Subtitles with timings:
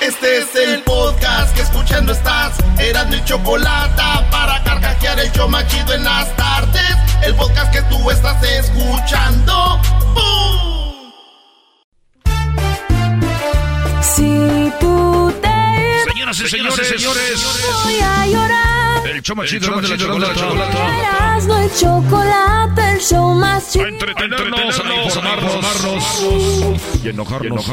[0.00, 2.56] Este es el podcast que escuchando estás.
[2.78, 6.96] Eran mi chocolate para carcajear el show machido en las tardes.
[7.22, 9.80] El podcast que tú estás escuchando.
[10.14, 11.12] ¡Bum!
[14.02, 17.84] Si tú te Señoras y señores, señores.
[17.84, 18.75] voy a llorar.
[19.04, 20.40] El show más chido de la chocolata.
[20.98, 23.86] Erasmo y chocolate, el show más A chido.
[23.86, 26.24] entretenernos, a informarnos
[27.02, 27.64] y enojarnos.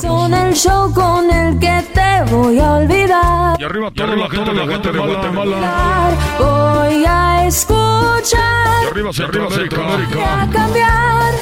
[0.00, 3.60] Son el show con el que te voy a olvidar.
[3.60, 6.10] Y arriba toda la gente de Guatemala.
[6.38, 8.84] Voy a escuchar.
[8.84, 9.76] Y arriba Centroamérica.
[9.76, 11.34] Voy a cambiar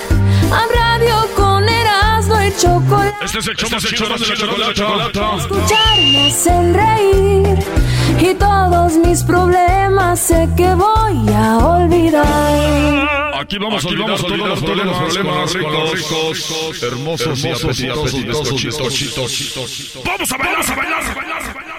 [0.52, 3.24] a radio con Erasmo y chocolate.
[3.24, 5.36] Este es el show más chido de la chocolata.
[5.36, 7.58] Escuchar me hacen reír
[8.20, 13.34] y todos mis problemas sé que voy a olvidar.
[13.40, 20.02] Aquí vamos a olvidar todos los problemas ricos, hermosos y apetitosos, bizcochitos.
[20.04, 21.76] ¡Vamos a bailar, a bailar, a bailar, bailar!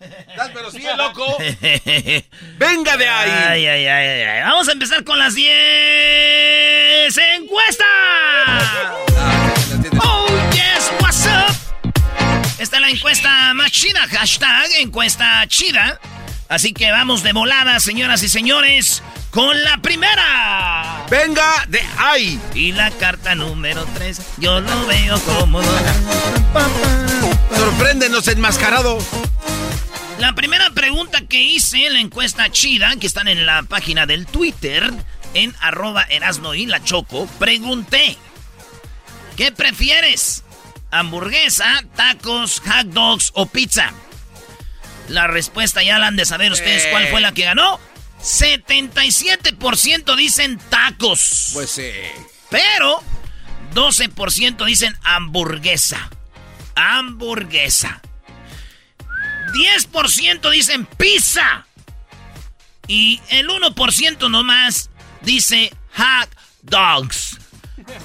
[0.00, 1.36] Estás pero sigue loco.
[2.58, 3.30] Venga de ahí.
[3.30, 4.42] Ay, ay, ay, ay, ay.
[4.42, 7.86] Vamos a empezar con las 10 encuestas.
[10.00, 10.67] Oh, yes, what's up?
[12.58, 14.06] Esta es la encuesta más chida.
[14.08, 16.00] Hashtag encuesta chida.
[16.48, 21.06] Así que vamos de volada, señoras y señores, con la primera.
[21.08, 22.40] Venga de ahí.
[22.54, 25.68] Y la carta número 3, yo lo veo cómodo.
[27.54, 28.98] Sorpréndenos enmascarado.
[30.18, 34.26] La primera pregunta que hice en la encuesta chida, que están en la página del
[34.26, 34.92] Twitter,
[35.34, 38.16] en arroba Erasno y la Choco, pregunté,
[39.36, 40.42] ¿qué prefieres?
[40.90, 43.92] ¿Hamburguesa, tacos, hot dogs o pizza?
[45.08, 46.88] La respuesta ya la han de saber ustedes Eh.
[46.90, 47.78] cuál fue la que ganó.
[48.20, 51.50] 77% dicen tacos.
[51.54, 51.90] Pues sí.
[52.50, 53.02] Pero
[53.74, 56.10] 12% dicen hamburguesa.
[56.74, 58.00] Hamburguesa.
[59.52, 61.66] 10% dicen pizza.
[62.86, 64.90] Y el 1% nomás
[65.22, 66.28] dice hot
[66.62, 67.38] dogs.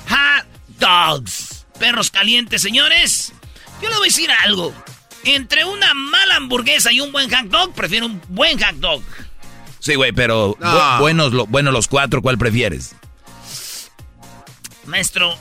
[0.09, 0.45] Hot
[0.79, 1.52] dogs.
[1.79, 3.33] Perros calientes, señores.
[3.81, 4.73] Yo le voy a decir algo.
[5.25, 9.01] Entre una mala hamburguesa y un buen hot dog, prefiero un buen hot dog.
[9.79, 10.67] Sí, güey, pero No.
[10.67, 12.95] bu- buenos, lo- buenos los cuatro, ¿cuál prefieres?
[14.85, 15.37] Maestro,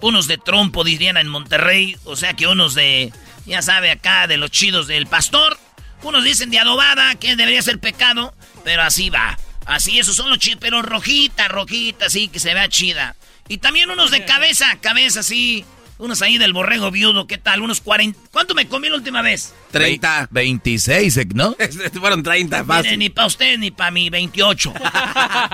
[0.00, 3.12] unos de trompo dirían en Monterrey, o sea que unos de,
[3.46, 5.58] ya sabe, acá de los chidos del pastor.
[6.02, 9.38] Unos dicen de adobada, que debería ser pecado, pero así va.
[9.66, 13.16] Así, esos son los chidos, pero rojita, rojita, así, que se vea chida.
[13.48, 15.64] Y también unos de cabeza, cabeza, sí.
[15.96, 17.62] Unos ahí del borrego viudo, ¿qué tal?
[17.62, 18.18] Unos 40.
[18.32, 19.54] ¿Cuánto me comí la última vez?
[19.70, 20.28] 30.
[20.32, 21.56] 26, eh, ¿no?
[22.00, 22.98] Fueron 30, Mire, fácil.
[22.98, 24.74] ni para usted ni para mí, 28.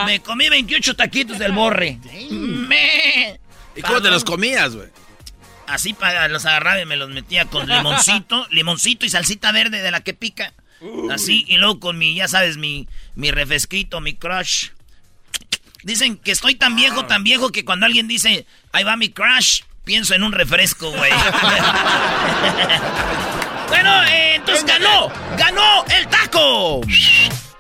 [0.07, 1.99] me comí 28 taquitos del borre.
[2.31, 3.39] Me.
[3.77, 4.89] ¿Y cómo te los comías, güey?
[5.67, 9.91] Así para los agarraba y me los metía con limoncito, limoncito y salsita verde de
[9.91, 10.55] la que pica.
[11.11, 14.69] Así, y luego con mi, ya sabes, mi, mi refresquito, mi crush.
[15.83, 19.63] Dicen que estoy tan viejo, tan viejo que cuando alguien dice, ahí va mi crush,
[19.85, 21.13] pienso en un refresco, güey.
[23.69, 26.81] bueno, eh, entonces ganó, ganó el taco.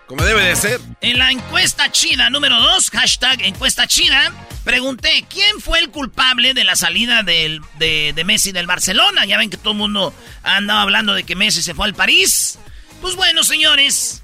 [0.06, 0.80] Como debe de ser.
[1.00, 4.32] En la encuesta chida número 2, hashtag encuesta chida,
[4.64, 9.24] pregunté quién fue el culpable de la salida del- de, de Messi del Barcelona.
[9.24, 10.12] Ya ven que todo el mundo
[10.42, 12.58] ha andado hablando de que Messi se fue al París.
[13.00, 14.22] Pues bueno, señores,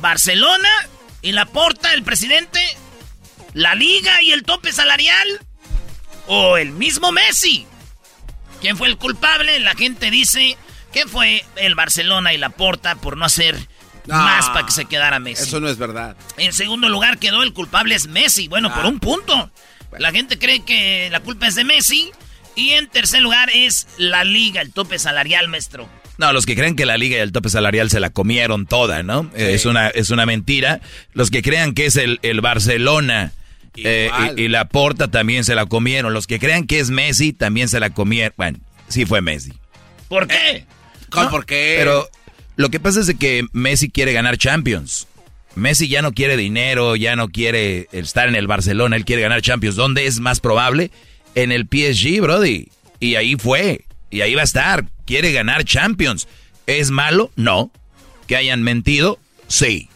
[0.00, 0.68] Barcelona
[1.22, 2.60] y la porta, el presidente,
[3.56, 5.26] la liga y el tope salarial,
[6.26, 7.66] o el mismo Messi.
[8.60, 9.58] ¿Quién fue el culpable?
[9.60, 10.56] La gente dice
[10.92, 13.56] que fue el Barcelona y la porta por no hacer
[14.06, 15.44] No, más para que se quedara Messi.
[15.44, 16.16] Eso no es verdad.
[16.36, 18.46] En segundo lugar quedó el culpable es Messi.
[18.48, 18.88] Bueno, por Ah.
[18.88, 19.50] un punto.
[19.98, 22.10] La gente cree que la culpa es de Messi
[22.56, 25.88] Y en tercer lugar es la liga, el tope salarial, maestro.
[26.18, 29.02] No, los que creen que la liga y el tope salarial se la comieron toda,
[29.02, 29.30] ¿no?
[29.34, 30.80] Es, una, es una mentira.
[31.12, 33.32] Los que crean que es el, el Barcelona
[33.76, 36.12] eh, y, la Porta también se la comieron.
[36.12, 38.34] Los que crean que es Messi también se la comieron.
[38.36, 38.58] Bueno,
[38.88, 39.52] sí fue Messi.
[40.08, 40.64] ¿Por qué?
[41.10, 41.76] ¿Cómo por qué?
[41.78, 42.08] Pero
[42.56, 45.06] lo que pasa es que Messi quiere ganar Champions.
[45.54, 49.40] Messi ya no quiere dinero, ya no quiere estar en el Barcelona, él quiere ganar
[49.40, 49.76] Champions.
[49.76, 50.90] ¿Dónde es más probable?
[51.34, 52.68] En el PSG, Brody.
[53.00, 53.84] Y ahí fue.
[54.10, 54.84] Y ahí va a estar.
[55.06, 56.28] Quiere ganar Champions.
[56.66, 57.30] ¿Es malo?
[57.36, 57.70] No.
[58.26, 59.18] ¿Que hayan mentido?
[59.48, 59.88] Sí.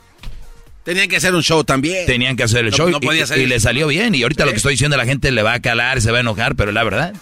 [0.84, 2.06] Tenían que hacer un show también.
[2.06, 4.14] Tenían que hacer el show y, le salió bien.
[4.14, 6.20] Y ahorita lo que estoy diciendo la gente le va a calar, se va a
[6.20, 7.14] enojar, pero la verdad.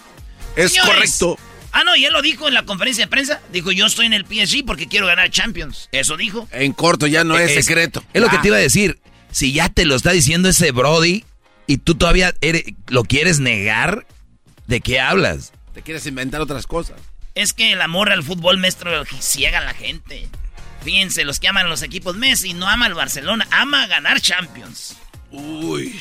[0.55, 1.37] Es correcto.
[1.71, 3.41] Ah, no, y él lo dijo en la conferencia de prensa.
[3.51, 5.89] Dijo, yo estoy en el PSG porque quiero ganar Champions.
[5.91, 6.47] Eso dijo.
[6.51, 8.03] En corto, ya no es, secreto.
[8.13, 8.99] Es lo que te iba a decir.
[9.31, 11.23] Si ya te lo está diciendo ese Brody
[11.67, 12.33] y tú todavía
[12.87, 14.07] lo quieres negar,
[14.65, 15.51] ¿de qué hablas?
[15.73, 16.99] Te quieres inventar otras cosas.
[17.35, 20.27] Es que el amor al fútbol, maestro, ciega a la gente.
[20.83, 24.95] Fíjense, los que aman los equipos Messi no ama al Barcelona, ama ganar Champions.
[25.31, 25.99] Uy.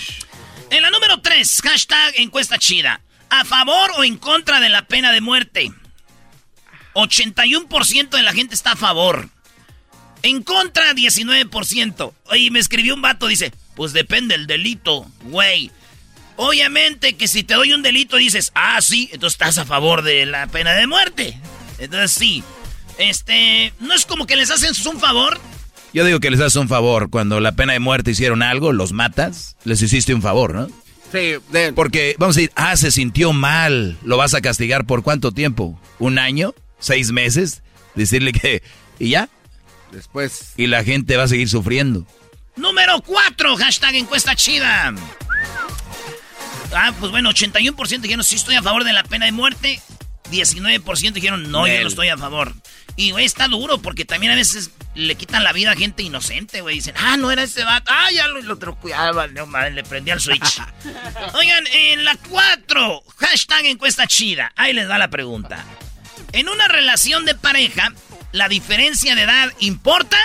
[0.71, 3.01] En la número 3, hashtag encuesta chida.
[3.31, 5.73] ¿A favor o en contra de la pena de muerte?
[6.95, 9.29] 81% de la gente está a favor.
[10.23, 12.13] En contra, 19%.
[12.25, 15.71] Oye, me escribió un vato, dice, pues depende el delito, güey.
[16.37, 20.25] Obviamente que si te doy un delito dices, ah, sí, entonces estás a favor de
[20.27, 21.39] la pena de muerte.
[21.79, 22.43] Entonces sí.
[22.99, 25.41] Este, no es como que les hacen un favor.
[25.95, 27.11] Yo digo que les haces un favor.
[27.11, 30.69] Cuando la pena de muerte hicieron algo, los matas, les hiciste un favor, ¿no?
[31.11, 31.37] Sí,
[31.75, 35.81] Porque vamos a decir, ah, se sintió mal, lo vas a castigar por cuánto tiempo?
[35.99, 36.55] ¿Un año?
[36.79, 37.63] ¿Seis meses?
[37.95, 38.63] Decirle que...
[38.99, 39.31] ¿Y ya?
[39.91, 40.53] Después...
[40.59, 42.07] Y la gente va a seguir sufriendo.
[42.57, 44.93] Número cuatro, hashtag encuesta chida.
[46.75, 49.81] Ah, pues bueno, 81% dijeron sí estoy a favor de la pena de muerte.
[50.31, 52.53] 19% dijeron no, yo no estoy a favor.
[52.99, 56.63] Y, güey, está duro porque también a veces le quitan la vida a gente inocente,
[56.63, 56.75] güey.
[56.75, 57.93] Dicen, ah, no era ese vato.
[57.95, 60.61] Ah, ya lo, otro cuidaba, no madre, le prendí al switch.
[61.35, 64.51] Oigan, en la 4, hashtag encuesta chida.
[64.57, 65.65] Ahí les da la pregunta.
[66.33, 67.93] En una relación de pareja,
[68.33, 70.19] ¿la diferencia de edad importa?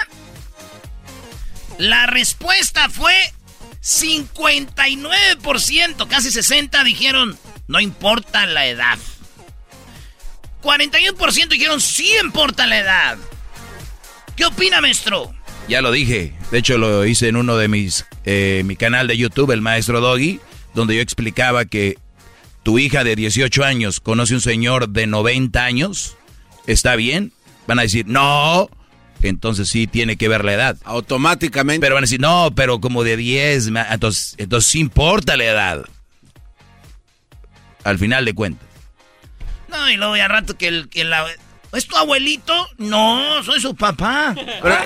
[1.77, 3.13] La respuesta fue
[3.83, 7.37] 59%, casi 60% dijeron,
[7.67, 8.97] no importa la edad.
[10.63, 13.17] 41% dijeron sí importa la edad.
[14.35, 15.33] ¿Qué opina, maestro?
[15.67, 16.33] Ya lo dije.
[16.51, 18.05] De hecho, lo hice en uno de mis.
[18.25, 20.39] Eh, mi canal de YouTube, el maestro Doggy,
[20.73, 21.97] donde yo explicaba que
[22.63, 26.15] tu hija de 18 años conoce un señor de 90 años.
[26.65, 27.33] ¿Está bien?
[27.67, 28.69] Van a decir, no.
[29.21, 30.77] Entonces sí tiene que ver la edad.
[30.83, 31.81] Automáticamente.
[31.81, 33.67] Pero van a decir, no, pero como de 10.
[33.91, 35.85] Entonces, entonces sí importa la edad.
[37.83, 38.72] Al final de cuentas.
[39.73, 41.25] No, y luego ya rato que el, que la...
[41.73, 42.53] ¿Es tu abuelito?
[42.77, 44.35] No, soy su papá.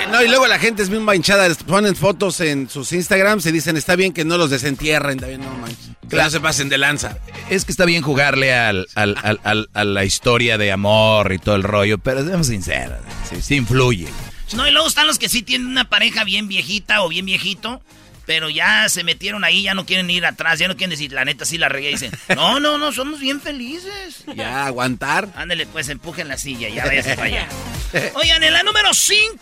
[0.09, 3.75] no, y luego la gente es muy manchada, ponen fotos en sus Instagrams y dicen,
[3.75, 5.89] está bien que no los desentierren, también no manches.
[6.09, 7.17] Que no se pasen de lanza.
[7.49, 11.97] Es que está bien jugarle al, a la historia de amor y todo el rollo,
[11.97, 12.99] pero seamos sinceros,
[13.29, 14.07] sí, sí influye.
[14.55, 17.81] No, y luego están los que sí tienen una pareja bien viejita o bien viejito
[18.27, 21.23] pero ya se metieron ahí, ya no quieren ir atrás, ya no quieren decir, la
[21.23, 21.87] neta sí la regué.
[21.87, 24.25] Dicen, no, no, no, somos bien felices.
[24.35, 25.29] Ya, aguantar.
[25.33, 27.47] Ándale, pues empujen la silla, ya váyase para allá.
[28.15, 29.39] Oigan, en la número 5.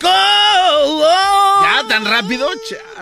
[1.62, 2.48] ya, tan rápido.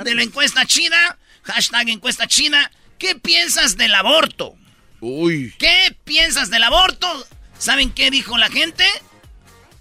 [0.02, 2.70] De la encuesta china, hashtag encuesta china.
[2.96, 4.56] ¿Qué piensas del aborto?
[5.00, 5.54] Uy.
[5.58, 7.26] ¿Qué piensas del aborto?
[7.58, 8.86] ¿Saben qué dijo la gente?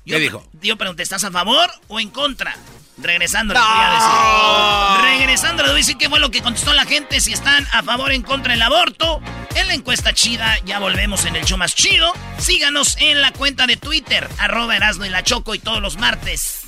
[0.06, 0.46] ¿Qué dijo?
[0.62, 2.58] Yo pregunté, ¿estás a favor o en contra?
[3.04, 5.20] Regresando, les voy a decir.
[5.20, 7.20] Regresando, les voy a decir qué fue lo que contestó la gente.
[7.20, 9.22] Si están a favor o en contra del aborto.
[9.56, 12.12] En la encuesta chida, ya volvemos en el show más chido.
[12.40, 16.62] Síganos en la cuenta de Twitter, arroba Erasmo y la Choco, y todos los martes.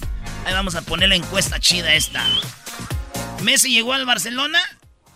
[0.45, 2.23] Ahí vamos a poner la encuesta chida esta.
[3.41, 4.59] ¿Messi llegó al Barcelona?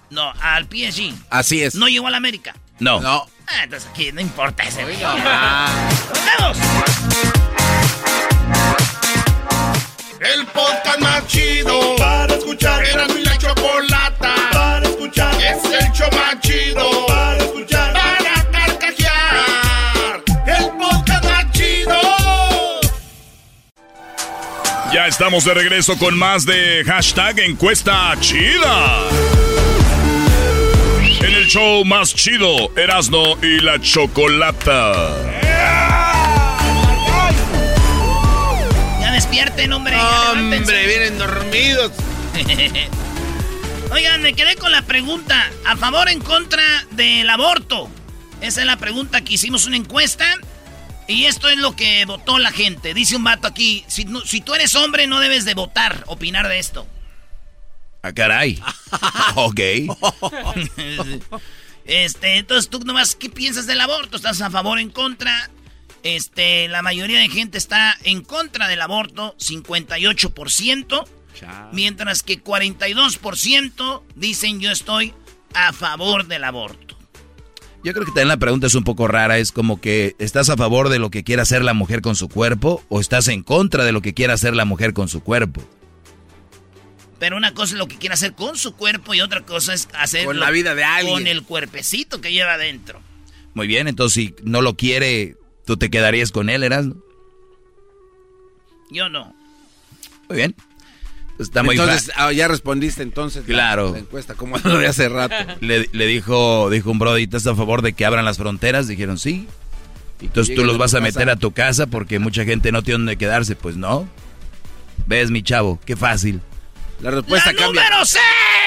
[0.09, 1.13] No, al PSG.
[1.29, 1.75] Así es.
[1.75, 2.55] ¿No llegó al América?
[2.79, 2.99] No.
[3.01, 3.29] No.
[3.47, 4.83] Ah, entonces aquí no importa ese.
[5.03, 6.57] ¡Vamos!
[10.21, 12.83] El podcast más chido para escuchar.
[12.83, 15.33] Era mi la chocolata para escuchar.
[15.35, 17.93] Es el show más chido para escuchar.
[17.93, 20.23] Para carcajear.
[20.45, 22.01] El podcast más chido.
[24.91, 29.07] Ya estamos de regreso con más de hashtag encuesta chida.
[31.21, 35.15] En el show más chido, Erasno y la chocolata.
[39.39, 39.95] Despierten, hombre.
[39.95, 41.91] Hombre, vienen dormidos.
[43.91, 45.49] Oigan, me quedé con la pregunta.
[45.65, 47.89] ¿A favor o en contra del aborto?
[48.41, 50.25] Esa es la pregunta que hicimos una encuesta.
[51.07, 52.93] Y esto es lo que votó la gente.
[52.93, 56.59] Dice un vato aquí, si, si tú eres hombre no debes de votar, opinar de
[56.59, 56.85] esto.
[58.03, 58.61] Ah, caray.
[59.35, 59.59] ok.
[61.85, 64.17] este, entonces tú nomás, ¿qué piensas del aborto?
[64.17, 65.49] ¿Estás a favor o en contra?
[66.03, 71.05] Este, la mayoría de gente está en contra del aborto, 58%,
[71.71, 75.13] mientras que 42% dicen yo estoy
[75.53, 76.97] a favor del aborto.
[77.83, 80.57] Yo creo que también la pregunta es un poco rara, es como que ¿estás a
[80.57, 83.85] favor de lo que quiera hacer la mujer con su cuerpo o estás en contra
[83.85, 85.61] de lo que quiera hacer la mujer con su cuerpo?
[87.19, 89.87] Pero una cosa es lo que quiere hacer con su cuerpo y otra cosa es
[89.93, 91.13] hacer con la vida de alguien.
[91.15, 93.01] Con el cuerpecito que lleva adentro.
[93.53, 95.35] Muy bien, entonces si no lo quiere,
[95.69, 96.95] ¿tú te quedarías con él, Erasmo?
[98.89, 99.35] Yo no.
[100.27, 100.55] Muy bien.
[101.37, 103.91] Está muy entonces, ah, ya respondiste entonces claro.
[103.91, 105.35] la, encuesta, como lo de hace rato.
[105.61, 108.87] Le, dijo, dijo un brody, ¿estás a favor de que abran las fronteras?
[108.87, 109.47] Dijeron, sí.
[110.19, 113.17] Entonces tú los vas a meter a tu casa porque mucha gente no tiene donde
[113.17, 113.55] quedarse.
[113.55, 114.09] Pues no.
[115.05, 115.79] ¿Ves, mi chavo?
[115.85, 116.41] Qué fácil.
[116.99, 118.05] La respuesta la número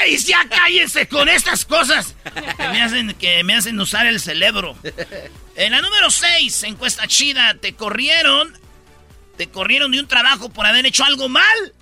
[0.06, 0.24] 6.
[0.24, 2.14] Ya cállense con estas cosas
[2.56, 4.76] que me hacen, que me hacen usar el cerebro.
[5.56, 8.58] En la número 6, encuesta chida, te corrieron.
[9.36, 11.72] Te corrieron de un trabajo por haber hecho algo mal.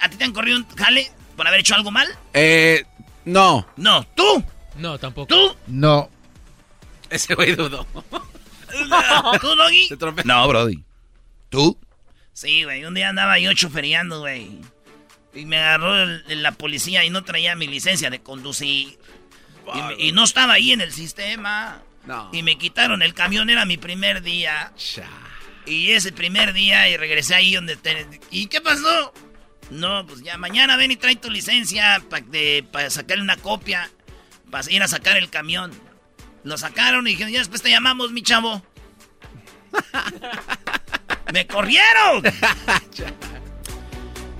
[0.00, 2.08] ¿A ti te han corrido un jale por haber hecho algo mal?
[2.34, 2.84] Eh,
[3.24, 3.66] no.
[3.76, 4.44] No, ¿tú?
[4.76, 5.26] No, tampoco.
[5.26, 5.56] ¿Tú?
[5.66, 6.10] No.
[7.10, 7.86] Ese güey dudó.
[9.40, 9.88] ¿Tú, Doggy?
[10.24, 10.84] No, Brody.
[11.48, 11.78] ¿Tú?
[12.32, 12.84] Sí, güey.
[12.84, 14.60] Un día andaba yo choferiando, güey.
[15.34, 18.98] Y me agarró la policía y no traía mi licencia de conducir.
[19.98, 21.82] Y, no estaba ahí en el sistema.
[22.06, 22.30] No.
[22.32, 24.72] Y me quitaron el camión, era mi primer día.
[25.66, 27.76] Y ese primer día y regresé ahí donde...
[27.76, 28.06] Te...
[28.30, 29.12] ¿Y qué pasó?
[29.70, 32.02] No, pues ya mañana ven y trae tu licencia
[32.70, 33.90] para sacarle una copia.
[34.50, 35.72] Para ir a sacar el camión.
[36.44, 38.62] Lo sacaron y dijeron, ya después te llamamos, mi chavo.
[41.32, 42.22] ¡Me corrieron!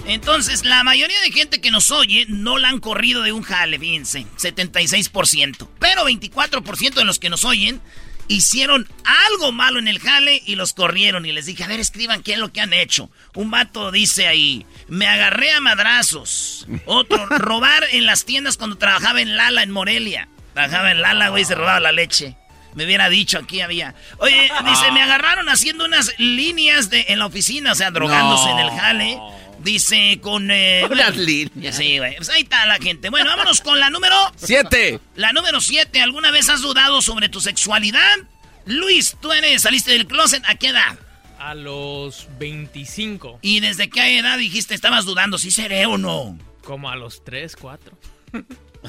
[0.07, 3.79] Entonces, la mayoría de gente que nos oye no la han corrido de un jale,
[3.79, 5.69] fíjense, 76%.
[5.81, 7.81] Pero 24% de los que nos oyen
[8.29, 11.27] hicieron algo malo en el jale y los corrieron.
[11.27, 13.11] Y les dije, a ver, escriban qué es lo que han hecho.
[13.35, 16.67] Un vato dice ahí, me agarré a madrazos.
[16.87, 20.29] Otro, robar en las tiendas cuando trabajaba en Lala, en Morelia.
[20.55, 22.37] Trabajaba en Lala, güey, se robaba la leche.
[22.75, 23.95] Me hubiera dicho, aquí había.
[24.19, 28.59] Oye, dice, me agarraron haciendo unas líneas de, en la oficina, o sea, drogándose en
[28.59, 29.19] el jale.
[29.67, 30.49] Dice con...
[30.53, 31.77] Eh, Unas líneas.
[31.77, 32.15] Sí, güey.
[32.15, 33.11] Pues ahí está la gente.
[33.11, 34.15] Bueno, vámonos con la número...
[34.37, 35.01] Siete.
[35.17, 36.01] La número siete.
[36.01, 38.17] ¿Alguna vez has dudado sobre tu sexualidad?
[38.65, 40.97] Luis, tú eres, saliste del closet, ¿a qué edad?
[41.41, 43.41] A los 25.
[43.43, 46.39] ¿Y desde qué edad dijiste, estabas dudando si seré o no?
[46.63, 47.99] Como a los 3, 4.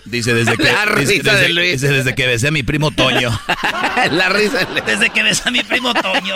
[0.06, 3.32] Dice desde que, desde, desde que besé a mi primo Toño.
[4.12, 4.64] la risa.
[4.86, 6.36] Desde que besé a mi primo Toño.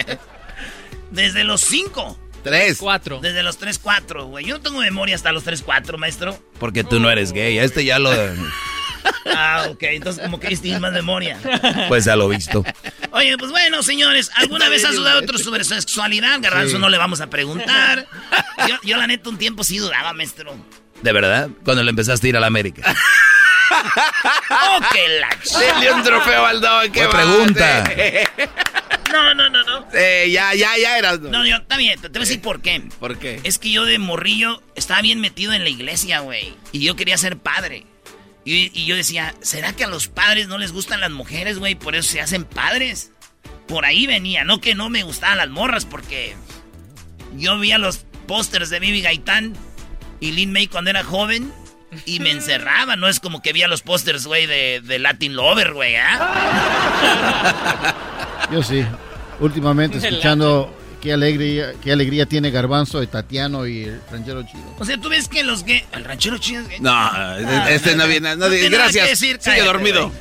[1.10, 2.29] desde los 5.
[2.42, 2.78] Tres.
[2.78, 3.20] Cuatro.
[3.20, 4.44] Desde los tres, cuatro, güey.
[4.44, 6.38] Yo no tengo memoria hasta los tres, cuatro, maestro.
[6.58, 7.58] Porque tú no eres gay.
[7.58, 8.10] A este ya lo...
[9.34, 9.82] ah, ok.
[9.82, 11.38] Entonces, como que tienes más memoria.
[11.88, 12.64] Pues ya lo visto.
[13.12, 14.30] Oye, pues bueno, señores.
[14.36, 16.40] ¿Alguna vez has dudado otro sobre su sexualidad?
[16.40, 18.06] Garranzo no le vamos a preguntar.
[18.68, 20.54] Yo, yo, la neta, un tiempo sí dudaba, maestro.
[21.02, 21.48] ¿De verdad?
[21.64, 22.82] Cuando le empezaste a ir a la América.
[24.50, 26.60] ¡Oh, qué la un trofeo al
[26.92, 27.84] ¡Qué pregunta!
[29.12, 29.86] No, no, no, no.
[29.92, 31.20] Eh, ya, ya, ya eras.
[31.20, 32.82] No, yo, está bien, te voy a decir por qué.
[32.98, 33.40] ¿Por qué?
[33.44, 36.54] Es que yo de morrillo estaba bien metido en la iglesia, güey.
[36.72, 37.86] Y yo quería ser padre.
[38.44, 41.74] Y, y, yo decía, ¿será que a los padres no les gustan las mujeres, güey?
[41.74, 43.12] Por eso se hacen padres.
[43.68, 46.34] Por ahí venía, no que no me gustaban las morras, porque
[47.36, 49.54] yo veía los pósters de Bibi Gaitán
[50.20, 51.52] y Lin May cuando era joven
[52.06, 52.96] y me encerraba.
[52.96, 57.94] No es como que veía los pósters, güey, de, de, Latin Lover, güey, ¿ah?
[58.52, 58.84] Yo sí.
[59.40, 64.76] Últimamente escuchando qué alegría, qué alegría tiene Garbanzo de Tatiano y el ranchero chido.
[64.78, 65.84] O sea, tú ves que los que.
[65.92, 68.36] ¿El ranchero chido es No, ah, este no viene.
[68.36, 69.08] No, gracias.
[69.08, 70.12] Decir, Sigue dormido.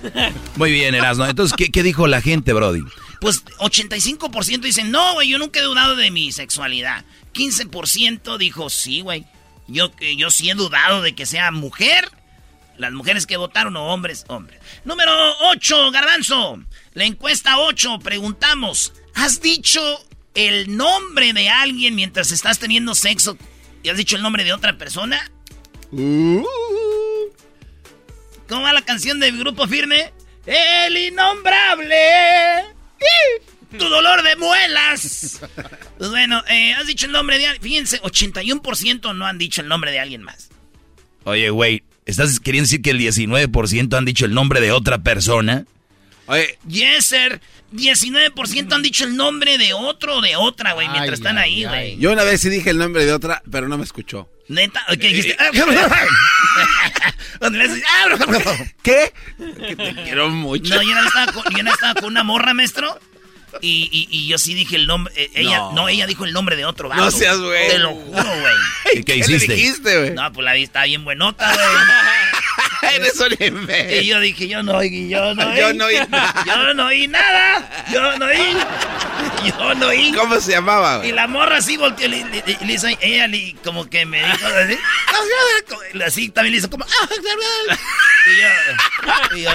[0.55, 1.25] Muy bien, Erasmo.
[1.25, 2.83] Entonces, ¿qué, ¿qué, dijo la gente, Brody?
[3.19, 7.03] Pues 85% dicen, no, güey, yo nunca he dudado de mi sexualidad.
[7.33, 9.25] 15% dijo, sí, güey.
[9.67, 12.09] Yo, yo sí he dudado de que sea mujer.
[12.77, 14.59] Las mujeres que votaron o hombres, hombres.
[14.85, 15.11] Número
[15.51, 16.63] 8, Garbanzo.
[16.99, 19.79] La encuesta 8, preguntamos, ¿has dicho
[20.35, 23.37] el nombre de alguien mientras estás teniendo sexo
[23.81, 25.31] y has dicho el nombre de otra persona?
[25.93, 26.43] Uh.
[28.49, 30.11] ¿Cómo va la canción del grupo firme?
[30.45, 31.95] El innombrable.
[33.71, 35.39] Tu dolor de muelas.
[35.97, 37.63] Pues bueno, eh, has dicho el nombre de alguien.
[37.63, 40.49] Fíjense, 81% no han dicho el nombre de alguien más.
[41.23, 45.65] Oye, güey, ¿Estás queriendo decir que el 19% han dicho el nombre de otra persona?
[46.29, 46.57] Oye.
[46.67, 47.41] Yes, sir.
[47.73, 51.97] 19% han dicho el nombre de otro o de otra, güey, mientras están ahí, güey.
[51.97, 54.27] Yo una vez sí dije el nombre de otra, pero no me escuchó.
[54.47, 55.37] Neta, ¿qué dijiste?
[58.81, 59.13] ¿Qué?
[59.37, 60.75] Que te quiero mucho.
[60.75, 62.99] No, yo no estaba con, yo no estaba con una morra, maestro.
[63.61, 65.11] Y, y, y, yo sí dije el nombre.
[65.15, 65.73] eh, ella, no.
[65.73, 65.89] No.
[65.89, 67.03] ella dijo el nombre de otro vato.
[67.03, 67.67] No seas güey.
[67.67, 68.55] Te lo juro, güey.
[68.95, 69.47] ¿Y qué hiciste?
[69.47, 70.11] le dijiste, güey?
[70.11, 71.67] No, pues la vi estaba bien buenota, güey.
[72.95, 74.01] Eres un imbécil.
[74.03, 75.57] Y yo dije, yo no oí, yo no oí.
[75.57, 76.33] Yo no oí nada.
[76.45, 77.85] Yo no oí nada.
[77.93, 78.57] Yo no oí.
[79.45, 80.13] Yo no oí.
[80.13, 84.05] ¿Cómo se llamaba, Y la morra así volteó y le, hizo, ella le- como que
[84.05, 84.77] me dijo así,
[86.05, 87.09] así también le hizo como, "Ah,
[88.25, 89.51] y yo, y yo,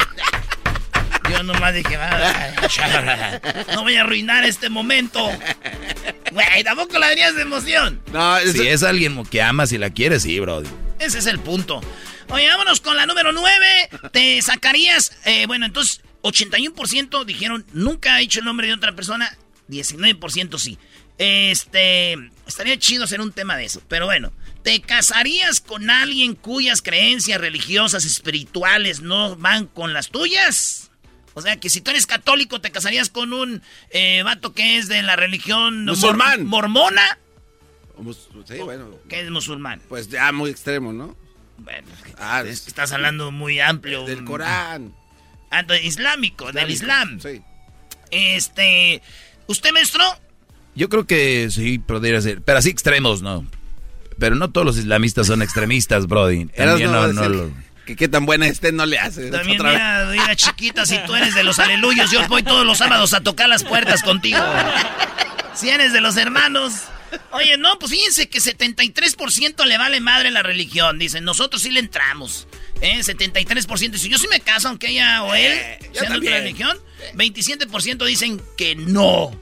[1.31, 3.41] yo nomás dije, "Ah,
[3.75, 5.31] no voy a arruinar este momento.
[6.33, 8.01] Güey, tampoco la verías de emoción.
[8.13, 10.69] No, es- Si es alguien que amas y la quieres, sí, brody.
[10.99, 11.81] Ese es el punto.
[12.29, 14.11] Oye, vámonos con la número 9.
[14.13, 19.37] Te sacarías, eh, bueno, entonces 81% dijeron nunca ha dicho el nombre de otra persona,
[19.69, 20.79] 19% sí.
[21.19, 22.15] Este,
[22.47, 27.41] estaría chido hacer un tema de eso, pero bueno, ¿te casarías con alguien cuyas creencias
[27.41, 30.91] religiosas, espirituales no van con las tuyas?
[31.35, 34.89] O sea, que si tú eres católico, ¿te casarías con un eh, vato que es
[34.89, 36.47] de la religión mor- Musulmán.
[36.47, 37.19] mormona?
[38.49, 38.91] Sí, bueno.
[39.09, 39.81] Que es musulmán.
[39.89, 41.17] Pues ya muy extremo, ¿no?
[41.59, 44.05] Bueno, es que Ah, es estás hablando muy amplio.
[44.05, 44.93] Del Corán.
[45.51, 47.21] Ah, islámico, del Islam.
[47.21, 47.41] Sí.
[48.11, 49.03] Este.
[49.47, 50.03] ¿Usted, maestro?
[50.75, 52.43] Yo creo que sí, podría ser.
[52.43, 53.47] Pero así extremos, ¿no.
[54.19, 56.47] Pero no todos los islamistas son extremistas, brody.
[56.57, 57.51] También no, no, no
[57.87, 59.31] Que qué tan buena esté no le hace.
[59.31, 59.79] También, Otra vez.
[60.11, 63.21] mira, mira, chiquita, si tú eres de los aleluyos, yo voy todos los sábados a
[63.21, 64.41] tocar las puertas contigo.
[65.55, 66.73] Si eres de los hermanos.
[67.33, 70.99] Oye, no, pues fíjense que 73% le vale madre la religión.
[70.99, 72.47] Dicen, nosotros sí le entramos.
[72.81, 73.01] ¿Eh?
[73.01, 76.39] 73% dicen, yo sí me caso, aunque ella o él Eh, yo sean de otra
[76.39, 76.79] religión.
[77.15, 79.39] 27% dicen que no.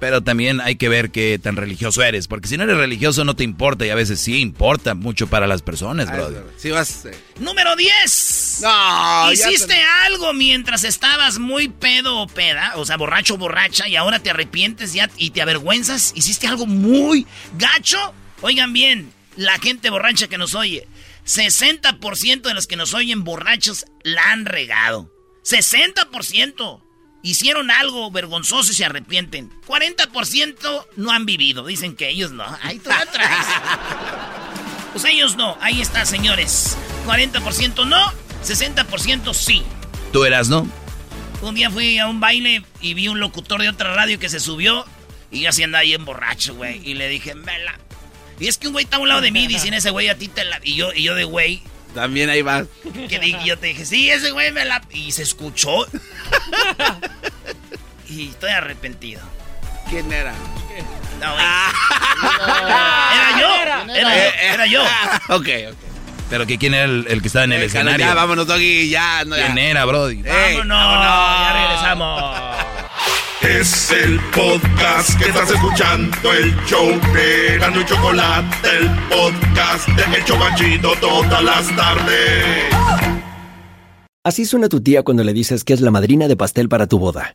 [0.00, 2.28] Pero también hay que ver qué tan religioso eres.
[2.28, 5.46] Porque si no eres religioso no te importa y a veces sí importa mucho para
[5.46, 6.36] las personas, Ah, brody.
[6.58, 7.06] Si vas.
[7.06, 8.43] eh, Número 10.
[8.60, 13.88] No, Hiciste te- algo mientras estabas muy pedo o peda, o sea, borracho o borracha,
[13.88, 16.12] y ahora te arrepientes ya y te avergüenzas.
[16.14, 18.14] Hiciste algo muy gacho.
[18.42, 20.86] Oigan bien, la gente borracha que nos oye,
[21.26, 25.10] 60% de los que nos oyen borrachos la han regado.
[25.44, 26.80] 60%.
[27.22, 29.50] Hicieron algo vergonzoso y se arrepienten.
[29.66, 31.64] 40% no han vivido.
[31.64, 32.44] Dicen que ellos no.
[32.62, 33.46] Ahí tú la traes.
[34.92, 35.58] Pues ellos no.
[35.60, 36.76] Ahí está, señores.
[37.04, 38.12] 40% no,
[38.44, 39.62] 60% sí.
[40.12, 40.68] ¿Tú eras, no?
[41.42, 44.40] Un día fui a un baile y vi un locutor de otra radio que se
[44.40, 44.86] subió
[45.30, 46.80] y yo así andaba ahí en borracho, güey.
[46.88, 47.78] Y le dije, vela.
[48.38, 50.16] Y es que un güey está a un lado de mí, dicen ese güey a
[50.16, 50.60] ti te la...
[50.62, 51.62] Y yo, y yo de güey,
[51.94, 52.66] También ahí vas.
[53.08, 54.82] que yo te dije, sí, ese güey me la...
[54.90, 55.86] Y se escuchó.
[58.08, 59.22] y estoy arrepentido.
[59.88, 60.34] ¿Quién era?
[61.20, 61.46] No, güey.
[63.12, 63.54] Era yo.
[63.94, 64.32] Era yo.
[64.40, 64.66] Era
[65.28, 65.34] yo.
[65.34, 65.83] ok, ok.
[66.30, 68.04] Pero que quién era el, el que estaba en el Eh, escenario.
[68.06, 69.24] Ya, vámonos, Doggy, ya.
[69.24, 69.46] No, ya.
[69.46, 70.22] ¿Quién era, brody?
[70.24, 72.34] Ey, Vámonos, ya regresamos.
[73.42, 80.16] Es el podcast que estás escuchando, el show de Gano y Chocolate, el podcast de
[80.16, 82.64] El Chobachito todas las tardes.
[84.24, 86.98] Así suena tu tía cuando le dices que es la madrina de pastel para tu
[86.98, 87.34] boda.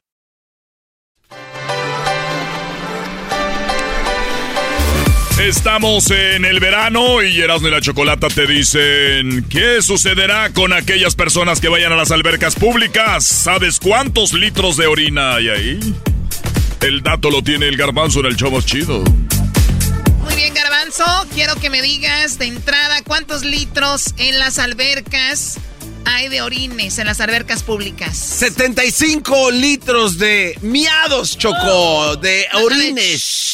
[5.41, 11.15] Estamos en el verano y Erasmo y la Chocolata te dicen ¿Qué sucederá con aquellas
[11.15, 13.23] personas que vayan a las albercas públicas?
[13.25, 15.95] ¿Sabes cuántos litros de orina hay ahí?
[16.81, 19.03] El dato lo tiene el garbanzo en el show más chido.
[20.19, 21.05] Muy bien, garbanzo.
[21.33, 25.57] Quiero que me digas de entrada cuántos litros en las albercas
[26.05, 28.15] hay de orines en las albercas públicas.
[28.15, 33.50] 75 litros de miados, Choco, de orines.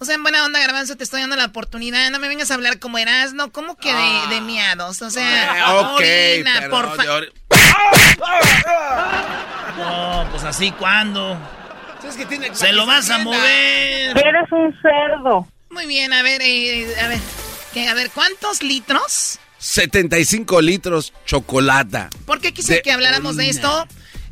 [0.00, 2.10] O sea, en buena onda, Garbanzo, te estoy dando la oportunidad.
[2.10, 3.50] No me vengas a hablar como eras, ¿no?
[3.50, 5.02] ¿Cómo que de, de miados?
[5.02, 7.22] O sea, Ah, ok, orina, pero por favor.
[7.24, 7.32] or-
[9.76, 11.36] No, pues así, ¿cuándo?
[12.00, 14.16] ¿Sabes que tiene Se lo vas a mover.
[14.16, 15.48] Eres un cerdo.
[15.70, 17.18] Muy bien, a ver, eh, a ver.
[17.74, 17.88] ¿qué?
[17.88, 19.40] A ver, ¿cuántos litros?
[19.58, 22.08] 75 litros chocolata.
[22.24, 23.86] ¿Por qué quise De que habláramos de esto?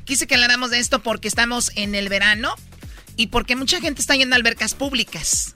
[0.04, 2.54] Quise que habláramos de esto porque estamos en el verano
[3.16, 5.54] y porque mucha gente está yendo a albercas públicas.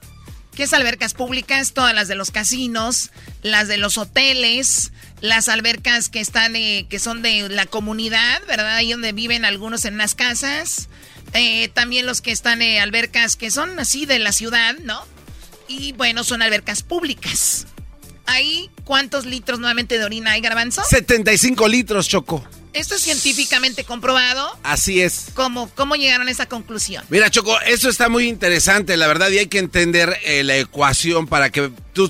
[0.55, 1.71] ¿Qué es albercas públicas?
[1.73, 6.99] Todas las de los casinos, las de los hoteles, las albercas que están, eh, que
[6.99, 8.75] son de la comunidad, ¿verdad?
[8.75, 10.89] Ahí donde viven algunos en unas casas.
[11.33, 15.05] Eh, también los que están en albercas que son así de la ciudad, ¿no?
[15.69, 17.67] Y bueno, son albercas públicas.
[18.25, 20.83] Ahí, ¿cuántos litros nuevamente de orina hay, garbanzo?
[20.83, 22.45] 75 litros, Choco.
[22.73, 24.57] Esto es científicamente comprobado.
[24.63, 25.25] Así es.
[25.33, 27.03] ¿Cómo, cómo llegaron a esa conclusión?
[27.09, 31.27] Mira, Choco, eso está muy interesante, la verdad, y hay que entender eh, la ecuación
[31.27, 32.09] para que tú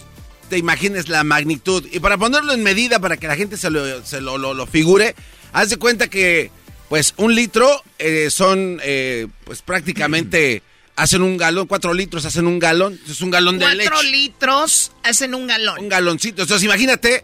[0.49, 1.87] te imagines la magnitud.
[1.91, 4.67] Y para ponerlo en medida, para que la gente se lo, se lo, lo- lo
[4.67, 5.15] figure,
[5.53, 6.51] haz de cuenta que,
[6.89, 10.61] pues, un litro eh, son, eh, pues, prácticamente,
[10.95, 13.89] hacen un galón, cuatro litros hacen un galón, es un galón de leche.
[13.89, 15.79] Cuatro litros hacen un galón.
[15.79, 16.43] Un galoncito.
[16.43, 17.23] Entonces, imagínate,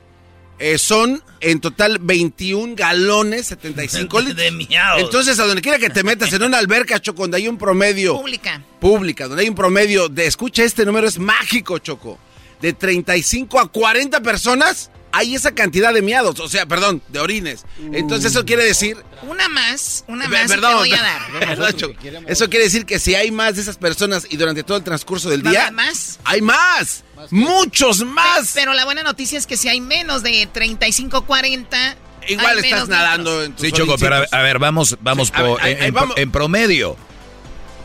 [0.60, 4.38] eh, son en total 21 galones, 75 litros.
[4.38, 5.02] De miados.
[5.02, 8.15] Entonces, a donde quiera que te metas, en una alberca, Choco, donde hay un promedio
[8.17, 8.62] Pública.
[8.80, 12.17] pública, donde hay un promedio de, escucha, este número es mágico, Choco,
[12.62, 17.66] de 35 a 40 personas, hay esa cantidad de miados, o sea, perdón, de orines.
[17.94, 18.98] Entonces, eso quiere decir...
[19.24, 21.22] Una más, una más y perdón, te voy a dar.
[21.40, 21.96] perdón.
[22.28, 25.30] Eso quiere decir que si hay más de esas personas y durante todo el transcurso
[25.30, 25.72] del ¿Va a día...
[25.72, 26.20] más?
[26.24, 27.04] ¡Hay más!
[27.32, 28.52] ¡Muchos más!
[28.54, 31.98] Pero la buena noticia es que si hay menos de 35, 40...
[32.30, 35.62] Igual estás nadando en tus Sí, Choco, pero a, ver, vamos, vamos Sí, a por-
[35.64, 36.18] ver, en, ahí en- vamos.
[36.18, 36.98] en promedio.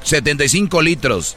[0.05, 1.37] 75 litros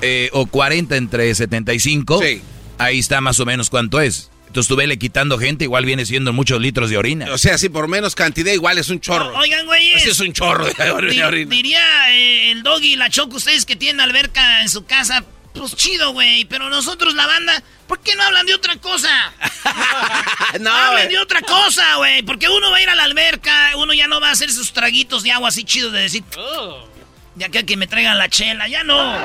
[0.00, 2.20] eh, o 40 entre 75.
[2.22, 2.40] Sí.
[2.78, 4.30] Ahí está más o menos cuánto es.
[4.56, 7.30] Entonces tú vele quitando gente, igual viene siendo muchos litros de orina.
[7.30, 9.26] O sea, si por menos cantidad, igual es un chorro.
[9.36, 10.00] O- Oigan, güeyes.
[10.00, 11.50] Ese es un chorro de or- Di- de orina.
[11.54, 15.76] diría eh, el doggy y la choco, ustedes que tienen alberca en su casa, pues
[15.76, 16.46] chido, güey.
[16.46, 19.10] Pero nosotros, la banda, ¿por qué no hablan de otra cosa?
[20.60, 21.16] no, Hablen güey.
[21.16, 22.22] de otra cosa, güey.
[22.22, 24.72] Porque uno va a ir a la alberca, uno ya no va a hacer sus
[24.72, 26.24] traguitos de agua así chidos de decir,
[27.34, 29.18] ya que que me traigan la chela, ya no.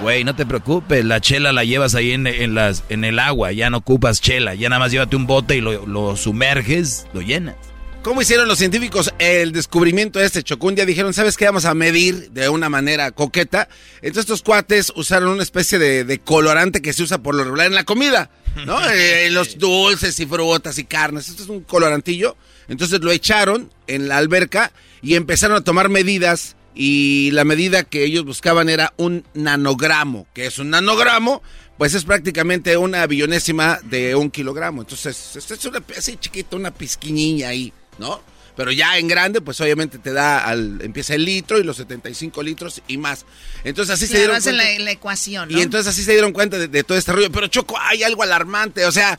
[0.00, 3.52] Güey, no te preocupes, la chela la llevas ahí en, en las, en el agua,
[3.52, 7.20] ya no ocupas chela, ya nada más llévate un bote y lo, lo sumerges, lo
[7.20, 7.56] llenas.
[8.02, 10.68] ¿Cómo hicieron los científicos el descubrimiento de este Choco?
[10.68, 11.44] Un día dijeron, ¿sabes qué?
[11.44, 13.68] Vamos a medir de una manera coqueta.
[13.96, 17.66] Entonces estos cuates usaron una especie de, de colorante que se usa por lo regular
[17.66, 18.30] en la comida,
[18.64, 18.80] ¿no?
[18.90, 21.28] Eh, en los dulces y frutas y carnes.
[21.28, 22.38] Esto es un colorantillo.
[22.68, 28.04] Entonces lo echaron en la alberca y empezaron a tomar medidas y la medida que
[28.04, 30.26] ellos buscaban era un nanogramo.
[30.34, 31.42] que es un nanogramo?
[31.78, 34.82] Pues es prácticamente una billonésima de un kilogramo.
[34.82, 38.22] Entonces, es una así chiquita, una pizquiñilla ahí, ¿no?
[38.56, 42.42] Pero ya en grande, pues obviamente te da, al, empieza el litro y los 75
[42.42, 43.24] litros y más.
[43.64, 44.52] Entonces así Sí, se dieron cuenta.
[44.52, 45.58] la, la ecuación, ¿no?
[45.58, 47.30] Y entonces así se dieron cuenta de, de todo este rollo.
[47.32, 48.84] Pero Choco, hay algo alarmante.
[48.84, 49.18] O sea,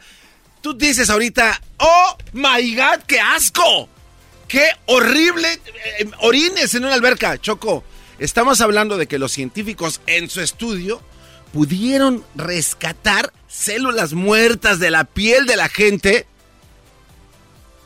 [0.61, 3.89] tú dices ahorita, oh my god, qué asco.
[4.51, 5.47] Qué horrible
[5.99, 7.37] eh, orines en una alberca.
[7.37, 7.85] Choco,
[8.19, 11.01] estamos hablando de que los científicos en su estudio
[11.53, 16.27] pudieron rescatar células muertas de la piel de la gente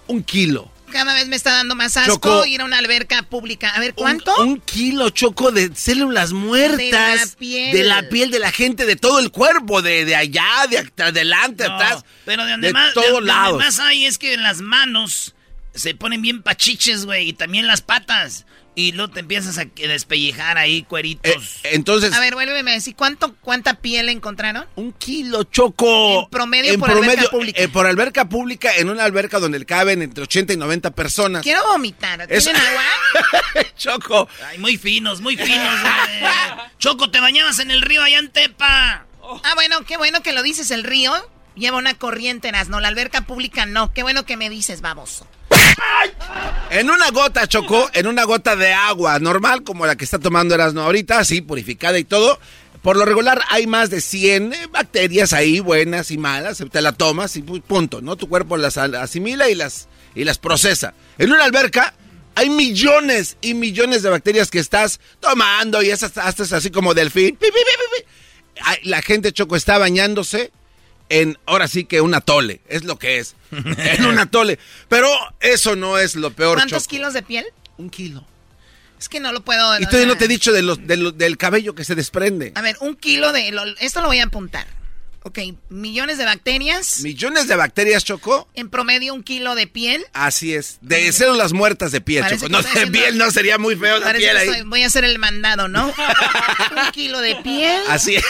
[0.08, 0.72] un kilo.
[0.92, 2.46] Cada vez me está dando más asco Choco.
[2.48, 3.70] ir a una alberca pública.
[3.70, 4.36] A ver, ¿cuánto?
[4.40, 6.80] Un, un kilo, Choco, de células muertas.
[6.80, 7.72] De la piel.
[7.78, 11.68] De la piel de la gente, de todo el cuerpo, de, de allá, de adelante,
[11.68, 12.04] No, atrás.
[12.26, 13.60] Pero de donde de más, de todos donde lados.
[13.60, 15.35] más hay es que en las manos
[15.76, 18.46] se ponen bien pachiches, güey, y también las patas.
[18.78, 21.62] Y luego te empiezas a que despellejar ahí, cueritos.
[21.64, 24.66] Eh, entonces, a ver, vuélveme a decir, ¿cuánto, ¿cuánta piel encontraron?
[24.76, 26.24] un kilo, Choco.
[26.24, 27.62] En promedio por alberca pública.
[27.62, 31.42] eh, por alberca pública, en una alberca donde caben entre 80 y 90 personas.
[31.42, 32.28] Quiero vomitar.
[32.30, 32.84] Eso- ¿Tienen agua?
[33.78, 34.28] Choco.
[34.46, 36.32] Ay, muy finos, muy finos, güey.
[36.78, 39.06] Choco, te bañabas en el río allá en Tepa.
[39.44, 41.14] Ah, bueno, qué bueno que lo dices, el río
[41.56, 43.94] lleva una corriente, no, la alberca pública no.
[43.94, 45.26] Qué bueno que me dices, baboso.
[46.70, 50.56] En una gota, Choco, en una gota de agua normal, como la que está tomando
[50.56, 52.40] Erasmo ahorita, así, purificada y todo,
[52.82, 57.36] Por lo regular hay más de 100 bacterias ahí, buenas y malas, te la tomas
[57.36, 58.16] y punto, ¿no?
[58.16, 60.94] Tu cuerpo las asimila y las, y las procesa.
[61.18, 61.96] En una alberca
[62.36, 67.40] hay millones y millones de bacterias que estás tomando y esas hasta así como delfín.
[68.84, 70.52] La gente choco está bañándose
[71.10, 74.60] en, ahora sí que un atole, es lo que es, en un atole.
[74.90, 76.58] Pero eso no es lo peor.
[76.58, 77.46] ¿Cuántos kilos de piel?
[77.78, 78.26] Un kilo.
[79.00, 79.80] Es que no lo puedo.
[79.80, 82.54] Y todavía no te he dicho de los, del cabello que se desprende.
[82.56, 83.54] A ver, un kilo de.
[83.80, 84.68] esto lo voy a apuntar.
[85.28, 85.40] Ok,
[85.70, 87.02] millones de bacterias.
[87.02, 88.48] ¿Millones de bacterias, Choco?
[88.54, 90.06] En promedio, un kilo de piel.
[90.14, 92.48] Así es, de células muertas de piel, Choco.
[92.48, 94.62] No de piel, no sería muy feo la piel ahí.
[94.68, 95.88] voy a hacer el mandado, ¿no?
[96.86, 97.82] un kilo de piel.
[97.90, 98.24] Así es.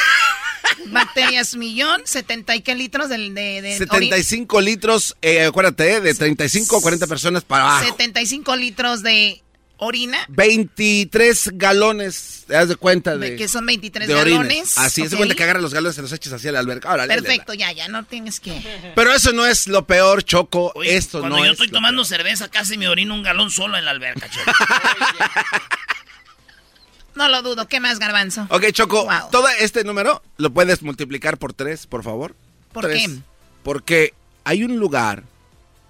[0.88, 6.78] Bacterias millón, 70 y qué litros de, de, 75 litros, eh, acuérdate, eh, de 35
[6.78, 7.86] a 40 personas para abajo.
[7.86, 9.42] 75 litros de
[9.78, 10.18] orina.
[10.30, 13.36] 23 galones, te das de cuenta de.
[13.36, 14.78] Que son 23 galones.
[14.78, 16.96] Así, es de cuenta que agarras los galones y los echas hacia la alberca.
[17.08, 18.62] Perfecto, ya, ya, no tienes que.
[18.96, 20.74] Pero eso no es lo peor, Choco.
[20.84, 23.92] Esto cuando no yo estoy tomando cerveza, casi me orino un galón solo en la
[23.92, 24.52] alberca, Choco.
[27.16, 27.68] no lo dudo.
[27.68, 28.48] ¿Qué más, Garbanzo?
[28.50, 32.36] Ok, Choco, todo este número lo puedes multiplicar por tres, por favor.
[32.72, 33.20] ¿Por qué?
[33.64, 35.24] Porque hay un lugar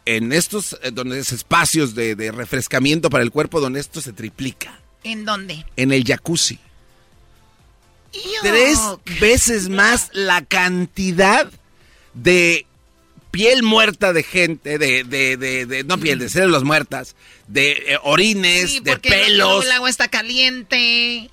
[0.06, 4.80] en estos eh, donde es espacios de, refrescamiento para el cuerpo donde esto se triplica.
[5.04, 5.66] ¿En dónde?
[5.76, 6.60] En el jacuzzi.
[8.42, 8.80] Tres
[9.20, 11.52] veces más la cantidad
[12.14, 12.66] de
[13.36, 17.16] piel muerta de gente, de, de, de, no piel, de células muertas,
[17.48, 19.66] de eh, orines, de pelos.
[19.66, 21.30] El agua está caliente.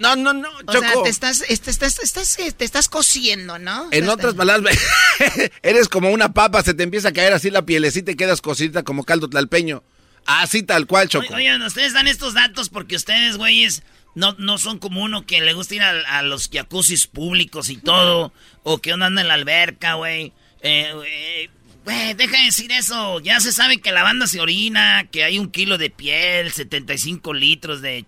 [0.00, 3.88] No, no, no, o Sea, te estás, te estás, estás, te estás cociendo, ¿no?
[3.90, 4.76] En otras palabras,
[5.62, 8.82] eres como una papa, se te empieza a caer así la pielecita y quedas cosita
[8.82, 9.82] como caldo tlalpeño.
[10.26, 11.34] Así tal cual, Choco.
[11.34, 13.82] Oigan, ustedes dan estos datos porque ustedes, güeyes,
[14.14, 18.32] no, no son como uno que le gusta ir a, los jacuzzis públicos y todo,
[18.62, 20.32] o que uno anda en la alberca, güey.
[20.62, 21.48] Eh,
[21.84, 23.20] güey, deja de decir eso.
[23.20, 27.32] Ya se sabe que la banda se orina, que hay un kilo de piel, 75
[27.34, 28.04] litros de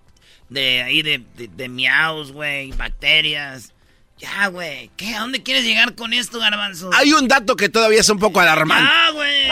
[0.50, 3.72] de ahí de, de, miaus, güey, bacterias.
[4.18, 4.90] Ya, güey.
[4.96, 5.14] ¿Qué?
[5.14, 6.90] ¿A dónde quieres llegar con esto, garbanzo?
[6.92, 8.90] Hay un dato que todavía es un poco alarmante.
[8.92, 9.48] ¡Ah, güey!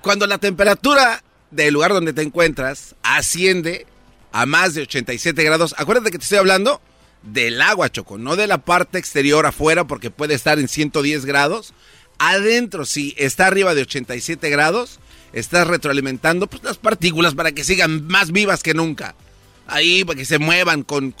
[0.00, 3.86] Cuando la temperatura del lugar donde te encuentras asciende
[4.32, 6.80] a más de 87 grados, acuérdate que te estoy hablando
[7.24, 11.74] del agua, Choco, no de la parte exterior afuera, porque puede estar en 110 grados.
[12.18, 15.00] Adentro, si está arriba de 87 grados,
[15.32, 19.14] estás retroalimentando pues, las partículas para que sigan más vivas que nunca.
[19.66, 21.12] Ahí, para que se muevan con,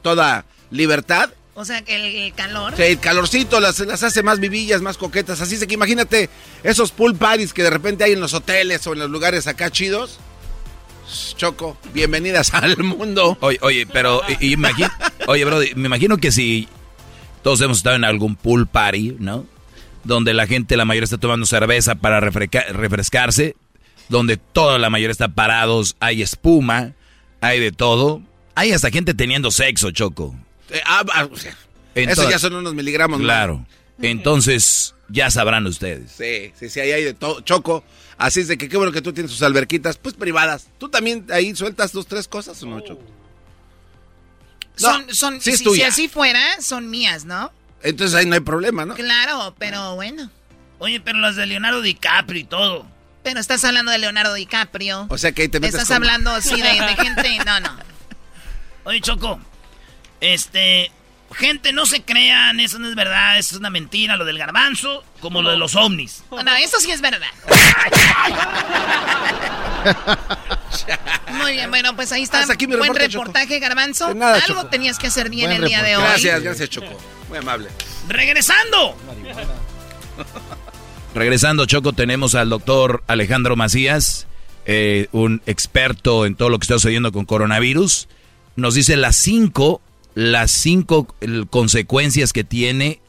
[0.00, 1.30] toda libertad.
[1.54, 2.74] O sea, que el, calor.
[2.76, 5.40] Sí, el calorcito las, las hace más vivillas, más coquetas.
[5.40, 6.30] Así es que imagínate
[6.62, 9.70] esos pool parties que de repente hay en los hoteles o en los lugares acá
[9.70, 10.20] chidos.
[11.36, 13.36] Choco, bienvenidas al mundo.
[13.40, 14.20] Oye, oye, pero
[15.26, 16.68] oye, bro, me imagino que si
[17.42, 19.46] todos hemos estado en algún pool party, ¿no?
[20.08, 23.56] donde la gente, la mayoría está tomando cerveza para refrescarse,
[24.08, 26.94] donde toda la mayoría está parados, hay espuma,
[27.40, 28.22] hay de todo.
[28.54, 30.34] Hay hasta gente teniendo sexo, Choco.
[30.70, 31.28] Eh, ah, ah,
[31.94, 33.20] eso ya son unos miligramos.
[33.20, 33.64] Claro.
[34.00, 36.10] Entonces, ya sabrán ustedes.
[36.12, 37.84] Sí, sí, sí, ahí hay de todo, Choco.
[38.18, 40.66] Así es de que qué bueno que tú tienes tus alberquitas, pues privadas.
[40.78, 43.02] ¿Tú también ahí sueltas dos, tres cosas o no, Choco?
[44.74, 47.52] son, son, si así fuera, son mías, ¿no?
[47.82, 48.94] Entonces ahí no hay problema, ¿no?
[48.94, 50.30] Claro, pero bueno.
[50.78, 52.86] Oye, pero las de Leonardo DiCaprio y todo.
[53.22, 55.06] Pero estás hablando de Leonardo DiCaprio.
[55.08, 57.38] O sea que ahí te metes Estás hablando así de, gente.
[57.44, 57.76] No, no.
[58.84, 59.40] Oye, Choco.
[60.20, 60.90] Este.
[61.34, 65.04] Gente, no se crean, eso no es verdad, eso es una mentira, lo del garbanzo,
[65.20, 66.24] como lo de los ovnis.
[66.30, 67.28] No, eso sí es verdad.
[71.32, 72.44] Muy bien, bueno, pues ahí está.
[72.46, 74.06] Buen reportaje, garbanzo.
[74.06, 76.02] Algo tenías que hacer bien el día de hoy.
[76.02, 76.98] Gracias, gracias, Choco.
[77.28, 77.68] Muy amable.
[78.08, 78.96] Regresando.
[81.14, 84.26] Regresando, Choco, tenemos al doctor Alejandro Macías,
[84.66, 88.08] eh, un experto en todo lo que está sucediendo con coronavirus.
[88.56, 89.80] Nos dice las cinco,
[90.18, 91.06] las cinco
[91.48, 93.00] consecuencias que tiene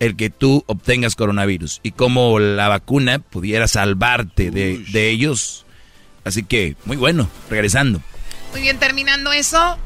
[0.00, 5.66] el que tú obtengas coronavirus y cómo la vacuna pudiera salvarte de, de ellos.
[6.24, 8.00] Así que, muy bueno, regresando.
[8.52, 9.78] Muy bien, terminando eso,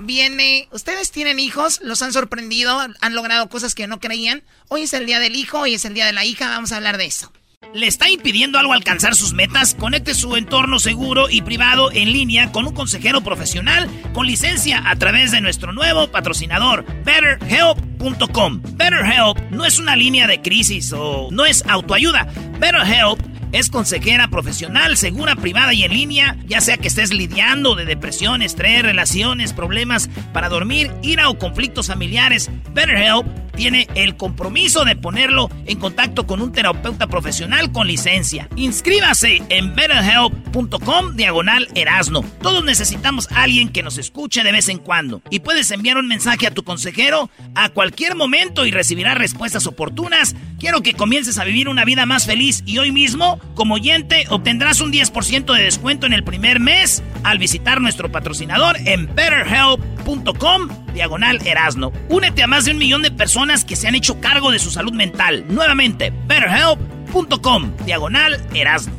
[0.00, 4.42] viene, ustedes tienen hijos, los han sorprendido, han logrado cosas que no creían.
[4.66, 6.78] Hoy es el día del hijo, hoy es el día de la hija, vamos a
[6.78, 7.32] hablar de eso.
[7.72, 9.74] ¿Le está impidiendo algo alcanzar sus metas?
[9.74, 14.96] Conecte su entorno seguro y privado en línea con un consejero profesional con licencia a
[14.96, 18.60] través de nuestro nuevo patrocinador, BetterHelp.com.
[18.62, 22.28] BetterHelp no es una línea de crisis o no es autoayuda.
[22.64, 23.20] BetterHelp
[23.52, 28.40] es consejera profesional, segura, privada y en línea, ya sea que estés lidiando de depresión,
[28.40, 32.50] estrés, relaciones, problemas para dormir, ira o conflictos familiares.
[32.72, 38.48] BetterHelp tiene el compromiso de ponerlo en contacto con un terapeuta profesional con licencia.
[38.56, 42.24] Inscríbase en betterhelp.com diagonal erasno.
[42.42, 45.22] Todos necesitamos a alguien que nos escuche de vez en cuando.
[45.30, 50.34] Y puedes enviar un mensaje a tu consejero a cualquier momento y recibirás respuestas oportunas.
[50.58, 54.80] Quiero que comiences a vivir una vida más feliz y hoy mismo, como oyente, obtendrás
[54.80, 61.44] un 10% de descuento en el primer mes al visitar nuestro patrocinador en betterhelp.com diagonal
[61.44, 61.92] erasno.
[62.08, 64.70] Únete a más de un millón de personas que se han hecho cargo de su
[64.70, 65.44] salud mental.
[65.48, 68.92] Nuevamente, betterhelp.com diagonal erasno.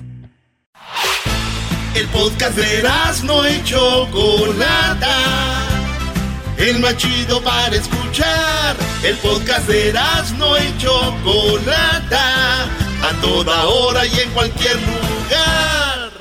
[1.96, 5.08] El podcast de Erasno y Chocolata.
[6.58, 8.76] El más chido para escuchar.
[9.02, 12.68] El podcast de Erasno y Chocolata.
[13.06, 16.12] A toda hora y en cualquier lugar.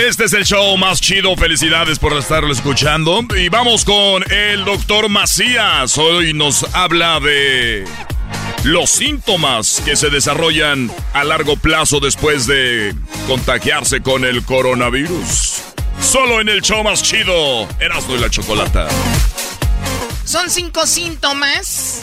[0.00, 1.36] Este es el show más chido.
[1.36, 3.20] Felicidades por estarlo escuchando.
[3.36, 5.96] Y vamos con el doctor Macías.
[5.96, 7.84] Hoy nos habla de
[8.64, 12.96] los síntomas que se desarrollan a largo plazo después de
[13.28, 15.62] contagiarse con el coronavirus.
[16.02, 18.88] Solo en el show más chido, Erasmo y la Chocolata.
[20.24, 22.02] Son cinco síntomas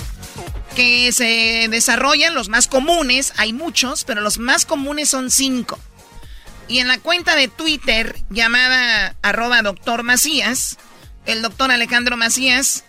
[0.74, 5.80] que se desarrollan, los más comunes, hay muchos, pero los más comunes son cinco.
[6.68, 10.78] Y en la cuenta de Twitter llamada arroba doctor Macías,
[11.26, 12.86] el doctor Alejandro Macías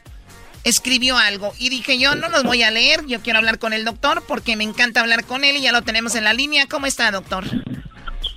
[0.65, 3.85] escribió algo y dije yo no los voy a leer, yo quiero hablar con el
[3.85, 6.67] doctor porque me encanta hablar con él y ya lo tenemos en la línea.
[6.67, 7.45] ¿Cómo está, doctor?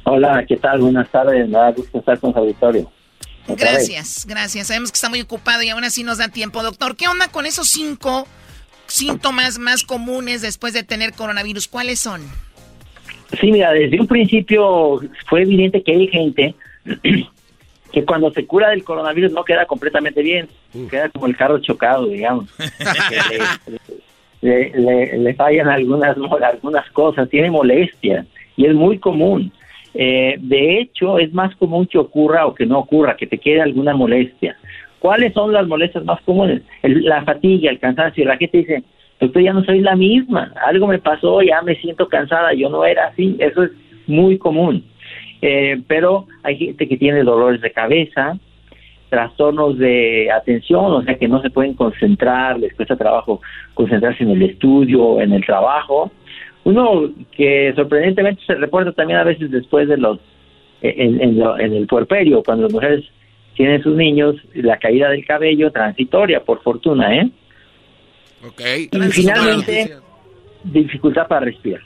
[0.04, 0.82] Hola, ¿qué tal?
[0.82, 2.92] Buenas tardes, me da gusto estar con su auditorio.
[3.48, 4.68] Gracias, gracias.
[4.68, 6.64] Sabemos que está muy ocupado y aún así nos da tiempo.
[6.64, 8.28] Doctor, ¿qué onda con esos cinco
[8.88, 11.68] síntomas más comunes después de tener coronavirus?
[11.68, 12.22] ¿Cuáles son?
[13.40, 16.56] Sí, mira, desde un principio fue evidente que hay gente
[17.92, 20.48] que cuando se cura del coronavirus no queda completamente bien,
[20.90, 22.46] queda como el carro chocado, digamos.
[24.42, 29.52] Le, le- le- le fallan algunas, algunas cosas, tiene molestias y es muy común.
[29.96, 33.62] Eh, de hecho, es más común que ocurra o que no ocurra, que te quede
[33.62, 34.56] alguna molestia.
[35.00, 36.62] ¿Cuáles son las molestias más comunes?
[36.82, 38.26] El- la fatiga, el cansancio.
[38.26, 38.84] La gente dice,
[39.20, 42.84] doctor, ya no soy la misma, algo me pasó, ya me siento cansada, yo no
[42.86, 43.36] era así.
[43.40, 43.72] Eso es
[44.08, 44.84] muy común.
[45.42, 48.38] Eh, pero hay gente que tiene dolores de cabeza,
[49.10, 53.42] trastornos de atención, o sea que no se pueden concentrar, les cuesta trabajo
[53.74, 56.12] concentrarse en el estudio en el trabajo.
[56.64, 60.20] Uno que sorprendentemente se reporta también a veces después de los,
[60.82, 63.06] en, en en el puerperio, cuando las mujeres
[63.58, 67.32] tienen sus niños, la caída del cabello transitoria, por fortuna, ¿eh?
[68.46, 68.62] Ok.
[68.92, 69.98] Y finalmente,
[70.64, 71.82] dificultad para respirar.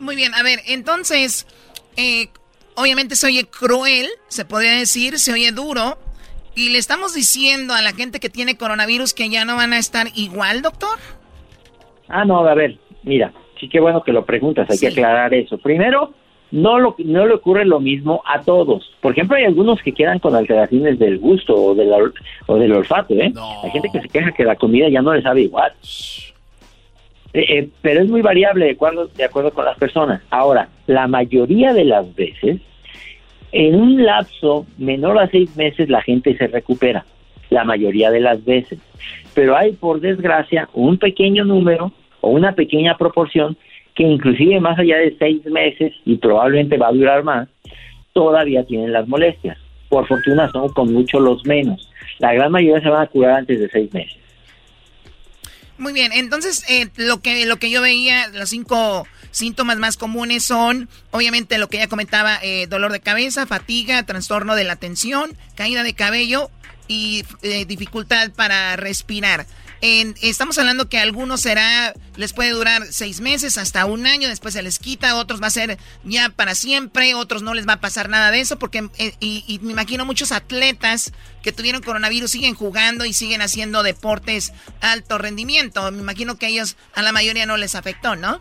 [0.00, 1.46] Muy bien, a ver, entonces,
[1.96, 2.28] eh,
[2.74, 5.98] obviamente se oye cruel, se podría decir, se oye duro,
[6.54, 9.78] y le estamos diciendo a la gente que tiene coronavirus que ya no van a
[9.78, 10.98] estar igual, doctor.
[12.08, 15.58] Ah, no, a ver, mira, sí que bueno que lo preguntas, hay que aclarar eso.
[15.58, 16.14] Primero,
[16.56, 18.90] no, lo, no le ocurre lo mismo a todos.
[19.00, 22.14] Por ejemplo, hay algunos que quedan con alteraciones del gusto o del, ol-
[22.46, 23.32] o del olfato, ¿eh?
[23.62, 25.72] Hay gente que se queja que la comida ya no le sabe igual.
[27.32, 30.22] Eh, eh, pero es muy variable de acuerdo, de acuerdo con las personas.
[30.30, 32.60] Ahora, la mayoría de las veces,
[33.52, 37.04] en un lapso menor a seis meses, la gente se recupera.
[37.50, 38.78] La mayoría de las veces.
[39.34, 43.56] Pero hay, por desgracia, un pequeño número o una pequeña proporción
[43.96, 47.48] que inclusive más allá de seis meses, y probablemente va a durar más,
[48.12, 49.58] todavía tienen las molestias.
[49.88, 51.90] Por fortuna son con mucho los menos.
[52.18, 54.16] La gran mayoría se van a curar antes de seis meses.
[55.78, 60.44] Muy bien, entonces eh, lo que lo que yo veía, los cinco síntomas más comunes
[60.44, 65.32] son, obviamente lo que ya comentaba, eh, dolor de cabeza, fatiga, trastorno de la atención,
[65.54, 66.50] caída de cabello
[66.88, 69.46] y eh, dificultad para respirar.
[69.80, 74.28] En- estamos hablando que a algunos será, les puede durar seis meses hasta un año,
[74.28, 77.74] después se les quita, otros va a ser ya para siempre, otros no les va
[77.74, 82.30] a pasar nada de eso, porque eh, y, me imagino muchos atletas que tuvieron coronavirus
[82.30, 85.90] siguen jugando y siguen haciendo deportes alto rendimiento.
[85.92, 88.40] Me imagino que a ellos, a la mayoría no les afectó, ¿no?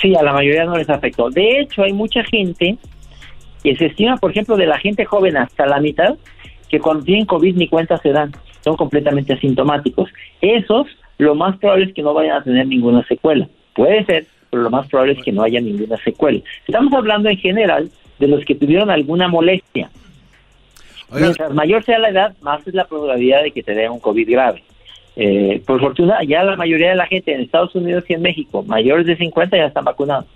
[0.00, 1.30] Sí, a la mayoría no les afectó.
[1.30, 2.78] De hecho, hay mucha gente
[3.62, 6.14] que se estima, por ejemplo, de la gente joven hasta la mitad,
[6.68, 8.32] que cuando tienen COVID ni cuenta se dan,
[8.62, 10.10] son completamente asintomáticos.
[10.40, 10.86] Esos,
[11.18, 13.48] lo más probable es que no vayan a tener ninguna secuela.
[13.74, 16.40] Puede ser, pero lo más probable es que no haya ninguna secuela.
[16.66, 19.90] Estamos hablando en general de los que tuvieron alguna molestia.
[21.12, 24.30] Mientras mayor sea la edad, más es la probabilidad de que te dé un COVID
[24.30, 24.62] grave.
[25.14, 28.62] Eh, por fortuna, ya la mayoría de la gente en Estados Unidos y en México,
[28.62, 30.26] mayores de 50, ya están vacunados.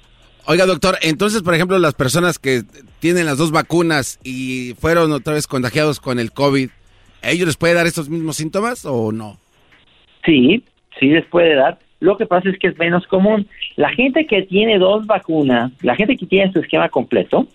[0.49, 2.63] Oiga, doctor, entonces, por ejemplo, las personas que
[3.01, 6.71] tienen las dos vacunas y fueron otra vez contagiados con el COVID,
[7.27, 9.37] ¿a ellos les puede dar estos mismos síntomas o no?
[10.25, 10.63] Sí,
[10.99, 11.79] sí les puede dar.
[11.99, 13.49] Lo que pasa es que es menos común.
[13.77, 17.47] La gente que tiene dos vacunas, la gente que tiene su esquema completo,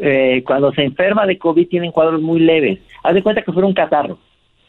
[0.00, 2.78] eh, cuando se enferma de COVID tienen cuadros muy leves.
[3.02, 4.18] Haz de cuenta que fuera un catarro.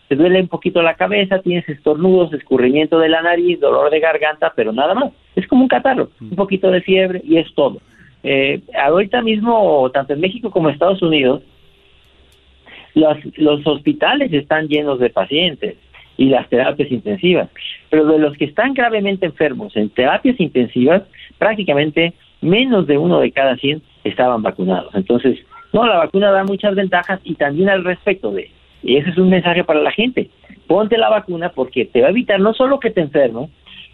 [0.08, 4.54] Te duele un poquito la cabeza, tienes estornudos, escurrimiento de la nariz, dolor de garganta,
[4.56, 5.12] pero nada más.
[5.36, 7.80] Es como un catarro, un poquito de fiebre y es todo.
[8.24, 11.44] Eh, ahorita mismo, tanto en México como en Estados Unidos,
[12.98, 15.76] los, los hospitales están llenos de pacientes
[16.18, 17.50] y las terapias intensivas.
[17.90, 21.04] Pero de los que están gravemente enfermos en terapias intensivas,
[21.38, 24.94] prácticamente menos de uno de cada 100 estaban vacunados.
[24.96, 25.38] Entonces,
[25.74, 28.50] no, la vacuna da muchas ventajas y también al respecto de,
[28.82, 30.30] y ese es un mensaje para la gente,
[30.66, 33.50] ponte la vacuna porque te va a evitar no solo que te enfermes,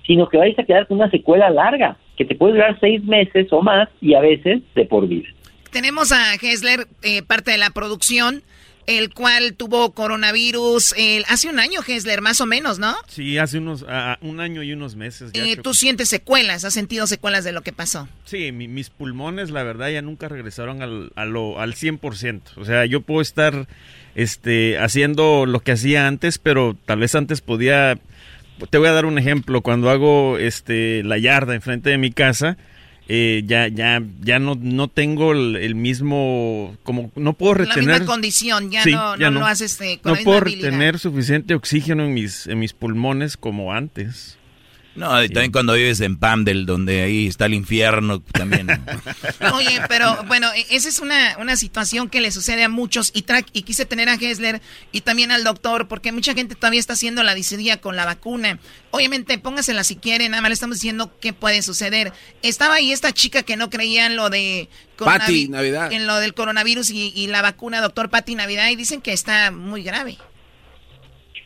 [0.07, 3.47] sino que vais a quedar con una secuela larga, que te puede durar seis meses
[3.51, 5.27] o más y a veces de por vida.
[5.71, 8.43] Tenemos a Hessler, eh, parte de la producción
[8.88, 10.95] el cual tuvo coronavirus
[11.27, 12.95] hace un año, Hesler, más o menos, ¿no?
[13.07, 13.86] Sí, hace unos
[14.21, 15.31] un año y unos meses.
[15.34, 16.65] Ya ¿Tú sientes secuelas?
[16.65, 18.07] ¿Has sentido secuelas de lo que pasó?
[18.25, 22.41] Sí, mis pulmones, la verdad, ya nunca regresaron al, al 100%.
[22.57, 23.67] O sea, yo puedo estar
[24.15, 27.99] este, haciendo lo que hacía antes, pero tal vez antes podía...
[28.69, 29.61] Te voy a dar un ejemplo.
[29.61, 32.57] Cuando hago este, la yarda enfrente de mi casa
[33.09, 38.05] eh, ya ya ya no no tengo el, mismo como no puedo retener la misma
[38.05, 42.73] condición ya no, no, haces eh, no puedo retener suficiente oxígeno en mis en mis
[42.73, 44.37] pulmones como antes
[44.95, 48.67] no, y también cuando vives en Pamdel, donde ahí está el infierno también.
[49.53, 53.25] Oye, pero bueno, e, esa es una, una situación que le sucede a muchos y,
[53.53, 57.23] y quise tener a Hessler y también al doctor, porque mucha gente todavía está haciendo
[57.23, 58.59] la disidía con la vacuna.
[58.91, 62.13] Obviamente, póngasela si quieren, nada más le estamos diciendo qué puede suceder.
[62.43, 64.69] Estaba ahí esta chica que no creía en lo de...
[65.49, 65.91] Navidad.
[65.91, 69.49] En lo del coronavirus y, y la vacuna, doctor Patti Navidad, y dicen que está
[69.49, 70.17] muy grave.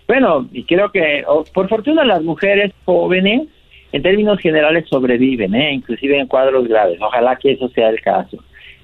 [0.07, 3.47] Bueno, y creo que por fortuna las mujeres jóvenes
[3.91, 5.73] en términos generales sobreviven, ¿eh?
[5.73, 6.99] inclusive en cuadros graves.
[7.01, 8.37] Ojalá que eso sea el caso.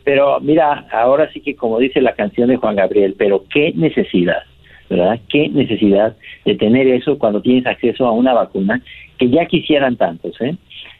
[0.03, 4.43] Pero mira, ahora sí que como dice la canción de Juan Gabriel, pero qué necesidad,
[4.89, 5.19] ¿verdad?
[5.29, 8.81] Qué necesidad de tener eso cuando tienes acceso a una vacuna
[9.17, 10.57] que ya quisieran tantos, ¿eh?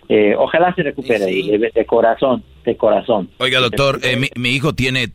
[0.07, 3.29] eh ojalá se recupere de, corazón, de corazón.
[3.39, 5.07] Oiga, doctor, eh, mi, mi, hijo tiene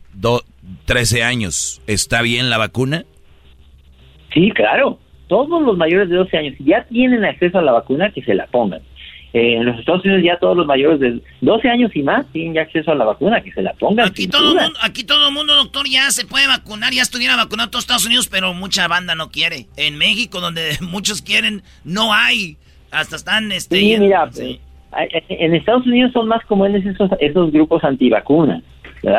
[0.85, 1.81] 13 años.
[1.87, 3.05] ¿Está bien la vacuna?
[4.33, 4.99] Sí, claro.
[5.27, 8.33] Todos los mayores de 12 años, si ya tienen acceso a la vacuna, que se
[8.33, 8.81] la pongan.
[9.31, 12.55] Eh, en los Estados Unidos ya todos los mayores de 12 años y más tienen
[12.55, 14.07] ya acceso a la vacuna, que se la pongan.
[14.07, 17.69] Aquí todo, mundo, aquí todo el mundo, doctor, ya se puede vacunar, ya estuviera vacunado
[17.69, 19.67] todos Estados Unidos, pero mucha banda no quiere.
[19.77, 22.57] En México, donde muchos quieren, no hay.
[22.89, 23.51] Hasta están...
[23.51, 24.27] Este, sí, mira,
[25.29, 28.63] en Estados Unidos son más comunes esos, esos grupos antivacunas.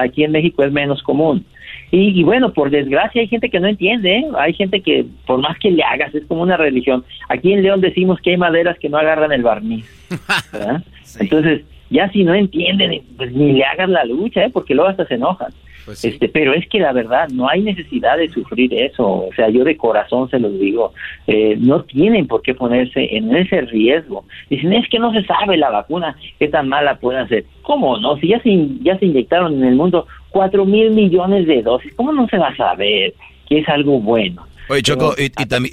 [0.00, 1.46] Aquí en México es menos común.
[1.92, 4.24] Y, bueno, por desgracia hay gente que no entiende, ¿eh?
[4.38, 7.04] hay gente que por más que le hagas es como una religión.
[7.28, 9.86] Aquí en León decimos que hay maderas que no agarran el barniz.
[11.18, 14.50] Entonces, ya si no entienden, pues ni le hagas la lucha, ¿eh?
[14.52, 15.52] porque luego hasta se enojan.
[15.84, 19.06] Pues este, pero es que la verdad, no hay necesidad de sufrir eso.
[19.06, 20.92] O sea, yo de corazón se los digo,
[21.26, 24.24] eh, no tienen por qué ponerse en ese riesgo.
[24.48, 27.44] Dicen, es que no se sabe la vacuna, qué tan mala puede ser.
[27.62, 28.16] ¿Cómo no?
[28.18, 32.12] Si ya se, ya se inyectaron en el mundo cuatro mil millones de dosis, ¿cómo
[32.12, 33.14] no se va a saber
[33.48, 34.46] que es algo bueno?
[34.68, 35.30] Oye, Choco, y,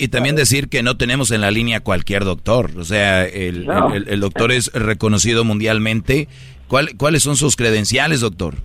[0.07, 2.71] también decir que no tenemos en la línea cualquier doctor.
[2.79, 3.67] O sea, el,
[4.07, 6.27] el, doctor es reconocido mundialmente.
[6.67, 8.55] ¿Cuál, ¿Cuáles son sus credenciales, doctor?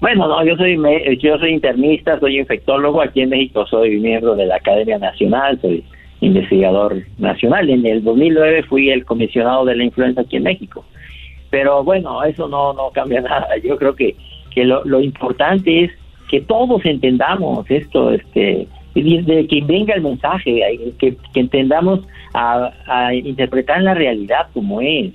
[0.00, 0.76] Bueno, no, yo soy
[1.20, 3.00] yo soy internista, soy infectólogo.
[3.00, 5.84] Aquí en México soy miembro de la Academia Nacional, soy
[6.20, 7.70] investigador nacional.
[7.70, 10.84] En el 2009 fui el comisionado de la influenza aquí en México.
[11.50, 13.46] Pero bueno, eso no, no cambia nada.
[13.62, 14.16] Yo creo que
[14.54, 15.92] que lo, lo importante es
[16.28, 20.62] que todos entendamos esto, este, de que venga el mensaje,
[20.98, 22.00] que, entendamos
[22.34, 25.12] a, a, interpretar la realidad como es,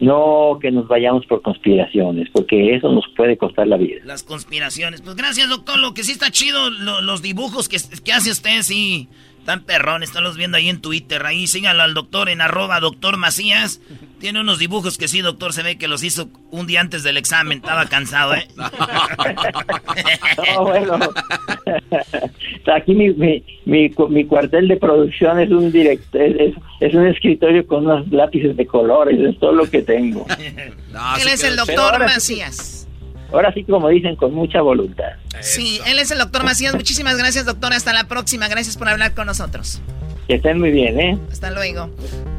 [0.00, 4.00] no que nos vayamos por conspiraciones, porque eso nos puede costar la vida.
[4.04, 8.30] Las conspiraciones, pues gracias doctor, lo que sí está chido, los dibujos que, que hace
[8.30, 9.08] usted, sí,
[9.44, 11.26] están perrones, están los viendo ahí en Twitter.
[11.26, 13.78] Ahí síganlo al doctor en arroba doctor Macías.
[14.18, 17.18] Tiene unos dibujos que sí, doctor, se ve que los hizo un día antes del
[17.18, 17.58] examen.
[17.58, 18.48] Estaba cansado, ¿eh?
[18.56, 18.70] no,
[20.64, 20.98] bueno.
[22.74, 26.22] Aquí mi, mi, mi, cuartel de producción es un director,
[26.80, 30.24] es, un escritorio con unos lápices de colores, es todo lo que tengo.
[30.38, 32.83] Él es el doctor Macías
[33.34, 35.12] ahora sí como dicen, con mucha voluntad.
[35.40, 36.74] Sí, él es el doctor Macías.
[36.74, 37.72] Muchísimas gracias, doctor.
[37.72, 38.48] Hasta la próxima.
[38.48, 39.82] Gracias por hablar con nosotros.
[40.26, 41.18] Que estén muy bien, ¿eh?
[41.30, 41.90] Hasta luego.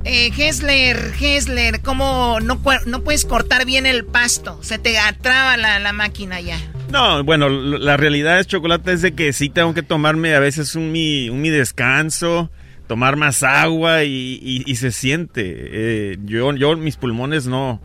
[0.05, 4.57] Eh, Hessler, Hessler, ¿cómo no, no puedes cortar bien el pasto?
[4.63, 6.57] Se te atraba la, la máquina ya.
[6.91, 10.75] No, bueno, la realidad es, Chocolate, es de que sí tengo que tomarme a veces
[10.75, 12.49] un mi, un mi descanso,
[12.87, 15.43] tomar más agua y, y, se siente.
[15.45, 17.81] Eh, yo, yo, mis pulmones no,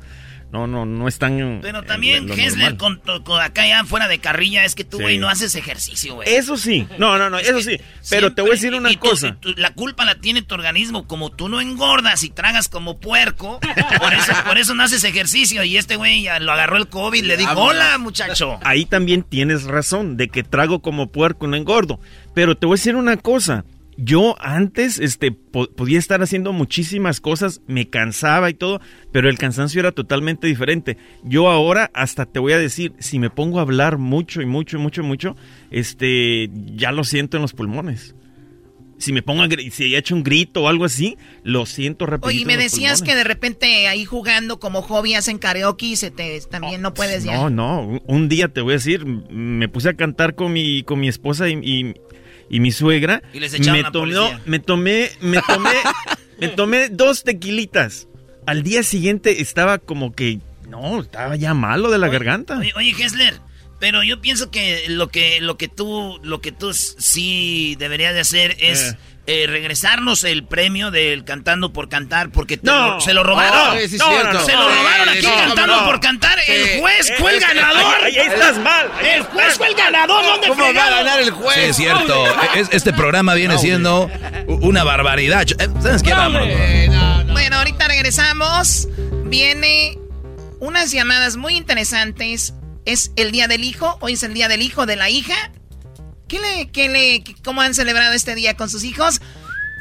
[0.52, 1.60] no, no, no están.
[1.62, 3.00] Pero también, Hessler, con,
[3.40, 6.28] acá ya fuera de carrilla, es que tú, güey, no haces ejercicio, güey.
[6.28, 7.80] Eso sí, no, no, no, eso sí.
[8.08, 9.36] Pero te voy a decir una cosa.
[9.56, 11.06] la culpa la tiene tu organismo.
[11.06, 13.60] Como tú no engordas y tragas como puerco,
[14.00, 15.62] por eso, por eso no haces ejercicio.
[15.62, 18.58] Y este güey ya lo agarró el COVID, le dijo, hola, muchacho.
[18.62, 22.00] Ahí también tienes razón, de que trago como puerco, no engordo.
[22.34, 23.64] Pero te voy a decir una cosa
[24.02, 28.80] yo antes este, podía estar haciendo muchísimas cosas, me cansaba y todo,
[29.12, 30.96] pero el cansancio era totalmente diferente.
[31.22, 34.76] Yo ahora hasta te voy a decir, si me pongo a hablar mucho y mucho
[34.76, 35.36] y mucho y mucho,
[35.70, 38.14] este, ya lo siento en los pulmones.
[38.98, 42.28] Si me pongo a si he hecho un grito o algo así, lo siento rápido.
[42.28, 46.38] Oye, me decías que de repente ahí jugando como hobby hacen karaoke y se te,
[46.50, 47.34] también no puedes ya.
[47.34, 51.00] No, no, un día te voy a decir, me puse a cantar con mi, con
[51.00, 51.94] mi esposa y y
[52.58, 55.70] mi suegra y les me, tomó, me tomé, me tomé,
[56.40, 58.08] me tomé dos tequilitas.
[58.46, 62.58] Al día siguiente estaba como que, no, estaba ya malo de la garganta.
[62.58, 63.40] Oye, oye, Hessler,
[63.78, 68.20] pero yo pienso que lo que, lo que tú, lo que tú sí deberías de
[68.20, 68.92] hacer es...
[68.92, 68.98] Eh.
[69.32, 73.76] Eh, regresarnos el premio del Cantando por Cantar porque no, se lo robaron.
[73.76, 76.36] no, se lo robaron aquí Cantando por Cantar.
[76.48, 77.94] El eh, juez fue el eh, ganador.
[78.02, 78.90] Ahí, estás mal.
[79.00, 80.24] El juez fue el ganador.
[80.24, 81.54] ¿Dónde ¿Cómo va a ganar el juez?
[81.54, 82.24] Sí, es cierto.
[82.72, 84.10] este programa viene siendo
[84.48, 85.46] una barbaridad.
[85.80, 86.12] ¿Sabes qué?
[86.12, 86.42] Vamos.
[87.30, 88.88] Bueno, ahorita regresamos.
[89.26, 89.96] Viene
[90.58, 92.54] unas llamadas muy interesantes.
[92.84, 93.96] Es el día del hijo.
[94.00, 95.52] Hoy es el día del hijo de la hija.
[96.30, 99.20] ¿Qué le, qué le, ¿Cómo han celebrado este día con sus hijos?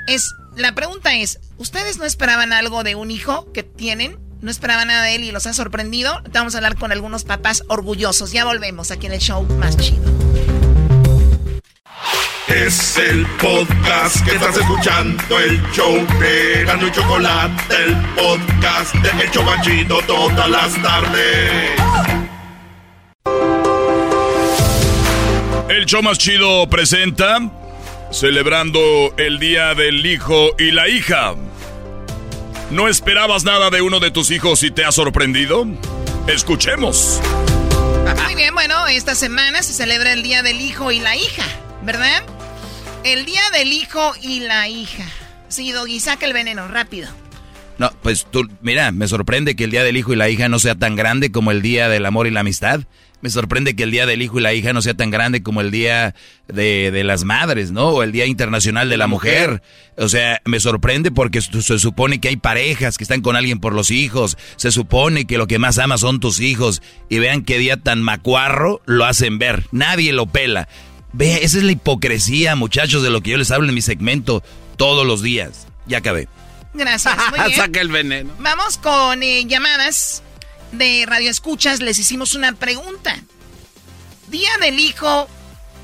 [0.07, 4.17] Es, la pregunta es, ¿ustedes no esperaban algo de un hijo que tienen?
[4.41, 6.23] ¿No esperaban nada de él y los ha sorprendido?
[6.33, 8.31] Vamos a hablar con algunos papás orgullosos.
[8.31, 10.01] Ya volvemos aquí en el show más chido.
[12.47, 19.23] Es el podcast que estás escuchando, el show de Gano y Chocolate, el podcast de
[19.23, 22.18] El Chocachito todas las tardes.
[25.69, 27.37] El show más chido presenta
[28.11, 31.35] celebrando el día del hijo y la hija.
[32.71, 35.67] ¿No esperabas nada de uno de tus hijos y te ha sorprendido?
[36.25, 37.21] Escuchemos.
[38.25, 41.45] Muy bien, bueno, esta semana se celebra el día del hijo y la hija,
[41.83, 42.23] ¿verdad?
[43.03, 45.05] El día del hijo y la hija.
[45.49, 47.09] Sí, Doggy, saca el veneno, rápido.
[47.77, 50.57] No, pues tú, mira, me sorprende que el día del hijo y la hija no
[50.57, 52.81] sea tan grande como el día del amor y la amistad.
[53.21, 55.59] Me sorprende que el Día del Hijo y la Hija no sea tan grande como
[55.59, 56.15] el Día
[56.47, 57.89] de, las Madres, ¿no?
[57.89, 59.61] O el Día Internacional de la, mujer.
[59.97, 63.73] O sea, me sorprende porque se supone que hay parejas que están con alguien por
[63.73, 64.37] los hijos.
[64.55, 66.81] Se supone que lo que más ama son tus hijos.
[67.09, 69.65] Y vean qué día tan macuarro lo hacen ver.
[69.71, 70.69] Nadie lo pela.
[71.11, 74.43] Ve, esa es la hipocresía, muchachos, de lo que yo les hablo en mi segmento
[74.77, 75.67] todos los días.
[75.87, 76.29] Ya acabé.
[76.73, 77.15] Gracias.
[77.35, 78.31] Muy Saca el veneno.
[78.39, 80.23] Vamos con eh, llamadas
[80.71, 83.15] de Radio Escuchas les hicimos una pregunta.
[84.27, 85.27] Día del hijo,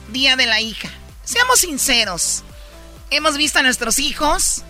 [0.09, 0.89] día de la hija.
[1.23, 2.43] Seamos sinceros.
[3.09, 4.63] Hemos visto a nuestros hijos,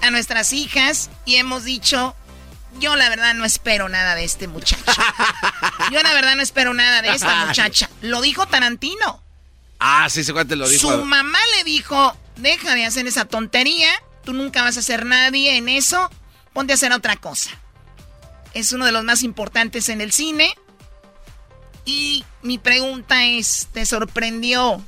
[0.00, 2.14] a nuestras hijas y hemos dicho,
[2.78, 4.92] yo la verdad no espero nada de este muchacho.
[5.90, 7.88] Yo la verdad no espero nada de esta muchacha.
[8.00, 9.22] Lo dijo Tarantino.
[9.78, 10.90] Ah, sí, se lo dijo.
[10.90, 13.90] Su mamá le dijo, deja de hacer esa tontería,
[14.24, 16.10] tú nunca vas a ser nadie en eso,
[16.52, 17.50] ponte a hacer otra cosa
[18.54, 20.54] es uno de los más importantes en el cine.
[21.84, 24.80] Y mi pregunta es, ¿te sorprendió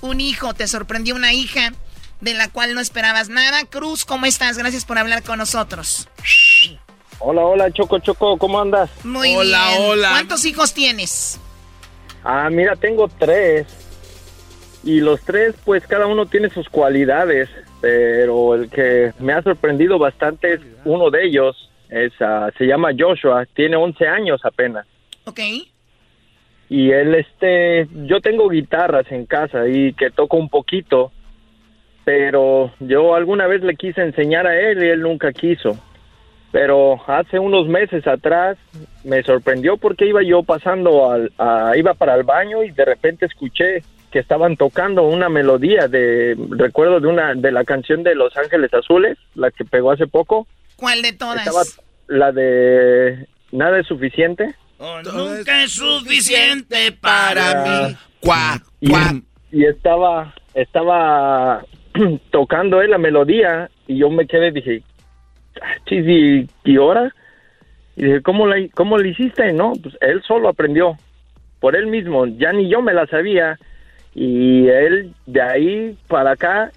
[0.00, 1.72] un hijo, te sorprendió una hija
[2.20, 3.64] de la cual no esperabas nada?
[3.64, 4.58] Cruz, ¿cómo estás?
[4.58, 6.08] Gracias por hablar con nosotros.
[7.20, 8.90] Hola, hola, Choco, Choco, ¿cómo andas?
[9.04, 9.90] Muy hola, bien.
[9.90, 11.38] Hola, ¿Cuántos hijos tienes?
[12.24, 13.66] Ah, mira, tengo tres.
[14.82, 17.48] Y los tres, pues cada uno tiene sus cualidades,
[17.80, 21.70] pero el que me ha sorprendido bastante es uno de ellos.
[22.20, 24.86] Ah, se llama Joshua, tiene 11 años apenas.
[25.24, 25.40] Ok.
[26.68, 31.12] Y él, este, yo tengo guitarras en casa y que toco un poquito,
[32.04, 35.78] pero yo alguna vez le quise enseñar a él y él nunca quiso.
[36.50, 38.56] Pero hace unos meses atrás
[39.04, 41.30] me sorprendió porque iba yo pasando, al,
[41.76, 47.00] iba para el baño y de repente escuché que estaban tocando una melodía de, recuerdo
[47.00, 50.46] de una, de la canción de Los Ángeles Azules, la que pegó hace poco.
[50.82, 51.46] ¿Cuál de todas?
[51.46, 51.62] Estaba
[52.08, 54.52] la de Nada es suficiente.
[54.78, 57.96] Oh, nunca es suficiente para mí.
[59.52, 61.64] Y, estaba, estaba
[62.32, 64.82] tocando él la melodía y yo me quedé, dije,
[65.62, 67.14] "Ah, chis, ¿y, y ahora?
[67.94, 69.52] Y dije, ¿cómo la, ¿cómo le hiciste?
[69.52, 70.96] No, pues él solo aprendió,
[71.60, 73.56] por él mismo, ya ni yo me la sabía.
[74.16, 76.72] Y él, de ahí para acá,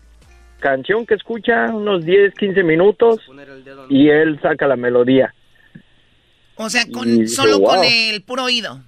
[0.59, 3.19] canción que escucha unos 10, 15 minutos
[3.89, 5.33] y él saca la melodía.
[6.55, 8.81] O sea, con, Y solo con el puro oído.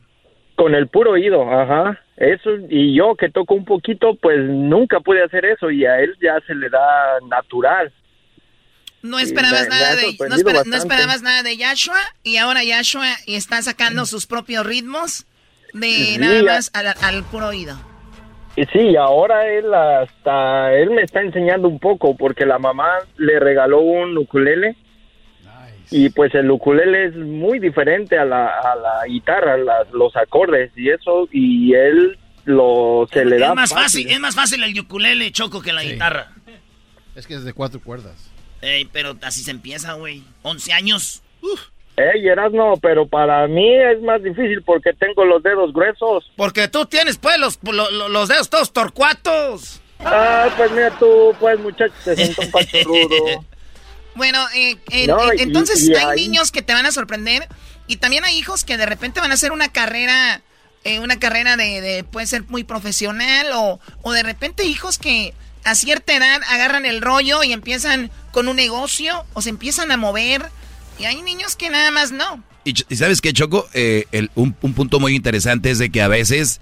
[0.56, 2.00] Con el puro oído, ajá.
[2.16, 6.16] Eso, y yo que toco un poquito, pues nunca pude hacer eso y a él
[6.22, 7.94] ya se le da natural.
[9.04, 13.62] No esperabas me- nada de no, espera- esperabas nada de Yashua y ahora Yashua está
[13.62, 15.28] sacando sus propios ritmos
[15.74, 17.78] de Sí, nada más al, al puro oído.
[18.58, 23.40] Y sí, ahora él hasta, él me está enseñando un poco porque la mamá le
[23.40, 24.76] regaló un ukulele
[25.92, 30.72] y pues el ukulele es muy diferente a la, a la guitarra, las- los acordes
[30.76, 34.78] y eso, y él lo se le da Es más fácil, es más fácil el
[34.80, 36.32] ukulele, Choco, que la guitarra.
[37.16, 38.32] Es que es de cuatro cuerdas.
[38.62, 40.24] Ey, pero así se empieza, güey.
[40.42, 41.22] 11 años.
[41.98, 42.22] Ey,
[42.54, 46.32] no, pero para mí es más difícil porque tengo los dedos gruesos.
[46.36, 49.82] Porque tú tienes, pues, los, lo- lo- los dedos todos torcuatos.
[50.00, 52.50] Ah, pues mira tú, pues muchacho, te siento un
[52.86, 53.46] rudo.
[54.14, 56.92] Bueno, eh, eh, No, eh, y- entonces y hay ahí- niños que te van a
[56.92, 57.48] sorprender
[57.88, 60.42] y también hay hijos que de repente van a hacer una carrera,
[60.84, 65.34] eh, una carrera de, de- puede ser muy profesional o, o de repente hijos que
[65.64, 69.98] a cierta edad agarran el rollo y empiezan con un negocio o se empiezan a
[69.98, 70.44] mover
[71.00, 72.44] y hay niños que nada más no.
[72.64, 76.60] Y, sabes qué, Choco, Eh, un, un punto muy interesante es de que a veces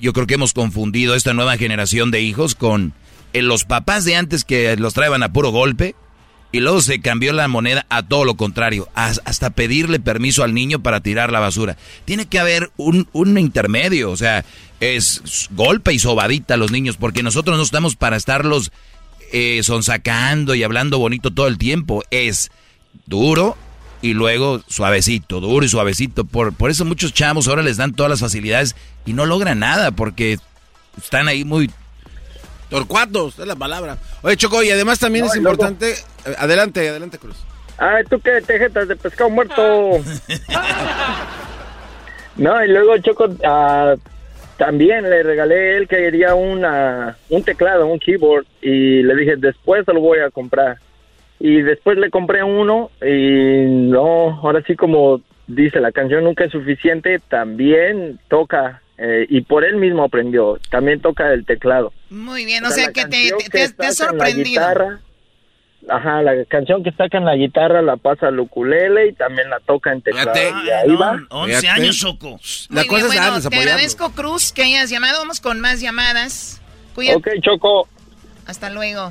[0.00, 2.94] yo creo que hemos confundido esta nueva generación de hijos con
[3.34, 5.94] eh, los papás de antes que los traían a puro golpe
[6.52, 10.54] y luego se cambió la moneda a todo lo contrario, as- hasta pedirle permiso al
[10.54, 11.76] niño para tirar la basura.
[12.06, 14.44] Tiene que haber un, un intermedio, o sea,
[14.80, 18.72] es golpe y sobadita a los niños, porque nosotros no estamos para estarlos
[19.32, 22.50] eh, sonsacando y hablando bonito todo el tiempo, es
[23.06, 23.56] duro
[24.02, 26.24] y luego suavecito, duro y suavecito.
[26.24, 29.90] Por, por eso muchos chavos ahora les dan todas las facilidades y no logran nada
[29.90, 30.38] porque
[30.96, 31.70] están ahí muy...
[32.68, 33.98] Torcuatos, es la palabra.
[34.22, 35.90] Oye, Choco, y además también No, es importante...
[35.90, 37.36] eh, Adelante, adelante, Cruz.
[37.78, 39.54] Ay, tú qué tejetas de pescado muerto.
[42.36, 43.94] no, y luego Choco, ah,
[44.56, 49.84] también le regalé él que quería una, un teclado, un keyboard, y le dije, después
[49.84, 50.78] se lo voy a comprar.
[51.40, 56.52] Y después le compré uno, y no, ahora sí como dice, la canción nunca es
[56.52, 61.92] suficiente, también toca, eh, y por él mismo aprendió, también toca el teclado.
[62.10, 64.44] Muy bien, o, O sea, sea, la que te, te- que te has- la sorprendido.
[64.44, 65.00] guitarra,
[65.88, 69.60] Ajá, la canción que saca en la guitarra la pasa al ukulele y también la
[69.60, 70.30] toca en teclado.
[70.36, 71.18] y ahí va.
[71.30, 72.38] 11 años, Choco.
[72.68, 75.18] Muy bien, bueno, te agradezco, Cruz, que hayas llamado.
[75.20, 76.60] Vamos con más llamadas.
[76.94, 77.16] Cuídate.
[77.16, 77.88] Ok, Choco.
[78.46, 79.10] Hasta luego.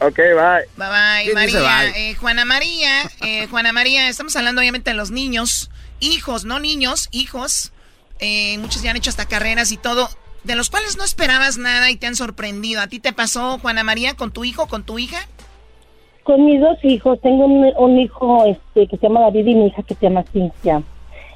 [0.00, 0.66] Ok, bye.
[0.76, 1.92] Bye bye, ¿Quién dice María.
[1.92, 2.10] bye?
[2.10, 5.70] Eh, Juana María, eh, Juana María, estamos hablando obviamente de los niños,
[6.00, 7.72] hijos, no niños, hijos.
[8.20, 10.08] Eh, muchos ya han hecho hasta carreras y todo,
[10.44, 12.80] de los cuales no esperabas nada y te han sorprendido.
[12.80, 15.18] ¿A ti te pasó, Juana María, con tu hijo, con tu hija?
[16.24, 19.66] Con mis dos hijos, tengo un, un hijo este, que se llama David y mi
[19.68, 20.82] hija que se llama Cintia.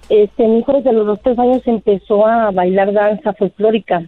[0.08, 4.02] Este, mi hijo desde los dos, tres años empezó a bailar danza folclórica.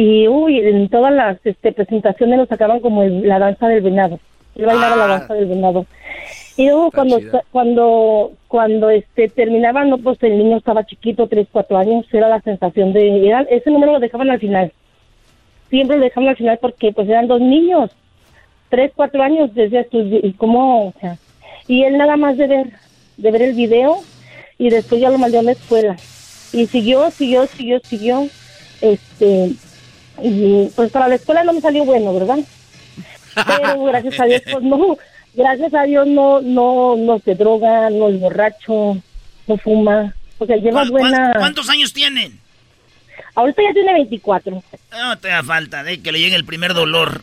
[0.00, 4.20] Y, uy, en todas las este, presentaciones lo sacaban como el- la danza del venado.
[4.54, 5.86] Él bailaba la danza del venado.
[6.56, 7.18] Y luego cuando,
[7.50, 12.40] cuando, cuando este, terminaba, no, pues el niño estaba chiquito, tres, cuatro años, era la
[12.42, 14.72] sensación de, era, ese número lo dejaban al final.
[15.68, 17.90] Siempre lo dejaban al final porque pues eran dos niños
[18.68, 19.88] tres, cuatro años desde
[20.22, 21.16] y cómo, o sea,
[21.66, 22.66] y él nada más de ver,
[23.16, 23.96] de ver el video
[24.58, 25.96] y después ya lo mandó a la escuela
[26.52, 28.26] y siguió, siguió, siguió, siguió,
[28.82, 29.52] este,
[30.22, 32.38] y pues para la escuela no me salió bueno, ¿verdad?
[33.34, 34.96] Pero gracias a Dios, pues no,
[35.34, 38.96] gracias a Dios no, no, no se droga, no es borracho,
[39.46, 41.32] no fuma, o sea, lleva ¿Cuán- cuán- buena...
[41.36, 42.38] ¿Cuántos años tienen?
[43.34, 44.62] Ahorita ya tiene 24.
[44.90, 47.22] No te da falta de que le llegue el primer dolor.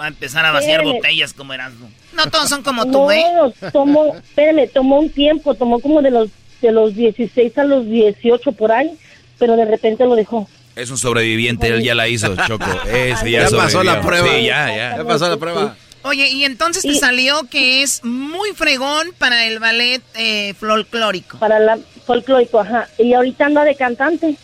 [0.00, 1.90] Va a empezar a vaciar botellas como Erasmo.
[2.14, 6.30] No todos son como no, tomó, espérame, tomó un tiempo, tomó como de los
[6.62, 8.96] de los 16 a los 18 por ahí,
[9.38, 10.48] pero de repente lo dejó.
[10.74, 12.66] Es un sobreviviente, él ya la hizo, Choco.
[12.86, 14.28] Ese ya, Ya pasó la prueba.
[14.28, 14.96] Sí, ya, ya.
[14.96, 15.76] Ya pasó la prueba.
[16.04, 21.38] Oye, y entonces te salió que es muy fregón para el ballet eh, folclórico.
[21.38, 22.88] Para la folclórico, ajá.
[22.98, 24.34] Y ahorita anda de cantante.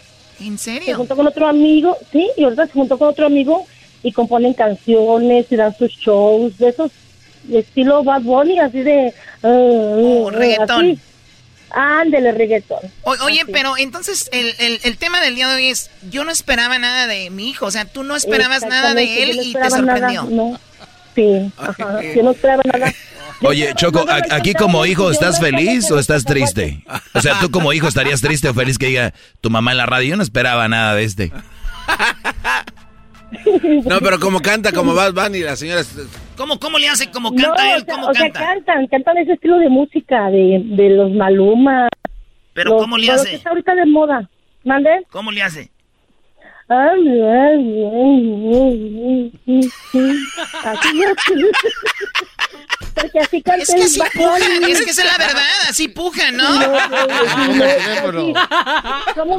[0.41, 0.87] ¿En serio?
[0.87, 3.67] Se juntó con otro amigo, sí, y ahorita se juntó con otro amigo
[4.05, 6.93] y componen canciones y dan sus shows de esos
[7.43, 9.13] de estilo Bad Bunny, así de...
[9.43, 10.91] uh, uh, reggaetón.
[10.93, 11.01] así.
[11.71, 12.79] Ándele, reggaetón.
[13.03, 16.79] oye, pero entonces el, el, el, tema del día de hoy es, yo no esperaba
[16.79, 20.25] nada de mi hijo, o sea, tú no esperabas nada de él y te sorprendió.
[20.25, 20.59] no.
[21.15, 22.95] Sí, ajá, yo no esperaba nada.
[23.43, 26.85] Oye, Choco, aquí como hijo, ¿estás feliz o estás triste?
[27.15, 29.87] O sea, tú como hijo estarías triste o feliz que diga tu mamá en la
[29.87, 30.11] radio.
[30.11, 31.33] Yo no esperaba nada de este.
[33.85, 35.95] No, pero como canta, como vas, van y las señoras...
[36.37, 37.11] ¿Cómo, cómo le hace?
[37.11, 37.85] ¿Cómo canta él?
[37.87, 38.39] ¿Cómo o canta?
[38.39, 41.89] Sea, cantan, cantan ese estilo de música de, de los Maluma.
[42.55, 43.31] ¿Pero cómo le hace?
[43.31, 44.29] Que está ahorita de moda.
[44.65, 45.05] ¿Mande?
[45.11, 45.71] ¿Cómo le hace?
[46.69, 46.93] Así
[52.95, 56.63] Porque así canta es que así pujan, es que es la verdad, así pujan, ¿no?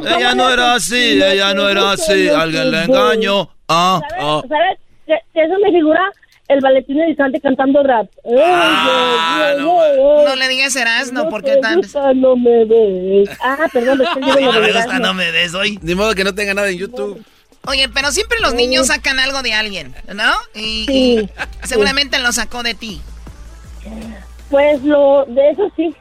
[0.08, 3.50] ella no era así, ella no era así, alguien le engañó.
[3.70, 4.48] Ah, ¿Sabes?
[4.48, 4.78] ¿Sabes?
[5.06, 6.10] Que, eso me figura
[6.48, 8.08] el Valentín Elizalde cantando rap.
[8.36, 11.80] Ah, no, no, le digas Erasmo, porque tan...
[12.16, 13.30] No me ves.
[13.40, 15.78] Ah, perdón, es que yo no me gusta, no me ves hoy.
[15.82, 17.24] Ni modo que no tenga nada en YouTube.
[17.68, 20.32] Oye, pero siempre los niños sacan algo de alguien, ¿no?
[20.54, 21.30] Y, sí,
[21.62, 23.00] y seguramente lo sacó de ti.
[24.50, 25.94] Pues lo, de eso sí,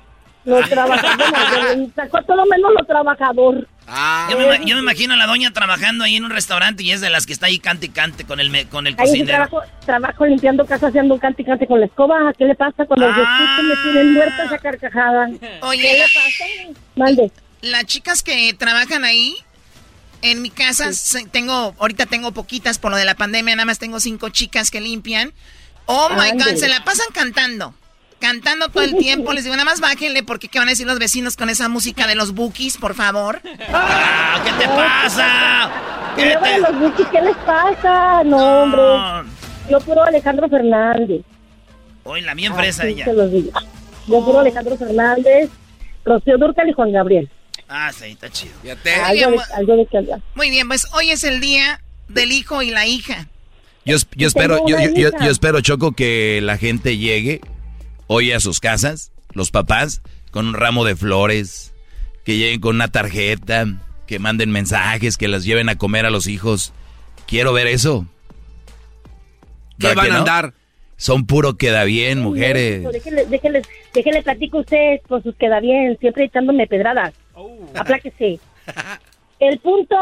[0.46, 3.68] lo trabajador, sacó todo menos lo trabajador.
[3.92, 4.28] Ah.
[4.30, 7.02] Yo, me, yo, me, imagino a la doña trabajando ahí en un restaurante y es
[7.02, 9.28] de las que está ahí cante y cante con el, con el cocinero.
[9.28, 12.32] trabajo, trabajo limpiando casa haciendo un cante y cante con la escoba.
[12.38, 13.60] ¿Qué le pasa cuando los ah.
[13.64, 15.30] me tienen muerta esa carcajada?
[15.62, 16.80] Oye, ¿qué le pasa?
[16.96, 17.32] Mande.
[17.62, 19.36] Las chicas que trabajan ahí,
[20.22, 20.90] en mi casa
[21.32, 24.82] tengo, ahorita tengo poquitas por lo de la pandemia, nada más tengo cinco chicas que
[24.82, 25.34] limpian.
[25.86, 27.74] Oh my God, se la pasan cantando.
[28.20, 29.32] Cantando todo el tiempo.
[29.34, 32.06] Les digo, nada más bájenle porque ¿qué van a decir los vecinos con esa música
[32.06, 33.42] de los bookies, por favor?
[33.72, 35.72] Ah, ¿Qué te pasa?
[36.16, 36.60] ¿Qué, te...
[36.60, 38.24] los bookies, ¿Qué les pasa?
[38.26, 39.32] No, hombre.
[39.70, 41.22] Yo puro Alejandro Fernández.
[42.04, 43.06] Hoy la mía fresa ella.
[43.06, 45.50] Yo puro Alejandro Fernández,
[46.04, 47.30] Rocío Durcal y Juan Gabriel.
[47.68, 48.54] Ah, sí, está chido.
[49.06, 53.28] Algo, de, que Muy bien, pues hoy es el día del hijo y la hija.
[53.86, 57.42] Yo, yo espero, yo, yo, yo, espero, Choco, que la gente llegue
[58.12, 60.02] hoy a sus casas, los papás,
[60.32, 61.76] con un ramo de flores,
[62.26, 63.66] que lleguen con una tarjeta,
[64.08, 66.74] que manden mensajes, que las lleven a comer a los hijos.
[67.28, 68.08] Quiero ver eso.
[69.78, 70.54] ¿Qué van a andar?
[70.98, 72.84] Son puro queda bien, mujeres.
[72.92, 73.62] déjenle, déjenle,
[73.94, 77.14] déjenle platico a ustedes con sus queda bien, siempre echándome pedradas.
[77.36, 77.60] Oh.
[77.76, 78.40] Apláquese.
[79.40, 79.96] El punto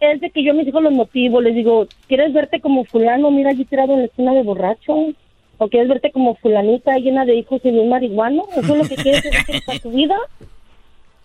[0.00, 3.30] es de que yo a mis hijos los motivo, les digo, ¿quieres verte como fulano?
[3.30, 5.12] Mira allí tirado en la esquina de borracho.
[5.60, 8.46] ¿O quieres verte como fulanita llena de hijos y de un marihuano?
[8.56, 10.16] ¿Eso es lo que quieres hacer para tu vida?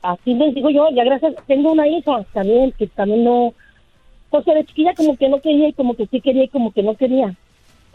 [0.01, 3.53] Así les digo yo, ya gracias, tengo una hija también que también no,
[4.29, 6.83] pues de chiquilla como que no quería y como que sí quería y como que
[6.83, 7.35] no quería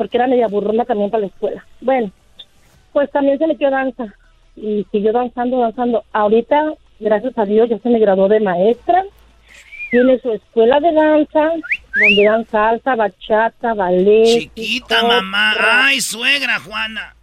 [0.01, 1.67] porque era media burrona también para la escuela.
[1.83, 2.11] Bueno,
[2.95, 4.15] pues también se le quedó danza
[4.57, 6.05] y siguió danzando, danzando.
[6.11, 9.05] Ahorita, gracias a Dios, ya se me graduó de maestra.
[9.91, 11.53] Tiene su escuela de danza,
[11.99, 14.25] donde dan salsa, bachata, ballet.
[14.25, 15.55] Chiquita, mamá.
[15.59, 17.15] Ay, suegra, Juana.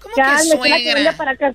[0.00, 1.12] ¿Cómo que suegra?
[1.16, 1.52] para acá.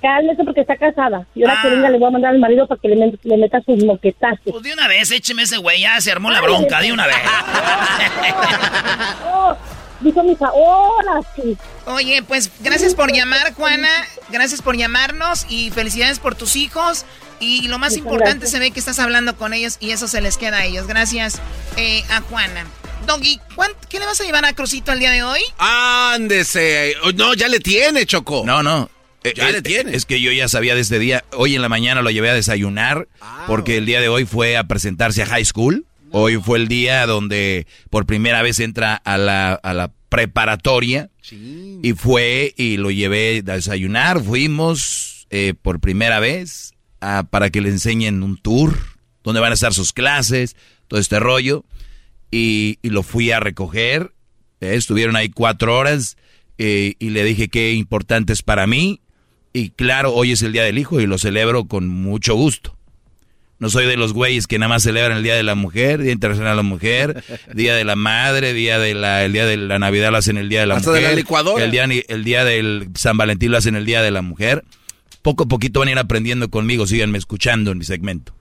[0.00, 1.26] Cálmese porque está casada.
[1.34, 3.84] Y ahora que venga le voy a mandar al marido para que le, meta sus
[3.84, 4.38] moquetazos.
[4.44, 7.16] Pues de una vez, écheme ese güey, ya se armó la bronca, de una vez.
[10.00, 11.56] oh, Dijo mi hija, hola, sí.
[11.86, 13.88] Oye, pues gracias por llamar, Juana.
[14.30, 17.04] Gracias por llamarnos y felicidades por tus hijos.
[17.40, 20.36] Y lo más importante se ve que estás hablando con ellos y eso se les
[20.36, 20.86] queda a ellos.
[20.86, 21.40] Gracias
[21.76, 22.66] eh, a Juana.
[23.06, 23.40] Doggy,
[23.88, 25.40] ¿qué le vas a llevar a Crucito el día de hoy?
[25.58, 26.94] Ándese.
[27.14, 28.42] No, ya le tiene, Choco.
[28.44, 28.90] No, no.
[29.24, 29.94] Eh, ya le tiene.
[29.94, 31.24] Es que yo ya sabía de este día.
[31.32, 33.44] Hoy en la mañana lo llevé a desayunar ah.
[33.46, 35.86] porque el día de hoy fue a presentarse a high school.
[36.10, 41.10] Hoy fue el día donde por primera vez entra a la, a la preparatoria.
[41.82, 44.22] Y fue y lo llevé a desayunar.
[44.22, 46.72] Fuimos eh, por primera vez
[47.30, 48.76] para que le enseñen un tour
[49.22, 50.56] donde van a estar sus clases,
[50.88, 51.64] todo este rollo.
[52.30, 54.12] Y, lo fui a recoger.
[54.60, 56.16] Eh, estuvieron ahí cuatro horas
[56.56, 59.00] eh, y le dije qué importante es para mí.
[59.52, 62.77] Y claro, hoy es el Día del Hijo y lo celebro con mucho gusto.
[63.58, 66.12] No soy de los güeyes que nada más celebran el Día de la Mujer, Día
[66.12, 69.78] Internacional de la Mujer, Día de la Madre, Día de la, el Día de la
[69.78, 70.92] Navidad lo hacen el Día de la Mujer.
[70.92, 71.64] De la licuadora.
[71.64, 74.64] El día, el día del San Valentín lo hacen el Día de la Mujer.
[75.22, 78.32] Poco a poquito van a ir aprendiendo conmigo, síganme escuchando en mi segmento.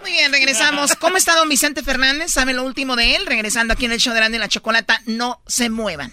[0.00, 0.94] Muy bien, regresamos.
[0.96, 2.30] ¿Cómo está don Vicente Fernández?
[2.30, 3.26] ¿Saben lo último de él?
[3.26, 6.12] Regresando aquí en el show de la Chocolata, no se muevan.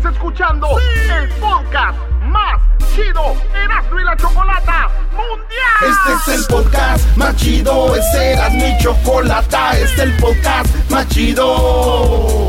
[0.00, 2.58] Estás escuchando el podcast más
[2.94, 5.90] chido Erasmo y la Chocolata Mundial.
[5.90, 11.06] Este es el podcast más chido, este era mi chocolata, este es el podcast más
[11.08, 12.48] chido.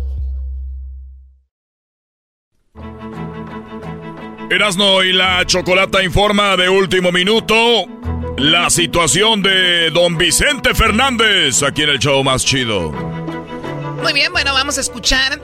[4.51, 7.85] Erasno y la Chocolata informa de último minuto
[8.35, 12.91] la situación de don Vicente Fernández aquí en el show más chido.
[12.91, 15.41] Muy bien, bueno, vamos a escuchar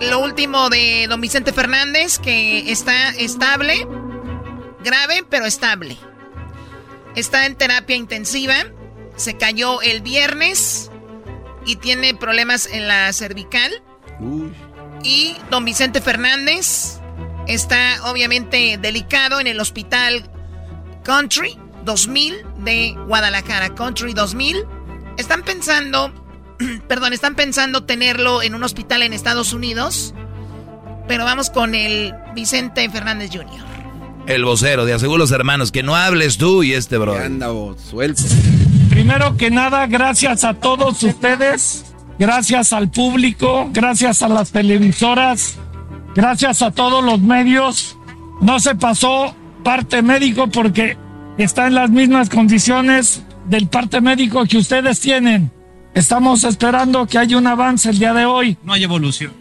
[0.00, 3.86] lo último de don Vicente Fernández, que está estable,
[4.82, 5.98] grave, pero estable.
[7.14, 8.54] Está en terapia intensiva,
[9.16, 10.90] se cayó el viernes
[11.66, 13.70] y tiene problemas en la cervical.
[15.02, 16.97] Y don Vicente Fernández
[17.48, 20.30] está obviamente delicado en el hospital
[21.02, 23.74] Country 2000 de Guadalajara.
[23.74, 24.64] Country 2000.
[25.16, 26.12] Están pensando,
[26.88, 30.14] perdón, están pensando tenerlo en un hospital en Estados Unidos.
[31.08, 33.66] Pero vamos con el Vicente Fernández Jr.
[34.26, 37.16] El vocero de Aseguros Hermanos, que no hables tú y este bro.
[37.16, 37.48] Anda,
[37.88, 38.22] suelto.
[38.90, 41.86] Primero que nada, gracias a todos ustedes,
[42.18, 45.56] gracias al público, gracias a las televisoras,
[46.18, 47.96] gracias a todos los medios.
[48.40, 50.96] No se pasó parte médico porque
[51.38, 55.52] está en las mismas condiciones del parte médico que ustedes tienen.
[55.94, 58.56] Estamos esperando que haya un avance el día de hoy.
[58.64, 59.32] No hay evolución.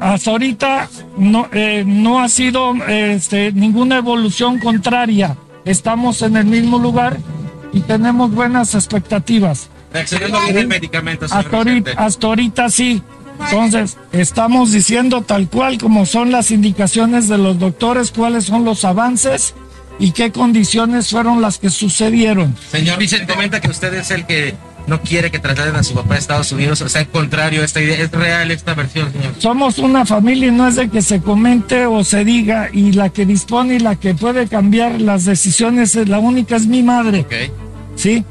[0.00, 5.36] Hasta ahorita no, eh, no ha sido este, ninguna evolución contraria.
[5.66, 7.18] Estamos en el mismo lugar
[7.74, 9.68] y tenemos buenas expectativas.
[9.92, 13.02] Reaccionando bien el medicamento, señor Hasta ahorita, hasta ahorita sí.
[13.40, 18.84] Entonces, estamos diciendo tal cual como son las indicaciones de los doctores, cuáles son los
[18.84, 19.54] avances
[19.98, 22.54] y qué condiciones fueron las que sucedieron.
[22.70, 24.54] Señor Vicente, comenta que usted es el que
[24.86, 27.80] no quiere que trasladen a su papá a Estados Unidos, o sea, contrario a esta
[27.80, 27.96] idea.
[28.02, 29.32] ¿Es real esta versión, señor?
[29.38, 33.10] Somos una familia y no es de que se comente o se diga y la
[33.10, 37.26] que dispone y la que puede cambiar las decisiones, es la única es mi madre.
[37.96, 38.24] ¿Sí?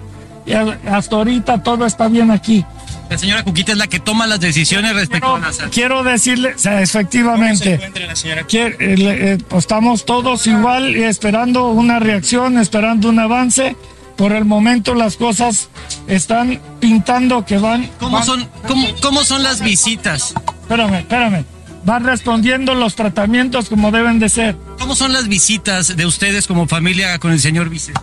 [0.45, 2.65] Y a- hasta ahorita todo está bien aquí.
[3.11, 5.69] La señora Cuquita es la que toma las decisiones respecto a la salud.
[5.73, 11.67] Quiero decirle, o sea, efectivamente, la señora que, eh, eh, estamos todos igual y esperando
[11.67, 13.75] una reacción, esperando un avance.
[14.15, 15.67] Por el momento las cosas
[16.07, 17.89] están pintando que van...
[17.99, 20.33] ¿Cómo van- son, cómo, cómo son las visitas?
[20.61, 21.43] Espérame, espérame.
[21.83, 24.55] Van respondiendo los tratamientos como deben de ser.
[24.79, 27.99] ¿Cómo son las visitas de ustedes como familia con el señor Vicente?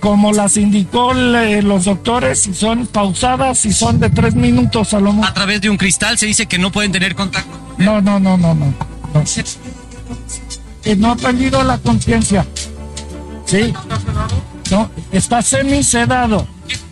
[0.00, 5.00] Como las indicó le- los doctores, si son pausadas, si son de tres minutos a
[5.00, 5.28] lo mucho.
[5.28, 7.58] A través de un cristal se dice que no pueden tener contacto.
[7.78, 8.66] No, no, no, no, no.
[8.66, 9.24] no.
[10.82, 12.46] Que no ha perdido la conciencia.
[13.44, 13.72] Sí.
[14.70, 16.46] No, está semi sedado.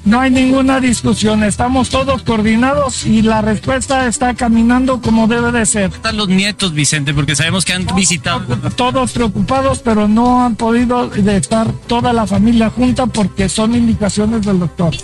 [0.04, 5.64] no hay ninguna discusión, estamos todos coordinados y la respuesta está caminando como debe de
[5.64, 5.90] ser.
[5.92, 8.40] Están los nietos, Vicente, porque sabemos que han visitado.
[8.70, 14.58] Todos preocupados, pero no han podido estar toda la familia junta porque son indicaciones del
[14.58, 14.96] doctor.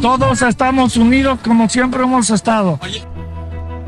[0.00, 2.78] Todos estamos unidos como siempre hemos estado.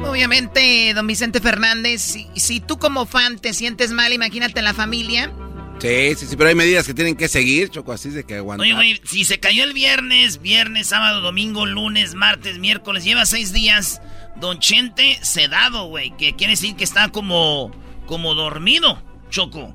[0.06, 5.32] Obviamente, don Vicente Fernández, si, si tú como fan te sientes mal, imagínate la familia.
[5.80, 8.64] Sí, sí, sí, pero hay medidas que tienen que seguir, Choco, así de que aguantar.
[8.64, 13.52] Oye, güey, si se cayó el viernes, viernes, sábado, domingo, lunes, martes, miércoles, lleva seis
[13.52, 14.00] días,
[14.36, 17.70] don Chente sedado, güey, que quiere decir que está como,
[18.06, 19.74] como dormido, Choco.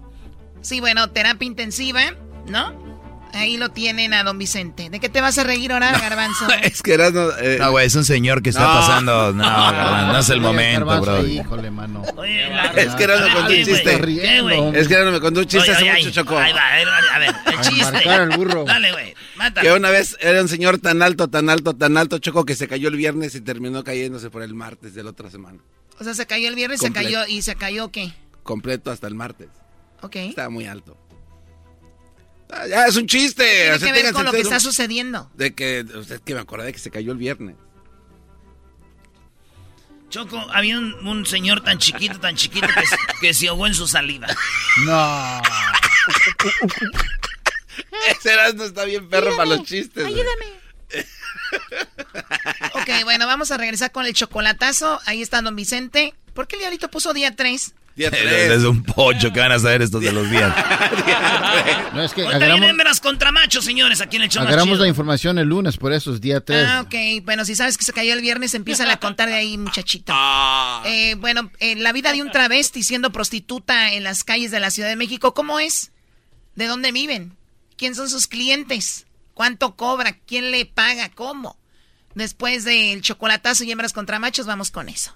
[0.61, 2.01] Sí, bueno, terapia intensiva,
[2.47, 2.88] ¿no?
[3.33, 4.89] Ahí lo tienen a don Vicente.
[4.89, 6.47] ¿De qué te vas a reír ahora, Garbanzo?
[6.63, 7.13] es que eras...
[7.13, 9.33] No, eh, no, güey, es un señor que está pasando...
[9.33, 11.25] No, Garbanzo, no es el momento, bro.
[11.25, 12.03] Híjole, mano.
[12.15, 13.83] Oye, es que Erasmo me contó un chiste.
[13.83, 16.37] ¿Qué, es que Erasmo me contó un chiste hace mucho, Chocó.
[16.37, 18.09] Ahí va, a ver, el chiste.
[18.09, 18.63] el burro.
[18.67, 19.69] Dale, güey, mátalo.
[19.69, 22.67] Que una vez era un señor tan alto, tan alto, tan alto, Choco, que se
[22.67, 25.59] cayó el viernes y terminó cayéndose por el martes de la otra semana.
[25.99, 27.25] O sea, se cayó el viernes, se cayó...
[27.27, 28.13] ¿Y se cayó qué?
[28.43, 29.49] Completo hasta el martes.
[30.01, 30.15] Ok.
[30.15, 30.97] Estaba muy alto.
[32.49, 33.43] Ah, ya, es un chiste.
[33.43, 35.29] Tiene o sea, que ver con lo que está sucediendo.
[35.35, 37.55] De que, usted que me acordé de que se cayó el viernes.
[40.09, 42.67] Choco, había un, señor tan chiquito, tan chiquito
[43.21, 44.27] que, se ahogó en su salida.
[44.85, 45.41] No.
[48.09, 50.03] Ese no está bien perro para los chistes.
[50.03, 50.59] Ayúdame.
[52.73, 54.99] ok, bueno, vamos a regresar con el chocolatazo.
[55.05, 56.15] Ahí está don Vicente.
[56.33, 57.75] ¿Por qué el diablito puso día 3?
[58.07, 60.53] Es un pocho que van a saber estos de los días.
[61.93, 65.37] no, es que agarramos, hembras contra machos, señores, aquí en el show Agarramos la información
[65.37, 66.65] el lunes, por eso es día 3.
[66.67, 67.23] Ah, ok.
[67.23, 70.13] Bueno, si sabes que se cayó el viernes, empieza a contar de ahí, muchachito.
[70.15, 70.81] Ah.
[70.85, 74.71] Eh, bueno, eh, la vida de un travesti siendo prostituta en las calles de la
[74.71, 75.91] Ciudad de México, ¿cómo es?
[76.55, 77.37] ¿De dónde viven?
[77.77, 79.05] ¿Quién son sus clientes?
[79.33, 80.17] ¿Cuánto cobra?
[80.25, 81.09] ¿Quién le paga?
[81.09, 81.57] ¿Cómo?
[82.15, 85.15] Después del chocolatazo y hembras contra machos, vamos con eso.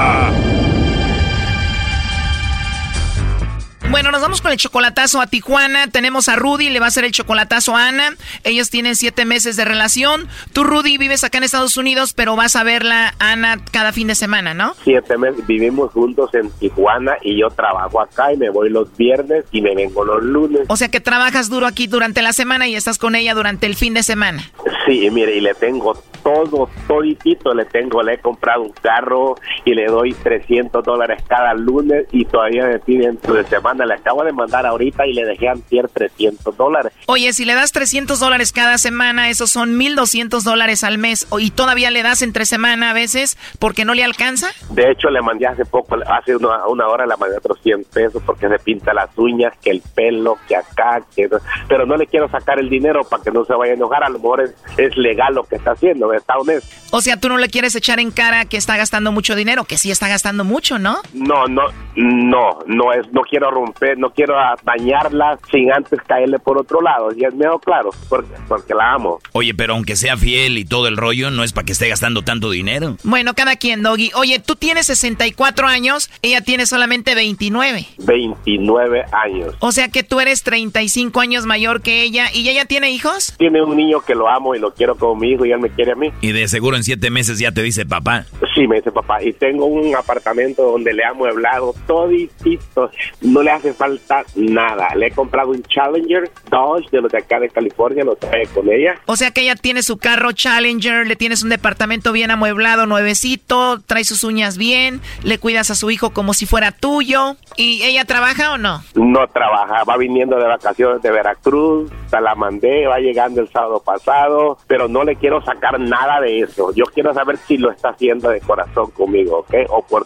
[3.91, 5.87] Bueno, nos vamos con el chocolatazo a Tijuana.
[5.87, 8.15] Tenemos a Rudy, le va a hacer el chocolatazo a Ana.
[8.45, 10.29] Ellos tienen siete meses de relación.
[10.53, 14.15] Tú, Rudy, vives acá en Estados Unidos, pero vas a verla, Ana, cada fin de
[14.15, 14.75] semana, ¿no?
[14.85, 19.43] Siete meses, vivimos juntos en Tijuana y yo trabajo acá y me voy los viernes
[19.51, 20.61] y me vengo los lunes.
[20.69, 23.75] O sea que trabajas duro aquí durante la semana y estás con ella durante el
[23.75, 24.41] fin de semana.
[24.87, 29.73] Sí, mire, y le tengo todo, toditito le tengo, le he comprado un carro y
[29.73, 34.31] le doy 300 dólares cada lunes y todavía me piden de semana, le acabo de
[34.31, 36.93] mandar ahorita y le dejé antier 300 dólares.
[37.07, 41.51] Oye, si le das 300 dólares cada semana, esos son 1200 dólares al mes y
[41.51, 44.47] todavía le das entre semana a veces porque no le alcanza.
[44.69, 48.21] De hecho, le mandé hace poco, hace una, una hora le mandé otros 100 pesos
[48.25, 51.29] porque se pinta las uñas, que el pelo, que acá, que...
[51.67, 54.09] pero no le quiero sacar el dinero para que no se vaya a enojar, a
[54.09, 56.69] lo mejor es, es legal lo que está haciendo está honesto.
[56.91, 59.77] O sea, tú no le quieres echar en cara que está gastando mucho dinero, que
[59.77, 60.97] sí está gastando mucho, ¿no?
[61.13, 61.63] No, no,
[61.95, 67.09] no, no es, no quiero romper, no quiero dañarla sin antes caerle por otro lado.
[67.15, 69.19] Y es mejor claro, porque, porque la amo.
[69.31, 72.23] Oye, pero aunque sea fiel y todo el rollo, no es para que esté gastando
[72.23, 72.97] tanto dinero.
[73.03, 74.11] Bueno, cada quien, Doggy.
[74.15, 77.87] Oye, tú tienes 64 años, ella tiene solamente 29.
[77.99, 79.55] 29 años.
[79.59, 82.31] O sea que tú eres 35 años mayor que ella.
[82.33, 83.33] ¿Y ella tiene hijos?
[83.37, 85.69] Tiene un niño que lo amo y lo quiero como mi hijo y él me
[85.69, 86.00] quiere a mí.
[86.21, 88.25] Y de seguro en siete meses ya te dice papá.
[88.55, 89.23] Sí, me dice papá.
[89.23, 92.91] Y tengo un apartamento donde le ha amueblado toditito.
[93.21, 94.95] No le hace falta nada.
[94.95, 98.03] Le he comprado un Challenger Dodge de los de acá de California.
[98.03, 98.95] Lo trae con ella.
[99.05, 101.07] O sea que ella tiene su carro Challenger.
[101.07, 103.79] Le tienes un departamento bien amueblado, nuevecito.
[103.81, 105.01] Trae sus uñas bien.
[105.23, 107.37] Le cuidas a su hijo como si fuera tuyo.
[107.57, 108.81] ¿Y ella trabaja o no?
[108.95, 113.81] No trabaja, va viniendo de vacaciones de Veracruz, se la mandé, va llegando el sábado
[113.83, 116.73] pasado, pero no le quiero sacar nada de eso.
[116.73, 119.53] Yo quiero saber si lo está haciendo de corazón conmigo, ¿ok?
[119.69, 120.05] O por...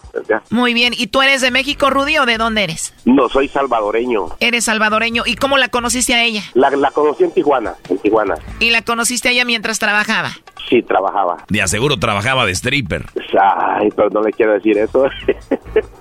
[0.49, 2.93] Muy bien, ¿y tú eres de México, Rudy, o de dónde eres?
[3.05, 4.27] No, soy salvadoreño.
[4.39, 6.41] Eres salvadoreño, ¿y cómo la conociste a ella?
[6.53, 8.35] La, la conocí en Tijuana, en Tijuana.
[8.59, 10.31] ¿Y la conociste a ella mientras trabajaba?
[10.69, 11.37] Sí, trabajaba.
[11.47, 13.05] De aseguro trabajaba de stripper.
[13.39, 15.05] Ay, pero no le quiero decir eso.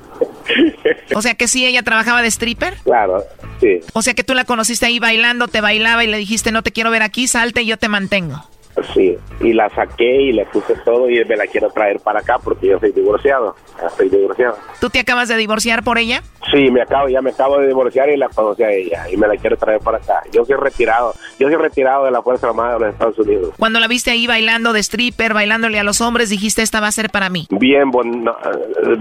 [1.15, 2.75] o sea que sí, ella trabajaba de stripper.
[2.85, 3.25] Claro,
[3.61, 3.81] sí.
[3.93, 6.73] O sea que tú la conociste ahí bailando, te bailaba y le dijiste, no te
[6.73, 8.45] quiero ver aquí, salte y yo te mantengo.
[8.93, 12.39] Sí, y la saqué y le puse todo y me la quiero traer para acá
[12.43, 13.55] porque yo soy divorciado.
[13.87, 14.57] Estoy divorciado.
[14.81, 16.23] ¿Tú te acabas de divorciar por ella?
[16.53, 19.27] Sí, me acabo, ya me acabo de divorciar y la conocí a ella y me
[19.27, 20.23] la quiero traer para acá.
[20.33, 23.55] Yo soy retirado, yo soy retirado de la Fuerza Armada de los Estados Unidos.
[23.59, 26.93] Cuando la viste ahí bailando de stripper, bailándole a los hombres, dijiste esta va a
[26.93, 27.47] ser para mí.
[27.51, 27.91] Bien,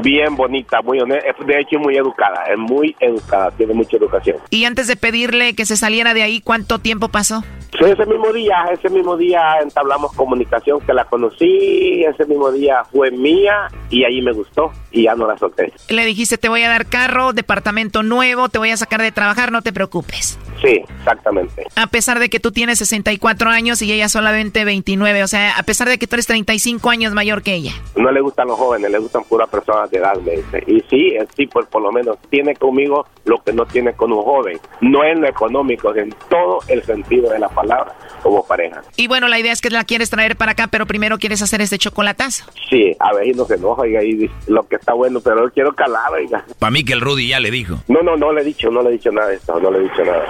[0.02, 4.38] bien bonita, muy honesta, de hecho muy educada, es muy educada, tiene mucha educación.
[4.50, 7.44] Y antes de pedirle que se saliera de ahí, ¿cuánto tiempo pasó?
[7.78, 12.84] Sí, ese mismo día, ese mismo día entablamos comunicación que la conocí, ese mismo día
[12.92, 15.74] fue mía y ahí me gustó y ya no la solté.
[15.90, 19.52] Le dijiste, te voy a dar carro, departamento nuevo, te voy a sacar de trabajar,
[19.52, 20.38] no te preocupes.
[20.62, 21.66] Sí, exactamente.
[21.76, 25.64] A pesar de que tú tienes 64 años y ella solamente 29, o sea, a
[25.64, 27.74] pesar de que tú eres 35 años mayor que ella.
[27.96, 30.64] No le gustan los jóvenes, le gustan puras personas de edad, me dice.
[30.68, 34.24] Y sí, sí, pues por lo menos tiene conmigo lo que no tiene con un
[34.24, 34.60] joven.
[34.82, 38.82] No en lo económico, en todo el sentido de la palabra, como pareja.
[38.96, 41.62] Y bueno, la idea es que la quieres traer para acá, pero primero quieres hacer
[41.62, 42.46] este chocolatazo.
[42.70, 45.74] Sí, a ver, y no se enoja, oiga, y lo que está bueno, pero quiero
[45.74, 46.46] calar, oiga.
[46.60, 47.78] Para mí que el Rudy ya le dijo.
[47.88, 49.80] No, no, no le he dicho, no le he dicho nada de esto, no le
[49.80, 50.26] he dicho nada.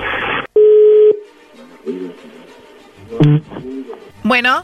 [4.23, 4.63] Bueno.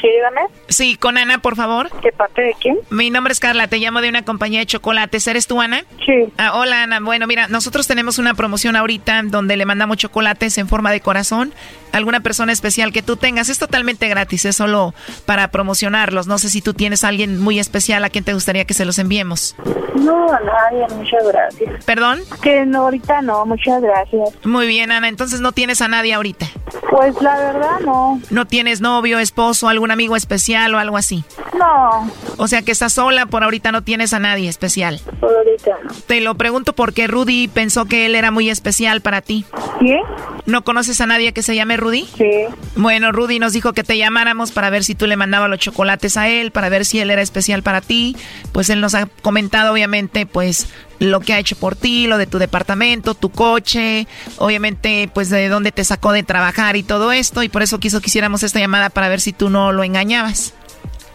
[0.00, 0.40] Sí, dígame.
[0.68, 1.90] Sí, con Ana, por favor.
[2.00, 2.78] ¿Qué parte de quién?
[2.88, 5.26] Mi nombre es Carla, te llamo de una compañía de chocolates.
[5.26, 5.82] ¿Eres tú, Ana?
[6.06, 6.32] Sí.
[6.38, 7.00] Ah, hola, Ana.
[7.00, 11.52] Bueno, mira, nosotros tenemos una promoción ahorita donde le mandamos chocolates en forma de corazón
[11.92, 13.48] alguna persona especial que tú tengas.
[13.48, 14.94] Es totalmente gratis, es solo
[15.26, 16.26] para promocionarlos.
[16.26, 18.84] No sé si tú tienes a alguien muy especial a quien te gustaría que se
[18.84, 19.56] los enviemos.
[19.94, 21.84] No, a nadie, muchas gracias.
[21.84, 22.20] ¿Perdón?
[22.42, 24.30] Que no, ahorita no, muchas gracias.
[24.44, 26.46] Muy bien, Ana, entonces no tienes a nadie ahorita.
[26.90, 28.20] Pues la verdad no.
[28.30, 31.24] ¿No tienes novio, esposo, algún amigo especial o algo así?
[31.58, 32.10] No.
[32.36, 35.00] O sea que estás sola, por ahorita no tienes a nadie especial.
[35.20, 35.90] Por ahorita no.
[36.06, 39.44] Te lo pregunto porque Rudy pensó que él era muy especial para ti.
[39.80, 40.02] ¿Quién?
[40.46, 42.06] ¿No conoces a nadie que se llame Rudy?
[42.16, 42.30] Sí.
[42.76, 46.16] Bueno, Rudy nos dijo que te llamáramos para ver si tú le mandabas los chocolates
[46.16, 48.16] a él, para ver si él era especial para ti.
[48.52, 50.68] Pues él nos ha comentado, obviamente, pues
[50.98, 54.06] lo que ha hecho por ti, lo de tu departamento, tu coche,
[54.36, 57.42] obviamente, pues de dónde te sacó de trabajar y todo esto.
[57.42, 60.54] Y por eso quiso que hiciéramos esta llamada para ver si tú no lo engañabas.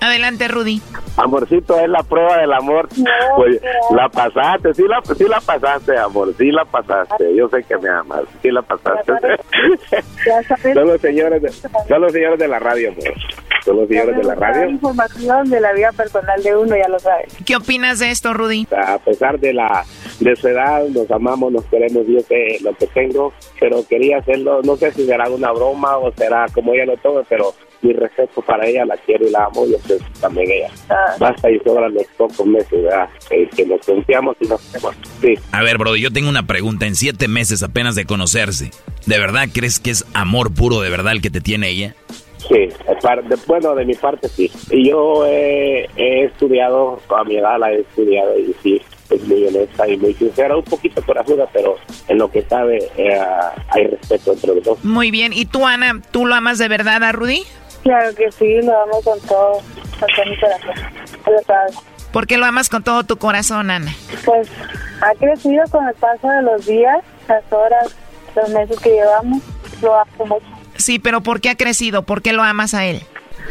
[0.03, 0.81] Adelante, Rudy.
[1.15, 2.89] Amorcito, es la prueba del amor.
[3.37, 7.33] pues la pasaste, sí la, sí la pasaste, amor, sí la pasaste.
[7.33, 9.13] Yo sé que me amas, sí la pasaste.
[10.73, 13.13] son, los señores de, son los señores de la radio, amor.
[13.63, 14.69] Son los señores de la radio.
[14.71, 17.33] información de la vida personal de uno, ya lo sabes.
[17.45, 18.67] ¿Qué opinas de esto, Rudy?
[18.75, 19.85] A pesar de la
[20.19, 24.61] de su edad, nos amamos, nos queremos, yo sé lo que tengo, pero quería hacerlo,
[24.63, 28.41] no sé si será una broma o será como ella lo tome, pero mi respeto
[28.41, 30.69] para ella, la quiero y la amo, yo sé también ella.
[30.89, 31.15] Ah.
[31.19, 33.09] Basta y sobra los pocos meses, ¿verdad?
[33.29, 34.95] Que, que nos confiamos y nos queremos.
[35.21, 35.35] Sí.
[35.51, 36.85] A ver, Brody, yo tengo una pregunta.
[36.85, 38.71] En siete meses apenas de conocerse,
[39.05, 41.95] ¿de verdad crees que es amor puro de verdad el que te tiene ella?
[42.49, 44.51] Sí, de, bueno, de mi parte sí.
[44.69, 49.45] Y yo he, he estudiado, a mi edad la he estudiado y sí, es muy
[49.45, 51.77] honesta y muy sincera, un poquito corajuda, pero
[52.07, 53.17] en lo que sabe eh,
[53.69, 54.83] hay respeto entre los dos.
[54.83, 57.43] Muy bien, ¿y tú, Ana, tú lo amas de verdad a Rudy?
[57.83, 59.61] Claro que sí, lo amo con todo,
[59.99, 60.75] con todo mi corazón,
[61.25, 61.77] lo sabes.
[62.11, 63.93] ¿Por qué lo amas con todo tu corazón, Ana?
[64.23, 64.47] Pues
[65.01, 67.95] ha crecido con el paso de los días, las horas,
[68.35, 69.41] los meses que llevamos,
[69.81, 70.45] lo amo mucho.
[70.77, 72.03] Sí, pero ¿por qué ha crecido?
[72.03, 73.03] ¿Por qué lo amas a él?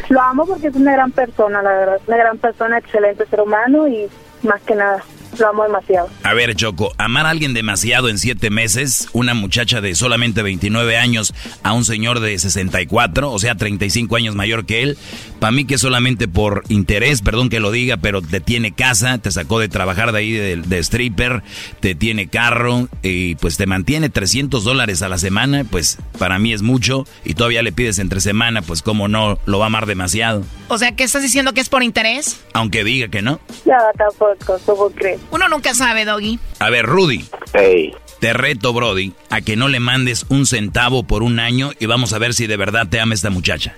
[0.09, 3.87] Lo amo porque es una gran persona, la verdad, una gran persona, excelente ser humano
[3.87, 4.09] y
[4.41, 5.03] más que nada
[5.39, 6.09] lo amo demasiado.
[6.23, 10.97] A ver, Choco, amar a alguien demasiado en siete meses, una muchacha de solamente 29
[10.97, 14.97] años a un señor de 64, o sea, 35 años mayor que él,
[15.39, 19.31] para mí que solamente por interés, perdón que lo diga, pero te tiene casa, te
[19.31, 21.43] sacó de trabajar de ahí de, de stripper,
[21.79, 26.53] te tiene carro y pues te mantiene 300 dólares a la semana, pues para mí
[26.53, 29.85] es mucho y todavía le pides entre semana, pues como no, lo va a amar
[29.85, 30.43] demasiado.
[30.67, 32.41] O sea, ¿qué estás diciendo que es por interés?
[32.53, 33.39] Aunque diga que no.
[33.65, 35.19] Ya, tampoco, ¿cómo crees?
[35.31, 36.39] Uno nunca sabe, Doggy.
[36.59, 37.25] A ver, Rudy.
[37.53, 37.93] Hey.
[38.19, 42.13] Te reto, Brody, a que no le mandes un centavo por un año y vamos
[42.13, 43.75] a ver si de verdad te ama esta muchacha.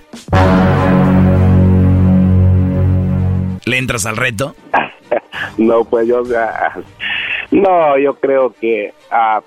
[3.64, 4.54] ¿Le entras al reto?
[5.58, 6.22] no, pues yo...
[7.50, 8.92] No, yo creo que...
[9.10, 9.40] ah,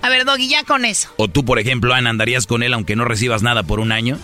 [0.00, 1.10] A ver, Doggy, ya con eso.
[1.16, 4.16] O tú, por ejemplo, Ana, andarías con él aunque no recibas nada por un año.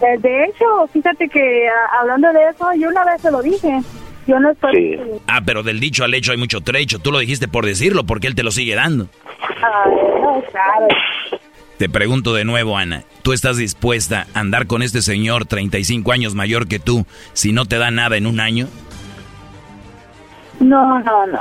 [0.00, 3.80] Eh, De hecho, fíjate que ah, hablando de eso, yo una vez se lo dije.
[4.26, 4.98] Yo no estoy...
[5.26, 6.98] Ah, pero del dicho al hecho hay mucho trecho.
[6.98, 9.08] Tú lo dijiste por decirlo, porque él te lo sigue dando.
[9.62, 10.88] Ah, no, claro.
[11.78, 16.34] Te pregunto de nuevo, Ana, ¿tú estás dispuesta a andar con este señor 35 años
[16.34, 18.68] mayor que tú si no te da nada en un año?
[20.62, 21.40] No, no, no.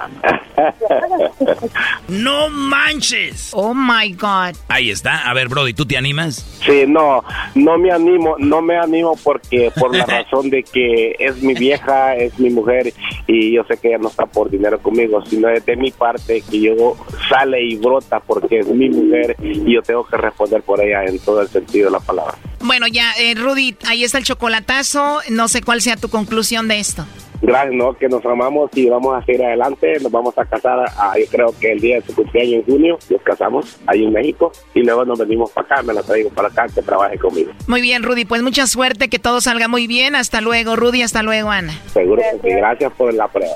[2.07, 3.52] ¡No manches!
[3.53, 4.56] Oh my God.
[4.68, 5.30] Ahí está.
[5.30, 6.43] A ver, Brody, ¿tú te animas?
[6.65, 7.23] Sí, no,
[7.53, 12.15] no me animo, no me animo porque por la razón de que es mi vieja,
[12.15, 12.93] es mi mujer
[13.27, 16.41] y yo sé que ella no está por dinero conmigo, sino es de mi parte
[16.49, 16.98] que yo
[17.30, 21.19] sale y brota porque es mi mujer y yo tengo que responder por ella en
[21.19, 22.38] todo el sentido de la palabra.
[22.61, 25.19] Bueno, ya, eh, Rudy, ahí está el chocolatazo.
[25.30, 27.06] No sé cuál sea tu conclusión de esto.
[27.41, 27.93] Gracias, ¿no?
[27.93, 29.99] Que nos amamos y vamos a seguir adelante.
[30.01, 32.99] Nos vamos a casar, ah, yo creo que el día de su cumpleaños en junio,
[33.09, 36.49] nos casamos ahí en México y luego nos venimos para acá, me la traigo para
[36.49, 37.51] acá que trabaje conmigo.
[37.68, 40.15] Muy bien, Rudy, pues mucha suerte, que todo salga muy bien.
[40.15, 41.73] Hasta luego, Rudy, hasta luego, Ana.
[41.88, 42.55] Seguro que sí.
[42.55, 43.55] Gracias por la prueba.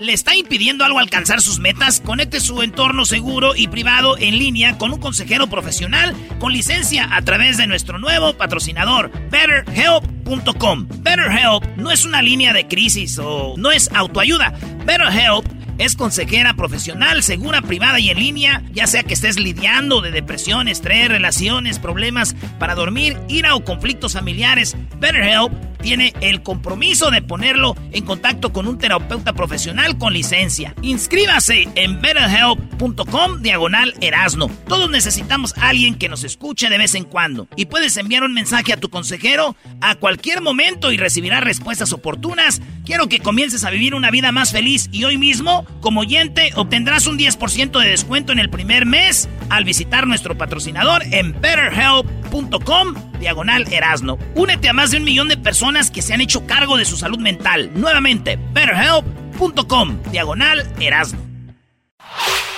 [0.00, 2.00] ¿Le está impidiendo algo alcanzar sus metas?
[2.00, 7.20] Conecte su entorno seguro y privado en línea con un consejero profesional con licencia a
[7.20, 10.88] través de nuestro nuevo patrocinador, BetterHelp.com.
[10.88, 14.54] BetterHelp no es una línea de crisis o no es autoayuda.
[14.90, 15.46] BetterHelp
[15.78, 20.66] es consejera profesional, segura, privada y en línea, ya sea que estés lidiando de depresión,
[20.66, 24.76] estrés, relaciones, problemas para dormir, ira o conflictos familiares.
[24.98, 30.74] BetterHelp tiene el compromiso de ponerlo en contacto con un terapeuta profesional con licencia.
[30.82, 34.50] Inscríbase en betterhelp.com diagonal erasno.
[34.68, 37.48] Todos necesitamos a alguien que nos escuche de vez en cuando.
[37.56, 42.60] Y puedes enviar un mensaje a tu consejero a cualquier momento y recibirás respuestas oportunas.
[42.90, 47.06] Quiero que comiences a vivir una vida más feliz y hoy mismo, como oyente, obtendrás
[47.06, 53.72] un 10% de descuento en el primer mes al visitar nuestro patrocinador en betterhelp.com diagonal
[53.72, 54.18] erasno.
[54.34, 56.96] Únete a más de un millón de personas que se han hecho cargo de su
[56.96, 57.70] salud mental.
[57.76, 61.20] Nuevamente, betterhelp.com diagonal erasno.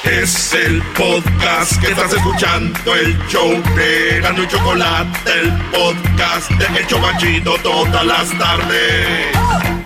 [0.05, 6.79] Es el podcast que estás escuchando, el show de Gano y Chocolate, el podcast de
[6.79, 9.82] El Chobachito todas las tardes.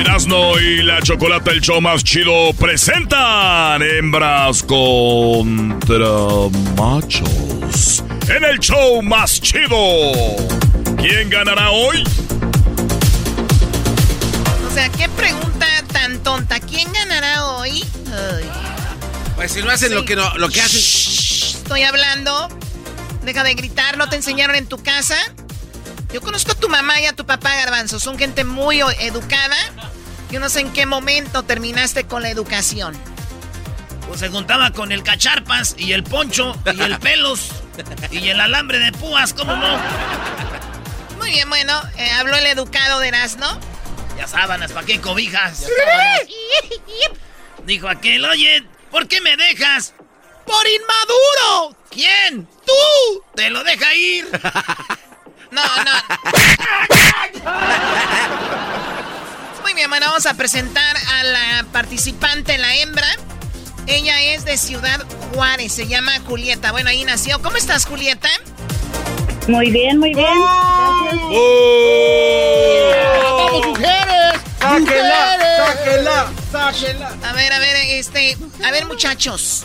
[0.00, 5.98] Erasno y la chocolate, el show más chido, presentan hembras contra
[6.74, 8.02] machos.
[8.34, 9.76] En el show más chido.
[10.96, 12.02] ¿Quién ganará hoy?
[14.66, 16.60] O sea, qué pregunta tan tonta.
[16.60, 17.84] ¿Quién ganará hoy?
[18.06, 18.48] Ay.
[19.36, 20.80] Pues si no hacen lo que no, lo que hacen.
[20.80, 22.48] Estoy hablando.
[23.22, 25.16] Deja de gritar, ¿no te enseñaron en tu casa?
[26.10, 28.00] Yo conozco a tu mamá y a tu papá, Garbanzo.
[28.00, 29.56] Son gente muy educada.
[30.30, 32.96] Yo no sé en qué momento terminaste con la educación.
[34.06, 37.50] Pues se juntaba con el cacharpas y el poncho y el pelos
[38.10, 39.78] y el alambre de púas, ¿cómo no?
[41.18, 43.46] Muy bien, bueno, eh, habló el educado de Erasmo.
[44.16, 45.66] Ya sábanas, ¿para qué cobijas?
[47.64, 49.94] Dijo aquel, oye, ¿por qué me dejas?
[50.46, 51.76] ¡Por inmaduro!
[51.90, 52.48] ¿Quién?
[52.66, 53.22] ¡Tú!
[53.34, 54.28] ¡Te lo deja ir!
[55.52, 55.92] No, no.
[59.62, 63.06] Muy bien, bueno, vamos a presentar a la participante, la hembra.
[63.86, 66.72] Ella es de Ciudad Juárez, se llama Julieta.
[66.72, 67.40] Bueno, ahí nació.
[67.42, 68.28] ¿Cómo estás, Julieta?
[69.48, 70.26] Muy bien, muy bien.
[73.12, 74.40] ¡Vamos, mujeres!
[74.60, 77.16] ¡Sáquenla, sáquenla, sáquenla!
[77.24, 79.64] A ver, a ver, este, a ver, muchachos.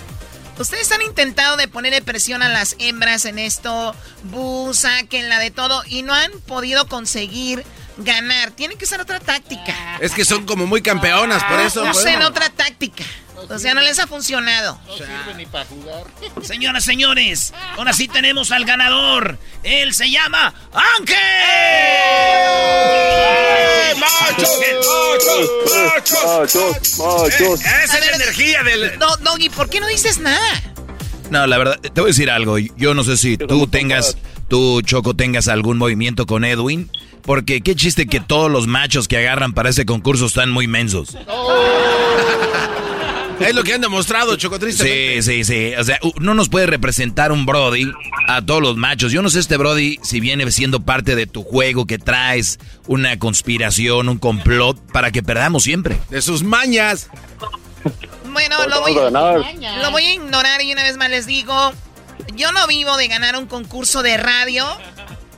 [0.58, 3.94] Ustedes han intentado de ponerle presión a las hembras en esto,
[4.24, 7.66] bu, sáquenla de todo, y no han podido conseguir
[7.98, 8.52] ganar.
[8.52, 9.98] Tienen que usar otra táctica.
[10.00, 11.82] Es que son como muy campeonas, por eso.
[11.84, 13.04] Usen podemos- otra táctica.
[13.50, 14.80] O sea, no les ha funcionado.
[14.88, 16.06] No sirve ni para jugar.
[16.42, 19.38] Señoras, señores, ahora sí tenemos al ganador.
[19.62, 21.18] Él se llama Ángel.
[24.00, 24.60] Machos,
[26.98, 27.62] machos.
[27.62, 28.98] Esa es la energía del...
[29.00, 30.62] No, Doggy, ¿por qué no dices nada?
[31.30, 32.58] No, la verdad, te voy a decir algo.
[32.58, 34.18] Yo no sé si tú tengas,
[34.48, 36.90] tú, Choco, tengas algún movimiento con Edwin.
[37.26, 41.18] Porque qué chiste que todos los machos que agarran para ese concurso están muy mensos.
[43.40, 45.74] Es lo que han demostrado, Choco, Sí, sí, sí.
[45.78, 47.92] O sea, no nos puede representar un Brody
[48.28, 49.12] a todos los machos.
[49.12, 53.20] Yo no sé este Brody si viene siendo parte de tu juego que traes una
[53.20, 55.98] conspiración, un complot para que perdamos siempre.
[56.10, 57.10] De sus mañas.
[58.32, 61.74] Bueno, lo voy, lo voy a ignorar y una vez más les digo,
[62.36, 64.66] yo no vivo de ganar un concurso de radio,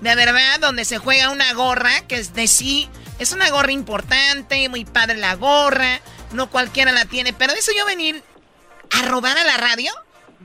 [0.01, 4.69] de verdad, donde se juega una gorra, que es de sí, es una gorra importante,
[4.69, 6.01] muy padre la gorra,
[6.31, 8.23] no cualquiera la tiene, pero eso yo venir
[8.91, 9.91] a robar a la radio,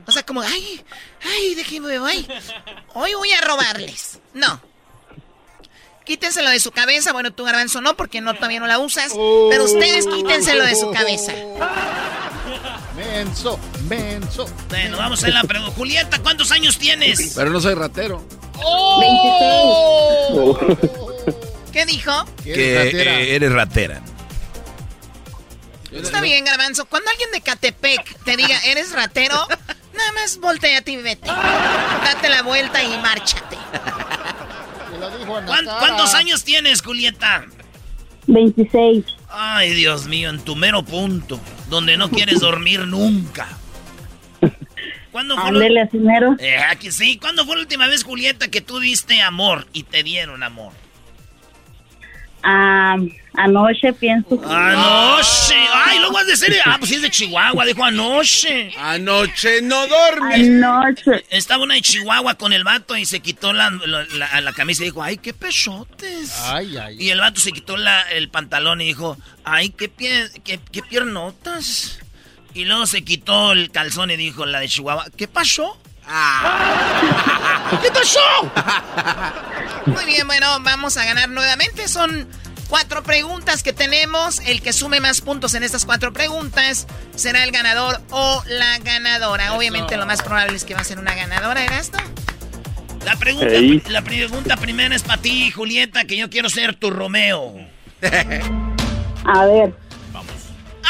[0.05, 0.83] o sea, como, ay,
[1.23, 2.27] ay, déjenme, ay,
[2.93, 4.19] hoy voy a robarles.
[4.33, 4.61] No.
[6.03, 7.13] Quítenselo de su cabeza.
[7.13, 9.13] Bueno, tú, Garbanzo, no, porque no, todavía no la usas.
[9.49, 11.31] Pero ustedes quítenselo de su cabeza.
[12.95, 13.57] Menso,
[13.87, 14.45] menso.
[14.67, 15.73] Bueno, vamos a la pregunta.
[15.75, 17.33] Julieta, ¿cuántos años tienes?
[17.35, 18.25] Pero no soy ratero.
[18.63, 20.57] ¡Oh!
[21.71, 22.11] ¿Qué dijo?
[22.43, 24.01] Que eres ratera.
[25.91, 26.85] Está bien, Garbanzo.
[26.85, 29.35] Cuando alguien de Catepec te diga, eres ratero,
[29.93, 31.27] nada más volteate y vete.
[31.27, 33.57] Date la vuelta y márchate.
[35.25, 37.45] ¿Cuántos años tienes, Julieta?
[38.27, 39.05] 26.
[39.29, 43.47] Ay, Dios mío, en tu mero punto, donde no quieres dormir nunca.
[45.13, 45.61] ¿Cuándo fue lo...
[46.39, 47.17] Eh, aquí sí.
[47.17, 50.73] ¿Cuándo fue la última vez, Julieta, que tú diste amor y te dieron amor?
[52.41, 52.97] Ah,
[53.35, 54.41] anoche pienso.
[54.43, 55.53] Anoche.
[55.71, 58.73] Ay, luego vas de decir, ah, pues es de Chihuahua, dijo anoche.
[58.75, 60.33] Anoche no dormí.
[60.33, 61.23] Anoche.
[61.29, 65.03] Estaba una de Chihuahua con el vato y se quitó la, la, camisa y dijo,
[65.03, 66.41] ay, qué pechotes.
[66.45, 66.97] Ay, ay.
[66.99, 70.81] Y el vato se quitó la, el pantalón y dijo, ay, qué, pie, qué, qué
[70.81, 71.99] piernotas.
[72.53, 75.77] Y luego se quitó el calzón y dijo la de Chihuahua, ¿qué pasó?
[76.07, 77.79] Ah.
[77.81, 78.19] ¿Qué pasó?
[79.87, 81.87] Muy bien, bueno, vamos a ganar nuevamente.
[81.87, 82.27] Son
[82.67, 84.39] cuatro preguntas que tenemos.
[84.41, 89.53] El que sume más puntos en estas cuatro preguntas será el ganador o la ganadora.
[89.53, 91.97] Obviamente lo más probable es que va a ser una ganadora, esto?
[93.05, 97.55] La pregunta, la pregunta primera es para ti, Julieta, que yo quiero ser tu Romeo.
[99.25, 99.82] a ver.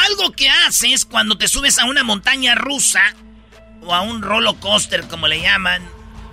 [0.08, 3.02] Algo que haces cuando te subes a una montaña rusa
[3.82, 5.82] o a un roller coaster, como le llaman,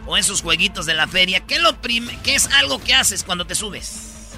[0.06, 3.56] o esos jueguitos de la feria, ¿qué, lo ¿qué es algo que haces cuando te
[3.56, 4.38] subes?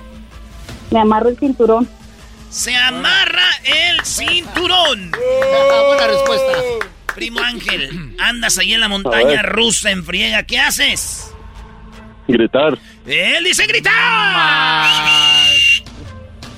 [0.92, 1.90] Me amarro el cinturón.
[2.50, 5.12] Se amarra el cinturón.
[5.12, 6.54] Buena respuesta.
[7.16, 11.32] Primo Ángel, andas ahí en la montaña rusa en friega, ¿qué haces?
[12.28, 12.78] Gritar.
[13.06, 15.33] Él dice gritar.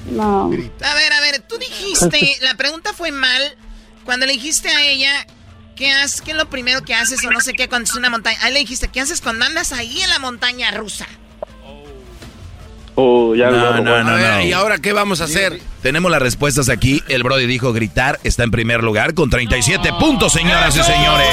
[0.06, 0.46] No.
[0.46, 3.56] A ver, a ver, tú dijiste, la pregunta fue mal.
[4.04, 5.26] Cuando le dijiste a ella
[5.76, 6.22] ¿Qué, haces?
[6.22, 8.38] ¿Qué es lo primero que haces o no sé qué cuando es una montaña?
[8.42, 11.06] Ahí le dijiste, ¿qué haces cuando andas ahí en la montaña rusa?
[12.98, 15.60] Oh, ya no, no, no, ¿Y ahora qué vamos a hacer?
[15.82, 17.04] Tenemos las respuestas aquí.
[17.10, 21.28] El Brody dijo gritar, está en primer lugar con 37 puntos, señoras y señores.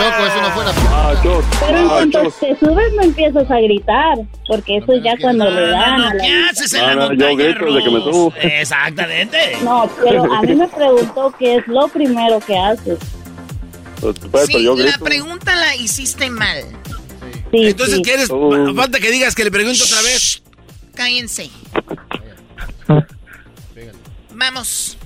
[0.00, 3.60] Choco, eso no fue la ah, Pero en ah, cuanto te subes no empiezas a
[3.60, 6.18] gritar, porque eso es ya cuando le dan.
[6.18, 8.38] ¿Qué haces en la montaña rusa?
[8.40, 9.58] Exactamente.
[9.62, 12.98] No, pero a mí me preguntó qué es lo primero que haces.
[14.00, 16.64] Pues, sí, la pregunta la hiciste mal.
[17.50, 18.30] Sí, Entonces, ¿quieres?
[18.30, 18.74] Oh.
[18.74, 20.42] Falta que digas que le pregunto otra vez.
[20.94, 21.50] Cállense.
[24.32, 24.96] Vamos.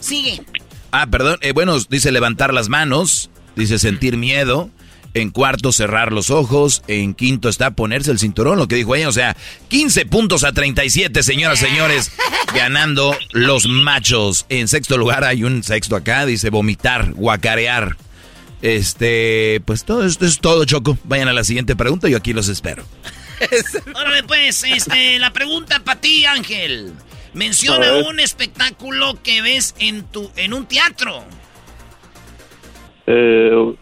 [0.00, 0.42] Sigue.
[0.90, 1.38] Ah, perdón.
[1.42, 3.30] Eh, bueno, dice levantar las manos.
[3.56, 4.70] Dice sentir miedo.
[5.14, 6.82] En cuarto, cerrar los ojos.
[6.88, 9.08] En quinto está ponerse el cinturón, lo que dijo ella.
[9.08, 9.34] O sea,
[9.68, 12.12] 15 puntos a 37, señoras y señores.
[12.54, 14.44] Ganando los machos.
[14.50, 16.26] En sexto lugar hay un sexto acá.
[16.26, 17.96] Dice vomitar, guacarear.
[18.60, 20.98] Este, pues todo esto es todo, Choco.
[21.04, 22.08] Vayan a la siguiente pregunta.
[22.08, 22.84] Yo aquí los espero.
[23.94, 26.92] Órale, pues, este, la pregunta para ti, Ángel.
[27.32, 31.24] Menciona un espectáculo que ves en tu, en un teatro.
[33.06, 33.74] Eh,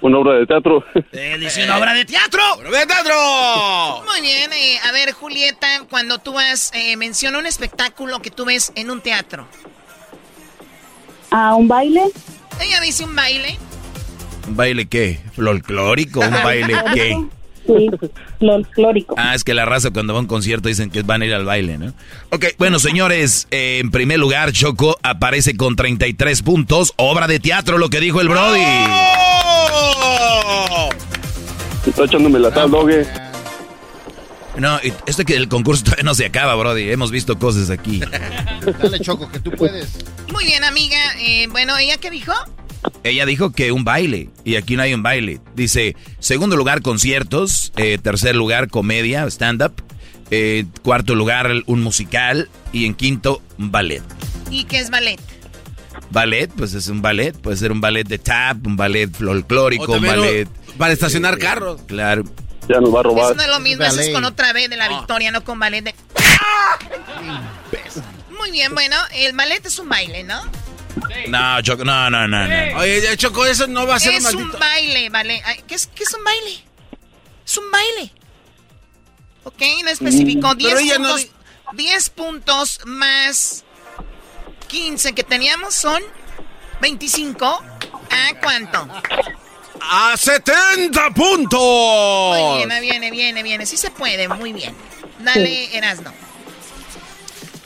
[0.00, 0.84] una obra de teatro.
[1.12, 2.40] Él dice una obra de teatro.
[2.54, 3.14] ¡Obra de teatro!
[4.04, 4.52] Muy bien.
[4.52, 8.90] Eh, a ver, Julieta, cuando tú vas, eh, menciona un espectáculo que tú ves en
[8.90, 9.46] un teatro.
[11.30, 12.02] ¿A un baile?
[12.60, 13.58] Ella dice un baile.
[14.46, 15.20] ¿Un baile qué?
[15.34, 16.20] ¿Folclórico?
[16.20, 17.24] ¿Un baile qué?
[17.66, 17.90] Sí,
[18.38, 19.14] folclórico.
[19.18, 21.34] Ah, es que la raza cuando va a un concierto dicen que van a ir
[21.34, 21.92] al baile, ¿no?
[22.30, 26.92] Ok, bueno, señores, eh, en primer lugar, Choco aparece con 33 puntos.
[26.96, 28.60] Obra de teatro, lo que dijo el Brody.
[29.70, 30.88] ¡Oh!
[31.86, 33.06] Está echándome la tal, dogue.
[34.56, 36.90] No, esto que el concurso todavía no se acaba, Brody.
[36.90, 38.00] Hemos visto cosas aquí.
[38.82, 39.98] Dale, Choco, que tú puedes.
[40.32, 40.98] Muy bien, amiga.
[41.20, 42.32] Eh, bueno, ¿ella qué dijo?
[43.04, 45.38] Ella dijo que un baile, y aquí no hay un baile.
[45.54, 47.70] Dice, segundo lugar, conciertos.
[47.76, 49.74] Eh, tercer lugar, comedia, stand-up.
[50.30, 52.48] Eh, cuarto lugar, un musical.
[52.72, 54.02] Y en quinto, un ballet.
[54.50, 55.20] ¿Y qué es ballet?
[56.10, 57.36] Ballet, pues es un ballet.
[57.36, 60.48] Puede ser un ballet de tap, un ballet folclórico, un ballet.
[60.78, 61.82] Para estacionar carros.
[61.86, 62.24] Claro.
[62.70, 63.24] Ya nos va a robar.
[63.26, 65.58] Eso no es lo mismo, eso es con otra vez de la victoria, no con
[65.58, 65.94] ballet de.
[68.38, 70.40] Muy bien, bueno, el ballet es un baile, ¿no?
[71.28, 72.78] No, Choco, no, no, no, no.
[72.78, 74.58] Oye, Choco, eso no va a ser es un un maldito...
[74.58, 75.42] baile, vale.
[75.66, 76.64] ¿Qué es, ¿Qué es un baile?
[77.44, 78.12] Es un baile.
[79.44, 80.54] Ok, no especificó.
[80.54, 81.30] Mm, 10 pero ella no puntos,
[81.74, 83.64] 10 puntos más
[84.68, 86.02] 15 que teníamos son
[86.80, 87.44] 25.
[87.46, 88.88] ¿A cuánto?
[89.80, 91.60] ¡A 70 puntos!
[91.60, 93.66] Muy bien, ahí viene, viene, viene.
[93.66, 94.74] Sí se puede, muy bien.
[95.20, 96.12] Dale, Erasno.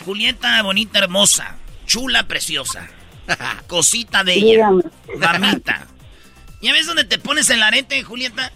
[0.05, 1.57] Julieta, bonita, hermosa.
[1.87, 2.89] Chula, preciosa.
[3.67, 4.71] Cosita de ella.
[4.71, 4.83] Dígame.
[5.19, 5.87] Damita.
[6.61, 8.53] ¿Ya ves dónde te pones el arete, Julieta?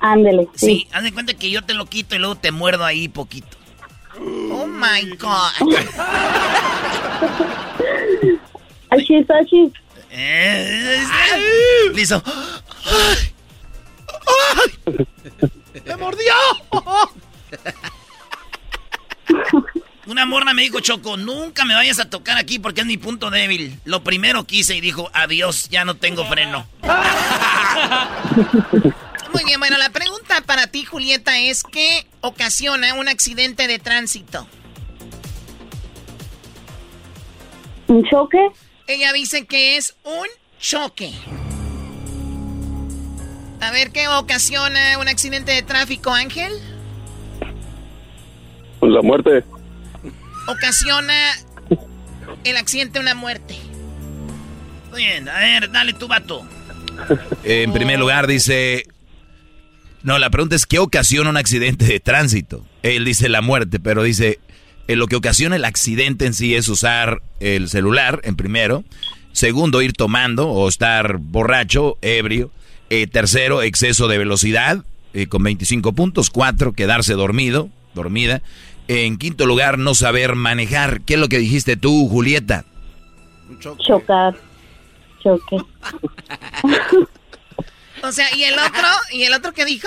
[0.00, 0.88] Ándele, Sí, sí.
[0.92, 3.56] haz de cuenta que yo te lo quito y luego te muerdo ahí poquito.
[4.18, 5.52] Oh my God.
[8.90, 9.72] Achis, achis.
[10.10, 11.02] Eh,
[11.94, 12.22] Listo.
[15.86, 16.34] ¡Me mordió!
[20.06, 23.30] Una morna me dijo, Choco, nunca me vayas a tocar aquí porque es mi punto
[23.30, 23.78] débil.
[23.84, 26.66] Lo primero que hice y dijo, adiós, ya no tengo freno.
[29.32, 34.46] Muy bien, bueno, la pregunta para ti, Julieta, es ¿qué ocasiona un accidente de tránsito?
[37.86, 38.48] ¿Un choque?
[38.88, 40.26] Ella dice que es un
[40.58, 41.12] choque.
[43.60, 46.52] A ver, ¿qué ocasiona un accidente de tráfico, Ángel?
[48.80, 49.44] Pues la muerte.
[50.46, 51.14] Ocasiona
[52.44, 53.56] el accidente una muerte.
[54.90, 56.46] Muy bien, a ver, dale tu vato.
[57.44, 58.86] En primer lugar dice...
[60.02, 62.66] No, la pregunta es ¿qué ocasiona un accidente de tránsito?
[62.82, 64.40] Él dice la muerte, pero dice...
[64.88, 68.84] eh, lo que ocasiona el accidente en sí es usar el celular, en primero.
[69.32, 72.50] Segundo, ir tomando o estar borracho, ebrio.
[72.90, 76.28] Eh, tercero, exceso de velocidad, eh, con 25 puntos.
[76.28, 78.42] Cuatro, quedarse dormido, dormida.
[78.88, 81.00] En quinto lugar, no saber manejar.
[81.02, 82.64] ¿Qué es lo que dijiste tú, Julieta?
[83.78, 84.34] Chocar.
[85.22, 85.56] Choque.
[88.04, 88.88] O sea, ¿y el otro?
[89.12, 89.86] ¿Y el otro qué dijo?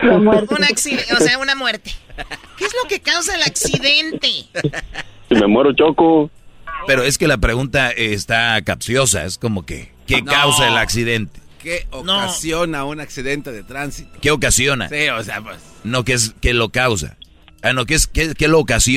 [0.00, 0.54] La muerte.
[0.54, 1.90] Un accidente, o sea, una muerte.
[2.56, 4.28] ¿Qué es lo que causa el accidente?
[5.28, 6.30] Si me muero, choco.
[6.86, 9.24] Pero es que la pregunta está capciosa.
[9.24, 10.30] Es como que, ¿qué No.
[10.30, 11.40] causa el accidente?
[11.60, 14.16] ¿Qué ocasiona un accidente de tránsito?
[14.20, 14.88] ¿Qué ocasiona?
[14.88, 15.58] Sí, o sea, pues...
[15.82, 17.16] No, ¿qué, es, qué lo causa?
[17.66, 18.46] Ah, no, ¿qué, es, qué, qué?
[18.80, 18.96] Sí.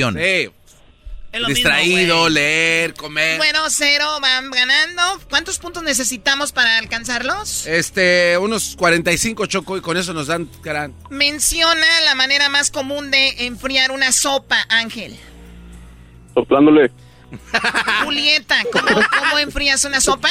[1.32, 2.32] Es lo Distraído, mismo, güey.
[2.34, 3.36] leer, comer.
[3.38, 5.02] Bueno, cero, van ganando.
[5.28, 7.66] ¿Cuántos puntos necesitamos para alcanzarlos?
[7.66, 10.94] Este, unos 45 choco y con eso nos dan, carán.
[11.08, 15.16] Menciona la manera más común de enfriar una sopa, Ángel.
[16.34, 16.92] Soplándole.
[18.04, 18.86] Julieta, ¿cómo,
[19.18, 20.30] cómo enfrías una sopa?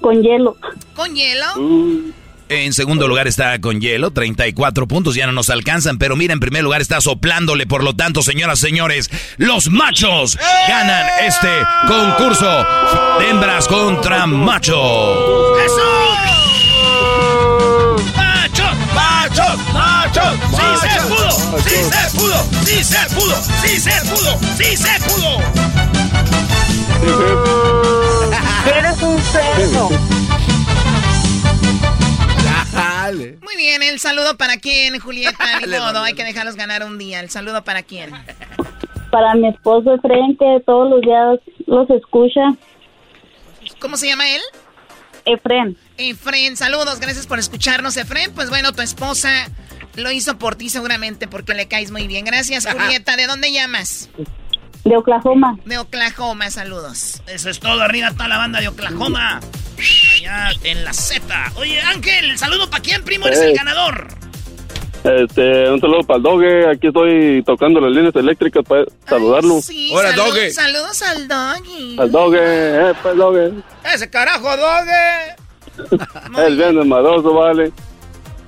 [0.00, 0.56] Con hielo.
[0.94, 2.12] ¿Con hielo?
[2.54, 6.40] En segundo lugar está con hielo, 34 puntos, ya no nos alcanzan, pero mira, en
[6.40, 10.38] primer lugar está soplándole, por lo tanto, señoras, señores, los machos
[10.68, 11.48] ganan este
[11.88, 12.66] concurso
[13.18, 14.76] de hembras contra machos.
[18.14, 18.76] ¡Machos!
[18.94, 19.58] ¡Machos!
[19.72, 20.34] ¡Machos!
[20.50, 21.30] ¡Sí se pudo!
[21.62, 22.38] ¡Sí se pudo!
[22.66, 23.42] ¡Sí se pudo!
[23.62, 24.38] ¡Sí se pudo!
[24.58, 25.40] ¡Sí se pudo!
[28.76, 29.90] Eres un cerdo.
[33.16, 35.60] Muy bien, el saludo para quién, Julieta.
[35.66, 37.20] Ni modo, hay que dejarlos ganar un día.
[37.20, 38.10] El saludo para quién.
[39.10, 42.40] Para mi esposo Efraín, que todos los días los escucha.
[43.78, 44.40] ¿Cómo se llama él?
[45.24, 45.76] Efren.
[45.98, 48.32] Efren, saludos, gracias por escucharnos, Efren.
[48.34, 49.30] Pues bueno, tu esposa
[49.96, 52.24] lo hizo por ti seguramente porque le caes muy bien.
[52.24, 53.16] Gracias, Julieta.
[53.16, 54.10] ¿De dónde llamas?
[54.84, 55.56] De Oklahoma.
[55.64, 57.22] De Oklahoma, saludos.
[57.28, 59.40] Eso es todo, arriba toda la banda de Oklahoma.
[60.14, 61.22] Allá en la Z.
[61.56, 63.54] Oye, Ángel, saludo para quién, primo, eres el Hey.
[63.56, 64.08] ganador.
[65.04, 66.68] Este, un saludo para el Doge.
[66.70, 69.60] Aquí estoy tocando las líneas eléctricas para saludarlo.
[69.60, 70.50] Sí, Hola, salud- Doge.
[70.52, 71.96] Saludos al doggy.
[71.98, 73.52] Al Doge, eh, pues Doge.
[73.94, 75.36] Ese carajo, doge.
[76.46, 77.72] Es bien desmadroso, vale.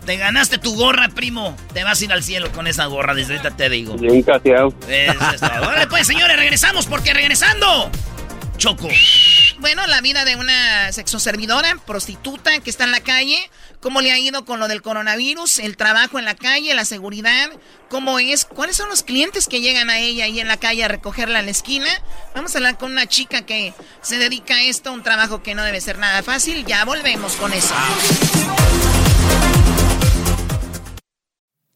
[0.04, 1.56] Te ganaste tu gorra, primo.
[1.72, 3.96] Te vas a ir al cielo con esa gorra, desde ahorita te digo.
[3.96, 4.74] Bien caseado.
[4.88, 7.90] Eso es pues, señores, regresamos porque regresando.
[8.56, 8.88] Choco.
[9.58, 13.36] Bueno, la vida de una sexoservidora, prostituta que está en la calle,
[13.80, 17.50] cómo le ha ido con lo del coronavirus, el trabajo en la calle, la seguridad,
[17.88, 20.88] cómo es, cuáles son los clientes que llegan a ella ahí en la calle a
[20.88, 21.88] recogerla en la esquina.
[22.34, 25.64] Vamos a hablar con una chica que se dedica a esto, un trabajo que no
[25.64, 26.64] debe ser nada fácil.
[26.64, 27.74] Ya volvemos con eso.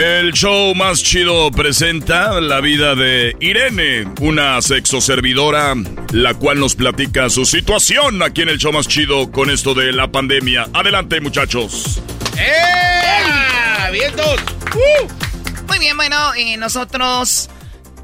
[0.00, 5.74] El show más chido presenta la vida de Irene, una sexoservidora,
[6.12, 9.92] la cual nos platica su situación aquí en el show más chido con esto de
[9.92, 10.68] la pandemia.
[10.72, 12.00] Adelante, muchachos.
[12.38, 13.92] ¡Eh!
[13.92, 14.40] ¡Vientos!
[14.74, 15.66] Uh.
[15.68, 17.50] Muy bien, bueno, eh, nosotros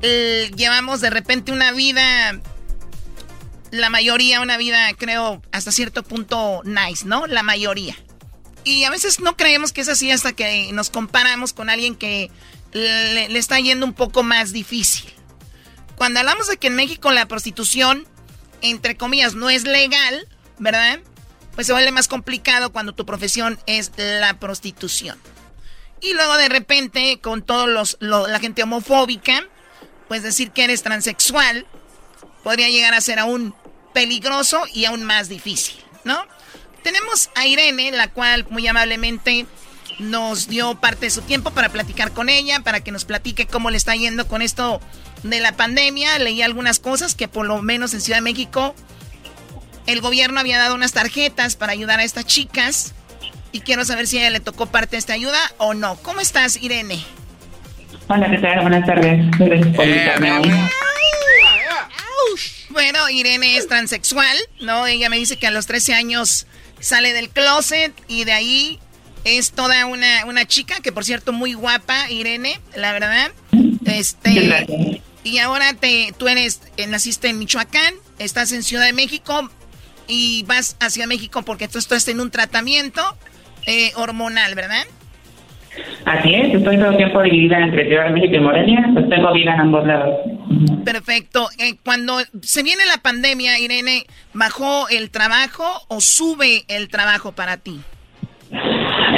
[0.02, 2.39] eh, llevamos de repente una vida,
[3.70, 7.27] la mayoría, una vida, creo, hasta cierto punto nice, ¿no?
[7.27, 7.97] La mayoría.
[8.66, 12.32] Y a veces no creemos que es así hasta que nos comparamos con alguien que
[12.72, 15.09] le, está yendo un poco más difícil.
[15.94, 18.09] Cuando hablamos de que en México la prostitución,
[18.62, 20.26] entre comillas, no es legal,
[20.59, 20.98] ¿verdad?
[21.55, 25.16] Pues se vuelve más complicado cuando tu profesión es la prostitución.
[26.01, 27.68] Y luego de repente, con toda
[28.01, 29.47] la gente homofóbica,
[30.09, 31.68] pues decir que eres transexual
[32.43, 33.55] podría llegar a ser aún
[33.94, 36.26] peligroso y aún más difícil, ¿no?
[36.86, 39.44] Tenemos a Irene, la cual muy amablemente
[39.98, 43.70] nos dio parte de su tiempo para platicar con ella, para que nos platique cómo
[43.70, 44.80] le está yendo con esto
[45.24, 46.16] de la pandemia.
[46.20, 48.76] Leí algunas cosas que por lo menos en Ciudad de México
[49.88, 52.94] el gobierno había dado unas tarjetas para ayudar a estas chicas
[53.50, 55.96] y quiero saber si a ella le tocó parte de esta ayuda o no.
[56.02, 57.04] ¿Cómo estás, Irene?
[58.06, 58.60] Hola, ¿qué tal?
[58.60, 59.26] Buenas tardes.
[59.40, 60.68] Eh,
[62.70, 64.86] bueno, Irene es transexual, ¿no?
[64.86, 66.46] Ella me dice que a los 13 años
[66.81, 68.78] sale del closet y de ahí
[69.24, 73.32] es toda una, una chica que por cierto muy guapa, Irene, la verdad.
[73.85, 74.66] Este
[75.24, 79.51] y ahora te tú eres eh, naciste en Michoacán, estás en Ciudad de México
[80.07, 83.16] y vas hacia México porque tú estás en un tratamiento
[83.66, 84.86] eh, hormonal, ¿verdad?
[86.05, 89.32] Así es, estoy todo el tiempo dividida entre Ciudad de México y Morelia, pues tengo
[89.32, 90.16] vida en ambos lados.
[90.85, 91.48] Perfecto.
[91.59, 97.57] Eh, cuando se viene la pandemia, Irene, ¿bajó el trabajo o sube el trabajo para
[97.57, 97.81] ti?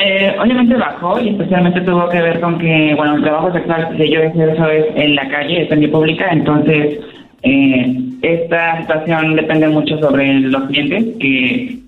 [0.00, 4.10] Eh, obviamente bajó y especialmente tuvo que ver con que, bueno, el trabajo sexual que
[4.10, 7.00] yo ejerzo es en la calle, es en pública, entonces
[7.42, 11.78] eh, esta situación depende mucho sobre los clientes que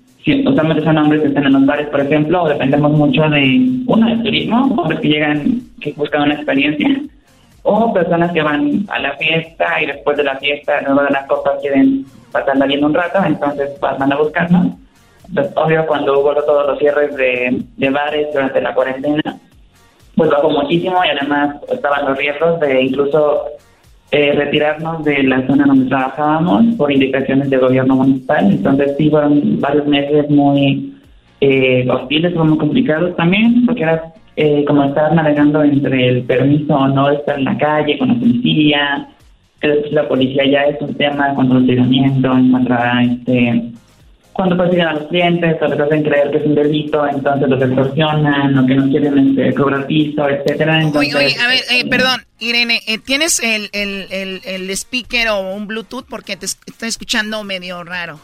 [0.45, 4.23] usualmente son hombres que están en los bares, por ejemplo, dependemos mucho de, uno, del
[4.23, 7.01] turismo, hombres que llegan, que buscan una experiencia,
[7.63, 11.25] o personas que van a la fiesta y después de la fiesta, luego de las
[11.27, 14.67] copas, quieren pasarla bien un rato, entonces pues, van a buscarnos.
[15.27, 19.37] Entonces, obvio, cuando hubo todos los cierres de, de bares durante la cuarentena,
[20.15, 23.45] pues bajó muchísimo y además estaban los riesgos de incluso
[24.11, 28.51] eh, retirarnos de la zona donde trabajábamos por indicaciones del gobierno municipal.
[28.51, 30.93] Entonces sí fueron varios meses muy
[31.39, 36.87] eh, hostiles, muy complicados también, porque era eh, como estar navegando entre el permiso o
[36.87, 39.07] no de estar en la calle con la policía,
[39.61, 43.71] que la policía ya es un tema el hostigamiento, en contra este
[44.41, 47.61] cuando persiguen a los clientes o les hacen creer que es un delito, entonces los
[47.61, 50.81] extorsionan o que no quieren este, cobrar piso, etcétera.
[50.95, 55.53] oye, oye, a ver, eh, perdón, Irene, eh, ¿tienes el, el, el, el, speaker o
[55.53, 56.05] un Bluetooth?
[56.09, 58.19] Porque te estoy escuchando medio raro.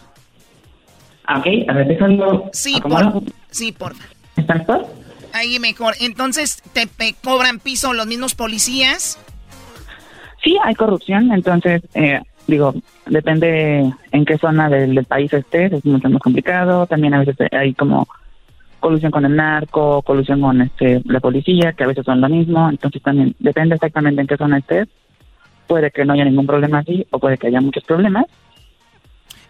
[1.30, 2.50] Ok, a ver, déjalo.
[2.52, 3.22] Sí, por,
[3.52, 3.94] sí, por
[4.36, 4.88] ¿Está mejor?
[5.34, 5.94] Ahí mejor.
[6.02, 6.88] Entonces, ¿te
[7.24, 9.20] cobran piso los mismos policías?
[10.44, 11.84] Sí, hay corrupción, entonces...
[11.94, 12.74] Eh, digo,
[13.06, 16.88] depende en qué zona del, país estés, es mucho más complicado.
[16.88, 18.08] También a veces hay como
[18.80, 22.70] colusión con el narco, colusión con este, la policía, que a veces son lo mismo.
[22.70, 24.88] Entonces también depende exactamente en qué zona estés.
[25.68, 28.26] Puede que no haya ningún problema así o puede que haya muchos problemas.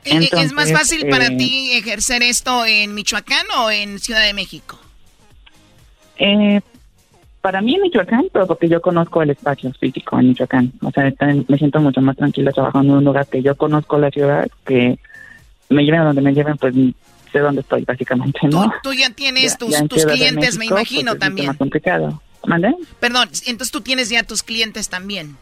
[0.03, 4.79] ¿Es más fácil para eh, ti ejercer esto en Michoacán o en Ciudad de México?
[6.17, 6.61] Eh,
[7.41, 10.73] para mí en Michoacán, pero porque yo conozco el espacio físico en Michoacán.
[10.81, 11.11] O sea,
[11.47, 14.99] me siento mucho más tranquila trabajando en un lugar que yo conozco la ciudad, que
[15.69, 16.73] me lleven a donde me lleven, pues
[17.31, 18.73] sé dónde estoy, básicamente, ¿no?
[18.83, 21.45] Tú, ya tienes tus, clientes, me pues, imagino, también.
[21.45, 22.21] Es más complicado.
[22.45, 22.73] ¿Mande?
[22.99, 25.37] Perdón, entonces tú tienes ya tus clientes también.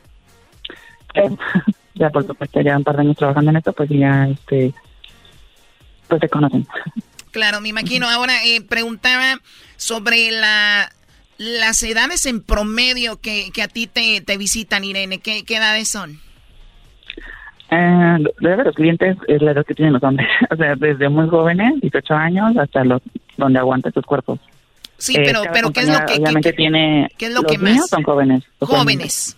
[1.14, 1.30] Eh,
[1.94, 4.74] ya, por supuesto, ya un par de años trabajando en esto, pues ya, este...
[6.08, 6.66] pues se conocen.
[7.32, 8.10] Claro, me imagino.
[8.10, 9.40] Ahora eh, preguntaba
[9.76, 10.90] sobre la,
[11.38, 15.20] las edades en promedio que, que a ti te, te visitan, Irene.
[15.20, 16.20] ¿Qué, qué edades son?
[17.72, 21.28] Eh, de los clientes es la edad que tienen los hombres, o sea, desde muy
[21.28, 23.02] jóvenes, 18 años, hasta los
[23.38, 24.40] donde aguantan sus cuerpos.
[24.98, 27.52] Sí, pero, cada pero ¿qué es lo que, obviamente qué- tiene qué es lo los
[27.52, 27.90] que más?
[27.90, 28.44] son jóvenes.
[28.60, 29.36] Jóvenes.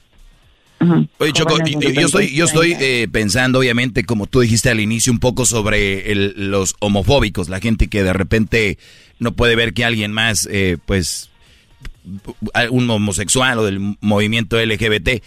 [1.18, 4.80] Oye, Choco, Jóvenes yo, estoy, 20 yo estoy eh, pensando, obviamente, como tú dijiste al
[4.80, 8.78] inicio, un poco sobre el- los homofóbicos, la gente que de repente
[9.18, 11.32] no puede ver que alguien más, eh, pues,
[12.72, 15.24] un homosexual o del movimiento LGBT.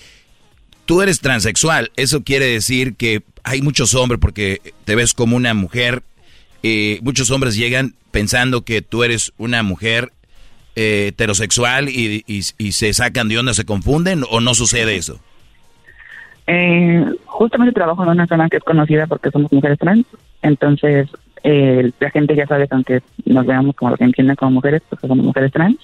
[0.86, 5.54] Tú eres transexual, eso quiere decir que hay muchos hombres, porque te ves como una
[5.54, 6.02] mujer,
[6.62, 10.12] eh, muchos hombres llegan pensando que tú eres una mujer
[10.76, 15.20] eh, heterosexual y, se sacan de onda, se confunden o no sucede eso.
[16.46, 20.06] Eh, justamente trabajo en una zona que es conocida porque somos mujeres trans,
[20.42, 21.08] entonces
[21.42, 24.82] eh, la gente ya sabe que aunque nos veamos como lo que entienden como mujeres,
[24.88, 25.76] pues somos mujeres trans.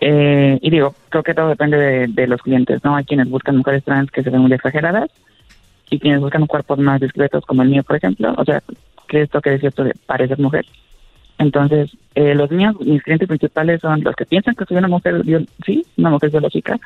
[0.00, 2.96] Eh, y digo, creo que todo depende de, de los clientes, ¿no?
[2.96, 5.10] Hay quienes buscan mujeres trans que se ven muy exageradas
[5.90, 8.34] y quienes buscan cuerpos más discretos como el mío, por ejemplo.
[8.38, 8.62] O sea,
[9.08, 10.64] que esto que es cierto de parecer mujer.
[11.38, 15.22] Entonces, eh, los míos, mis clientes principales son los que piensan que soy una mujer,
[15.64, 16.78] sí, una mujer biológica,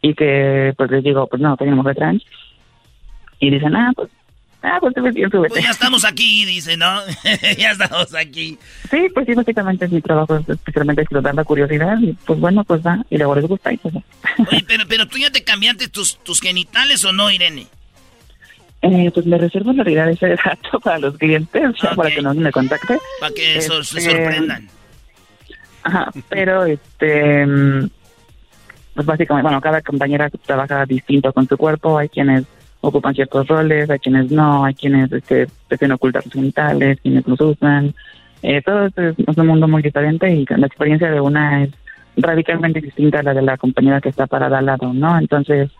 [0.00, 2.24] y que pues les digo, pues no, soy una mujer trans.
[3.38, 4.10] Y dicen, ah, pues,
[4.62, 5.54] ah, pues te ves bien, súbete.
[5.54, 7.00] Pues ya estamos aquí, dice, ¿no?
[7.58, 8.58] ya estamos aquí.
[8.90, 12.64] Sí, pues sí, básicamente es mi trabajo, es especialmente explotar la curiosidad, y pues bueno,
[12.64, 14.02] pues va, y luego les gusta, y pues va.
[14.50, 17.66] Oye, pero, pero tú ya te cambiaste tus, tus genitales o no, Irene?
[18.82, 22.50] Eh, pues me reservo en realidad ese dato para los clientes, para que no me
[22.50, 22.98] contacte.
[23.20, 24.68] Para que se Este, sorprendan.
[25.84, 27.44] Ajá, pero este,
[28.94, 32.44] pues básicamente, bueno, cada compañera trabaja distinto con su cuerpo, hay quienes
[32.82, 37.40] ocupan ciertos roles, hay quienes no, hay quienes este, prefieren ocultar sus genitales, quienes los
[37.40, 37.94] usan.
[38.42, 41.70] Eh, todo es, es un mundo muy diferente y la experiencia de una es
[42.16, 45.16] radicalmente distinta a la de la compañera que está parada al lado, ¿no?
[45.16, 45.70] Entonces,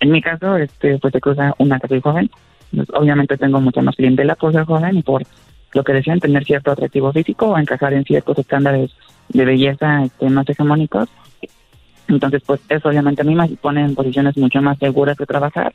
[0.00, 2.28] en mi caso, este, pues se cruza una que soy joven,
[2.74, 5.22] pues, obviamente tengo mucha más clientela por ser joven y por
[5.72, 8.90] lo que decían, tener cierto atractivo físico o encajar en ciertos estándares
[9.28, 11.08] de belleza este, más hegemónicos.
[12.08, 15.72] Entonces, pues eso obviamente a mí me pone en posiciones mucho más seguras de trabajar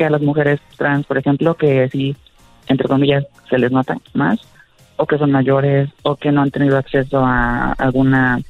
[0.00, 2.16] que a las mujeres trans, por ejemplo, que sí,
[2.68, 4.40] entre comillas, se les nota más,
[4.96, 8.40] o que son mayores, o que no han tenido acceso a alguna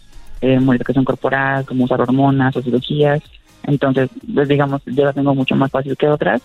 [0.41, 3.21] eh, modificación corporal, como usar hormonas o cirugías.
[3.65, 6.41] Entonces, pues, digamos, yo la tengo mucho más fácil que otras.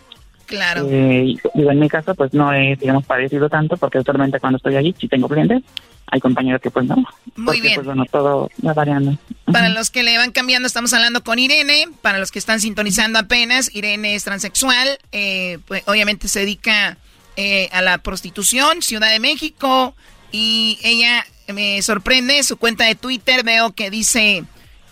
[0.45, 0.87] Claro.
[0.89, 4.75] Eh, digo, en mi caso, pues no he, digamos, padecido tanto, porque actualmente cuando estoy
[4.75, 5.63] allí, sí tengo clientes.
[6.07, 6.95] Hay compañeros que pues no.
[6.95, 7.75] Muy porque, bien.
[7.75, 9.17] Pues bueno, todo va variando.
[9.51, 11.87] Para los que le van cambiando, estamos hablando con Irene.
[12.01, 14.99] Para los que están sintonizando apenas, Irene es transexual.
[15.11, 16.97] eh, pues obviamente se dedica
[17.37, 19.95] eh, a la prostitución, Ciudad de México.
[20.31, 24.43] Y ella me sorprende, su cuenta de Twitter veo que dice,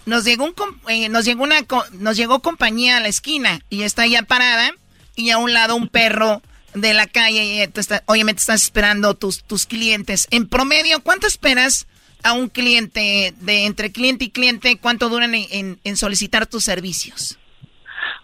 [0.06, 0.54] nos llegó, un,
[0.88, 1.58] eh, nos llegó, una,
[1.94, 4.72] nos llegó compañía a la esquina y está ya parada.
[5.16, 6.42] Y a un lado un perro
[6.74, 7.64] de la calle.
[7.64, 10.28] Y tú está- obviamente estás esperando tus, tus clientes.
[10.32, 11.88] En promedio, ¿cuánto esperas
[12.24, 16.64] a un cliente, de entre cliente y cliente, cuánto duran en, en- en solicitar tus
[16.64, 17.38] servicios?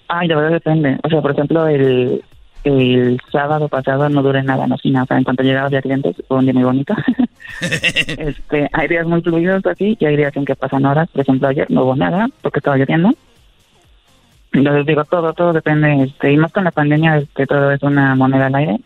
[0.07, 0.97] Ay, de verdad depende.
[1.03, 2.23] O sea, por ejemplo, el,
[2.63, 5.03] el sábado pasado no duré nada, no sin nada.
[5.03, 6.95] O sea, en cuanto llegaba había clientes, fue un día muy bonito.
[7.61, 11.09] este, hay días muy fluidos así y hay días en que pasan horas.
[11.11, 13.13] Por ejemplo, ayer no hubo nada porque estaba lloviendo.
[14.51, 16.03] Entonces digo, todo, todo depende.
[16.03, 18.77] Este, y más con la pandemia, este, todo es una moneda al aire.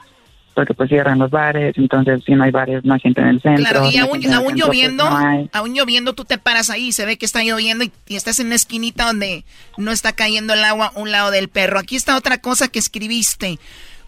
[0.53, 3.41] Porque pues cierran los bares, entonces si no hay bares, no hay gente en el
[3.41, 3.63] centro.
[3.63, 6.91] Claro, y no aún, aún centro, pues, lloviendo, no aún lloviendo, tú te paras ahí,
[6.91, 9.45] se ve que está lloviendo y, y estás en una esquinita donde
[9.79, 11.79] no está cayendo el agua un lado del perro.
[11.79, 13.57] Aquí está otra cosa que escribiste.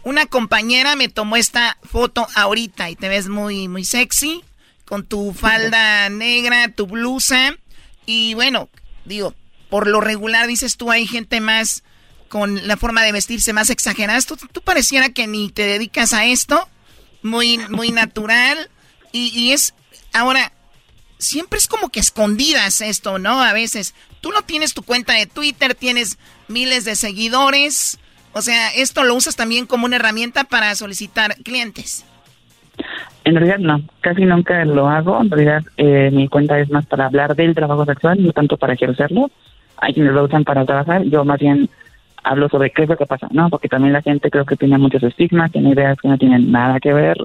[0.03, 4.44] Una compañera me tomó esta foto ahorita y te ves muy, muy sexy,
[4.86, 7.56] con tu falda negra, tu blusa.
[8.06, 8.69] Y bueno,
[9.06, 9.34] digo,
[9.76, 11.84] por lo regular dices tú, hay gente más
[12.30, 14.18] con la forma de vestirse más exagerada.
[14.22, 16.69] Tú, pareciera que ni te dedicas a esto,
[17.23, 18.69] muy, muy natural.
[19.11, 19.76] Y, y es,
[20.14, 20.53] ahora,
[21.18, 23.43] siempre es como que escondidas esto, ¿no?
[23.43, 27.99] A veces, tú no tienes tu cuenta de Twitter, tienes miles de seguidores.
[28.31, 32.06] O sea, esto lo usas también como una herramienta para solicitar clientes.
[33.26, 35.19] En realidad no, casi nunca lo hago.
[35.22, 38.76] En realidad eh, mi cuenta es más para hablar del trabajo sexual, no tanto para
[38.76, 39.30] ejercerlo.
[39.77, 41.03] Hay quienes lo usan para trabajar.
[41.03, 41.69] Yo más bien
[42.23, 43.49] hablo sobre qué es lo que pasa, ¿no?
[43.49, 46.80] Porque también la gente creo que tiene muchos estigmas, tiene ideas que no tienen nada
[46.80, 47.18] que ver,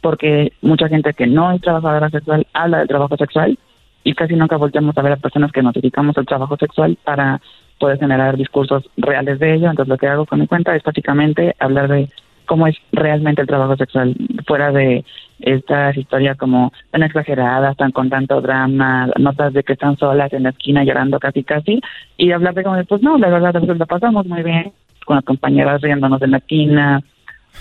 [0.00, 3.58] porque mucha gente que no es trabajadora sexual habla del trabajo sexual
[4.02, 7.40] y casi nunca volteamos a ver a personas que nos dedicamos al trabajo sexual para
[7.78, 9.68] poder generar discursos reales de ello.
[9.68, 12.08] Entonces lo que hago con mi cuenta es básicamente hablar de
[12.46, 14.14] cómo es realmente el trabajo sexual,
[14.46, 15.04] fuera de
[15.40, 20.44] estas historias como tan exageradas, tan con tanto drama, notas de que están solas en
[20.44, 21.80] la esquina llorando casi casi,
[22.16, 24.72] y hablar de como, pues no, la verdad, nosotros la pasamos muy bien
[25.04, 27.02] con las compañeras riéndonos en la esquina,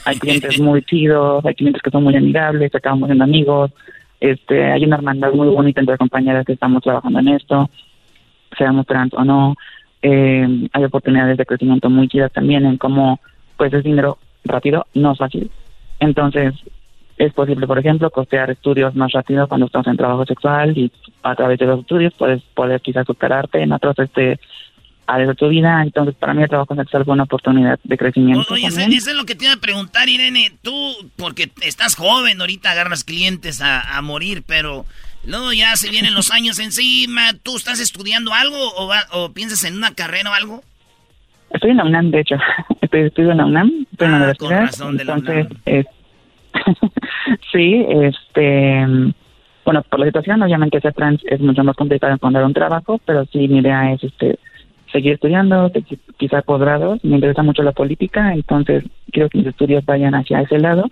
[0.03, 3.71] hay clientes muy chidos, hay clientes que son muy amigables, acabamos siendo amigos,
[4.19, 7.69] este, hay una hermandad muy bonita entre compañeras que estamos trabajando en esto,
[8.57, 9.55] seamos trans o no,
[10.01, 13.19] eh, hay oportunidades de crecimiento muy chidas también en cómo
[13.57, 15.49] pues es dinero rápido, no es fácil.
[15.99, 16.53] Entonces,
[17.17, 20.91] es posible, por ejemplo, costear estudios más rápido cuando estamos en trabajo sexual y
[21.23, 24.39] a través de los estudios puedes poder quizás superarte en otros este
[25.07, 25.81] áreas de tu vida.
[25.81, 28.53] Entonces, para mí el trabajo sexual fue una oportunidad de crecimiento.
[28.53, 30.51] Oye, eso, es lo que te iba a preguntar, Irene.
[30.61, 34.85] Tú, porque estás joven, ahorita agarras clientes a, morir, pero
[35.25, 37.33] luego ya se vienen los años encima.
[37.43, 40.63] ¿Tú estás estudiando algo o, o piensas en una carrera o algo?
[41.51, 42.35] Estoy en la UNAM, de hecho.
[42.81, 44.49] Estoy, estudio en la UNAM, estoy en la ah, universidad.
[44.49, 45.85] Con razón de la entonces, UNAM.
[47.51, 48.85] sí, este.
[49.63, 53.25] Bueno, por la situación, obviamente ser trans es mucho más complicado encontrar un trabajo, pero
[53.25, 54.37] sí, mi idea es este
[54.91, 55.71] seguir estudiando,
[56.17, 57.03] quizás posgrados.
[57.03, 60.89] Me interesa mucho la política, entonces quiero que mis estudios vayan hacia ese lado.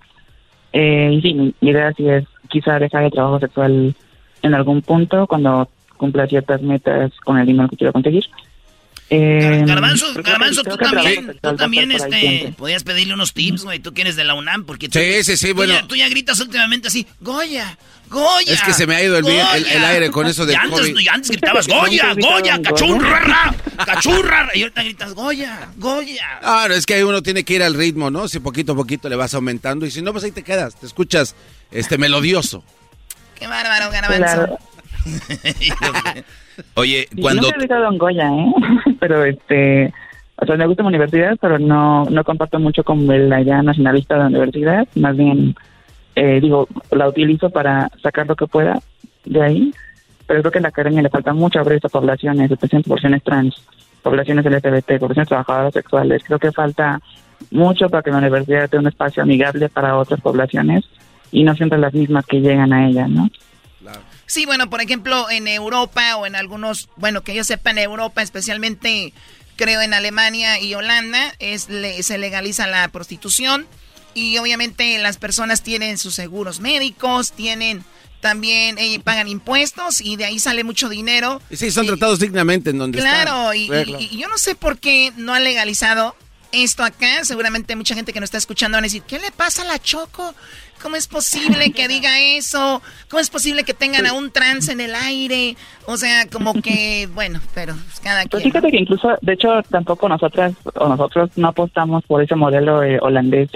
[0.74, 3.96] Eh, y sí, mi idea sí es quizá dejar el trabajo sexual
[4.42, 8.26] en algún punto cuando cumpla ciertas metas con el dinero que quiero conseguir.
[9.10, 14.16] Eh, Garbanzo, Garbanzo, tú también, tú también, este, podías pedirle unos tips, güey, tú quieres
[14.16, 15.86] de la UNAM, porque tú, sí, sí, sí, bueno.
[15.88, 17.78] tú ya gritas últimamente así, Goya,
[18.10, 18.54] Goya.
[18.54, 21.08] Es que se me ha ido el, el, aire con eso de y antes, y
[21.08, 23.56] antes gritabas Goya, Goya, cachurra,
[23.86, 26.40] cachurra, y ahorita gritas Goya, Goya.
[26.42, 28.28] No, es que ahí uno tiene que ir al ritmo, ¿no?
[28.28, 30.86] Si poquito a poquito le vas aumentando, y si no, pues ahí te quedas, te
[30.86, 31.36] escuchas,
[31.72, 32.64] este, melodioso.
[33.38, 34.58] Qué bárbaro, Garbanzo.
[36.76, 37.44] Oye, cuando...
[37.44, 38.54] Yo nunca he en Goya, ¿eh?
[39.00, 39.94] pero este...
[40.36, 44.16] O sea, me gusta mi universidad, pero no, no comparto mucho con la idea nacionalista
[44.16, 44.88] de la universidad.
[44.96, 45.56] Más bien,
[46.16, 48.80] eh, digo, la utilizo para sacar lo que pueda
[49.26, 49.74] de ahí.
[50.26, 53.56] Pero creo que a la academia le falta mucho abrir estas poblaciones, especialmente poblaciones trans,
[54.02, 56.24] poblaciones LGBT, poblaciones trabajadoras sexuales.
[56.26, 57.00] Creo que falta
[57.52, 60.86] mucho para que la universidad tenga un espacio amigable para otras poblaciones
[61.32, 63.30] y no siempre las mismas que llegan a ella, ¿no?
[64.26, 68.22] Sí, bueno, por ejemplo, en Europa o en algunos, bueno, que yo sepa en Europa,
[68.22, 69.14] especialmente
[69.56, 71.68] creo en Alemania y Holanda, es,
[72.02, 73.68] se legaliza la prostitución
[74.14, 77.84] y obviamente las personas tienen sus seguros médicos, tienen
[78.24, 81.42] también eh, pagan impuestos y de ahí sale mucho dinero.
[81.50, 83.86] Y sí, son tratados dignamente en donde claro, están.
[83.86, 86.16] Claro, y, yo no sé por qué no han legalizado
[86.54, 87.26] esto acá.
[87.26, 89.78] Seguramente mucha gente que nos está escuchando van a decir, ¿qué le pasa a la
[89.78, 90.34] Choco?
[90.84, 92.82] ¿Cómo es posible que diga eso?
[93.10, 95.56] ¿Cómo es posible que tengan a un trans en el aire?
[95.88, 100.10] O sea, como que, bueno, pero pues, cada pues Fíjate que incluso, de hecho, tampoco
[100.10, 103.50] nosotras o nosotros no apostamos por ese modelo holandés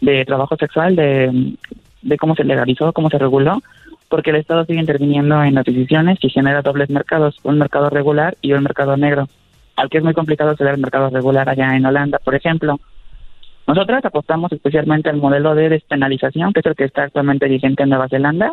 [0.00, 1.54] de trabajo sexual, de,
[2.00, 3.62] de cómo se legalizó, cómo se reguló,
[4.08, 8.36] porque el Estado sigue interviniendo en las decisiones y genera dobles mercados, un mercado regular
[8.40, 9.28] y un mercado negro,
[9.76, 12.80] al que es muy complicado acceder al mercado regular allá en Holanda, por ejemplo.
[13.66, 17.90] Nosotras apostamos especialmente al modelo de despenalización, que es el que está actualmente vigente en
[17.90, 18.52] Nueva Zelanda,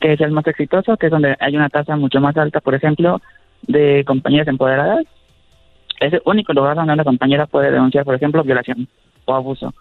[0.00, 2.74] que es el más exitoso, que es donde hay una tasa mucho más alta, por
[2.74, 3.20] ejemplo,
[3.62, 5.04] de compañeras empoderadas.
[6.00, 8.86] Es el único lugar donde una compañera puede denunciar, por ejemplo, violación
[9.24, 9.72] o abuso.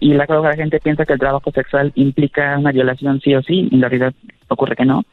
[0.00, 3.68] Y la, la gente piensa que el trabajo sexual implica una violación sí o sí,
[3.70, 4.12] y en realidad
[4.48, 5.04] ocurre que no.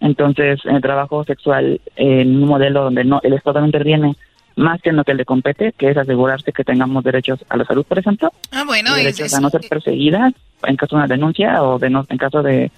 [0.00, 4.14] Entonces, en el trabajo sexual, en un modelo donde no el Estado no interviene,
[4.56, 7.64] más que en lo que le compete, que es asegurarse que tengamos derechos a la
[7.64, 8.32] salud, por ejemplo.
[8.50, 10.34] Ah, bueno, derechos a no ser perseguidas
[10.64, 12.70] en caso de una denuncia o de no, en caso de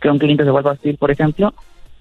[0.00, 1.52] que un cliente se vuelva a hostil, por ejemplo.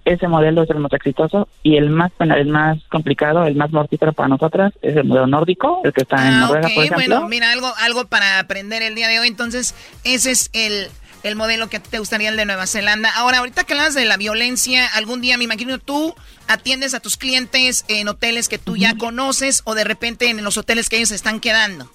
[0.06, 4.14] Ese modelo es el más exitoso y el más el más complicado, el más mortífero
[4.14, 7.15] para nosotras es el modelo nórdico, el que está en ah, Noruega, por ejemplo.
[7.15, 9.27] Bueno, mira, algo, algo para aprender el día de hoy.
[9.27, 9.73] Entonces,
[10.03, 10.89] ese es el
[11.26, 13.10] el modelo que te gustaría el de Nueva Zelanda.
[13.15, 16.14] Ahora, ahorita que hablas de la violencia, algún día me imagino tú
[16.47, 20.57] atiendes a tus clientes en hoteles que tú ya conoces o de repente en los
[20.57, 21.89] hoteles que ellos están quedando.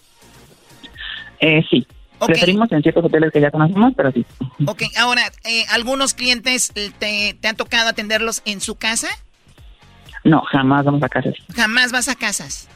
[1.39, 1.86] Eh, sí.
[2.27, 4.27] Preferimos en ciertos hoteles que ya conocemos, pero sí.
[4.66, 6.90] Ok, ahora, eh, ¿algunos clientes te,
[7.35, 9.09] te han tocado atenderlos en su casa?
[10.24, 11.35] No, jamás vamos a casas.
[11.55, 12.69] Jamás vas a casas.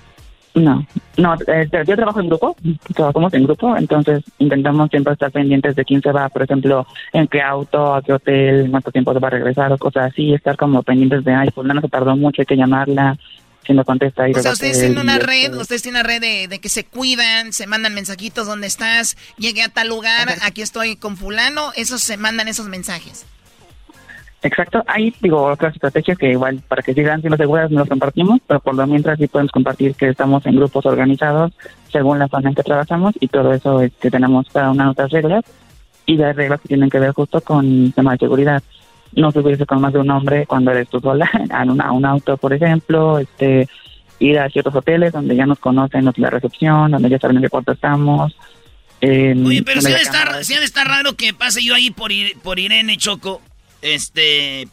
[0.55, 0.87] No,
[1.17, 2.57] no, eh, yo trabajo en grupo,
[2.95, 7.27] trabajamos en grupo, entonces intentamos siempre estar pendientes de quién se va, por ejemplo, en
[7.27, 10.57] qué auto, a qué hotel, cuánto tiempo se va a regresar o cosas así, estar
[10.57, 13.19] como pendientes de, ay, pues no se tardó mucho, hay que llamarla,
[13.67, 14.27] si no contesta.
[14.33, 17.53] o sea, ustedes tienen una red, ustedes tienen una red de, de, que se cuidan,
[17.53, 19.17] se mandan mensajitos, ¿dónde estás?
[19.39, 23.27] Llegué a tal lugar, aquí estoy con fulano, esos se mandan esos mensajes.
[24.45, 28.41] Exacto, hay, digo, otras estrategias que igual para que sigan siendo seguras no las compartimos,
[28.47, 31.53] pero por lo mientras sí podemos compartir que estamos en grupos organizados
[31.91, 35.11] según la zona en que trabajamos y todo eso este, tenemos cada una de otras
[35.13, 35.45] reglas
[36.05, 38.63] y hay reglas que tienen que ver justo con tema de seguridad.
[39.13, 41.31] No subirse con más de un hombre cuando eres tú sola
[41.63, 43.67] en una, un auto, por ejemplo, este
[44.19, 47.49] ir a ciertos hoteles donde ya nos conocen la recepción, donde ya saben en qué
[47.49, 48.37] cuarto estamos.
[49.03, 52.11] Oye, pero si ha, de estar, si estar raro que pase yo ahí por,
[52.43, 53.41] por Irene Choco
[53.85, 54.67] este,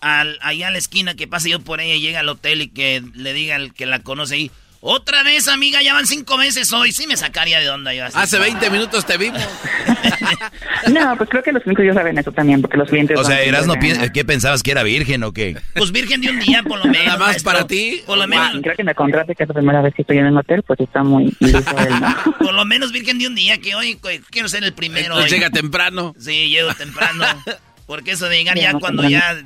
[0.00, 2.68] al, allá a la esquina que pase yo por ella y llega al hotel y
[2.68, 4.50] que le diga al que la conoce ahí,
[4.84, 6.90] otra vez, amiga, ya van cinco meses hoy.
[6.90, 8.04] Sí me sacaría de onda yo.
[8.12, 9.40] Hace 20 minutos te vimos.
[10.92, 13.16] no, pues creo que los clientes ya saben eso también, porque los clientes...
[13.16, 15.56] O sea, eras no ¿qué pensabas que era virgen o qué?
[15.76, 17.06] Pues virgen de un día, por lo menos.
[17.06, 18.02] Nada más para ti.
[18.04, 18.58] Por lo menos.
[18.60, 20.80] creo que me contrate que es la primera vez que estoy en el hotel, pues
[20.80, 21.30] está muy...
[22.40, 25.24] por lo menos virgen de un día, que hoy quiero ser el primero.
[25.26, 26.12] Llega temprano.
[26.18, 27.24] Sí, llego temprano.
[27.92, 29.36] Porque eso de llegar ya cuando ya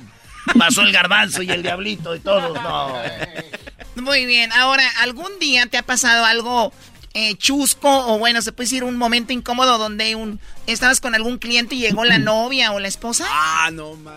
[0.57, 2.93] pasó el garbanzo y el diablito y todo, no.
[4.01, 6.71] Muy bien, ahora, ¿algún día te ha pasado algo
[7.13, 11.39] eh, chusco o bueno, se puede decir un momento incómodo donde un estabas con algún
[11.39, 13.25] cliente y llegó la novia o la esposa?
[13.29, 14.15] Ah, no, man.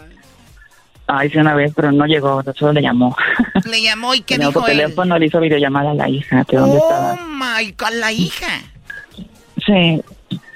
[1.09, 3.17] Ay, sí, una vez, pero no llegó, solo le llamó.
[3.65, 4.79] ¿Le llamó y qué dijo él?
[4.79, 7.15] teléfono le hizo videollamada a la hija, que dónde estaba.
[7.15, 8.61] Oh, my God, la hija.
[9.67, 10.01] Sí,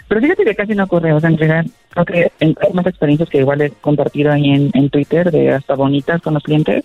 [0.07, 1.65] pero fíjate que casi no ocurre, o sea, entregar,
[1.95, 5.75] creo que hay más experiencias que igual he compartido ahí en, en Twitter de hasta
[5.75, 6.85] bonitas con los clientes,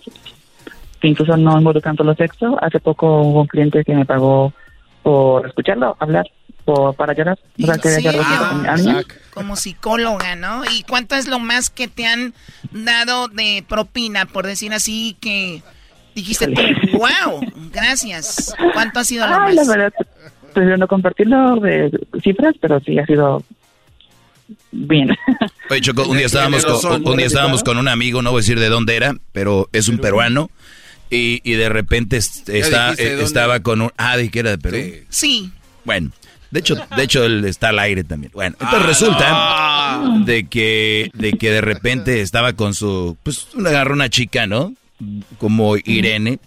[1.00, 2.56] que incluso no involucran solo sexo.
[2.62, 4.52] Hace poco hubo un cliente que me pagó
[5.02, 6.26] por escucharlo hablar,
[6.64, 7.38] por, para llorar.
[7.60, 9.02] O sea, que sí, ah,
[9.34, 10.62] como psicóloga, ¿no?
[10.70, 12.34] ¿Y cuánto es lo más que te han
[12.70, 15.62] dado de propina, por decir así, que
[16.14, 16.62] dijiste tú,
[16.98, 17.40] wow,
[17.72, 18.54] gracias?
[18.74, 19.66] ¿Cuánto ha sido lo Ay, más?
[19.66, 19.92] La verdad,
[20.52, 21.90] prefiero no compartirlo de
[22.22, 23.42] cifras, pero sí ha sido
[24.70, 25.16] bien.
[25.70, 28.42] Oye, Choco, un día estábamos, con, un día estábamos con un amigo, no voy a
[28.42, 30.50] decir de dónde era, pero es un peruano.
[31.12, 33.90] Y, y de repente está, eh, estaba con un...
[33.96, 35.04] Ah, de que era de Perú.
[35.08, 35.50] Sí.
[35.84, 36.12] Bueno,
[36.50, 38.32] de hecho, de hecho él está al aire también.
[38.32, 44.08] Bueno, entonces resulta de que de que de repente estaba con su pues agarró una
[44.08, 44.74] chica, ¿no?
[45.38, 46.40] Como Irene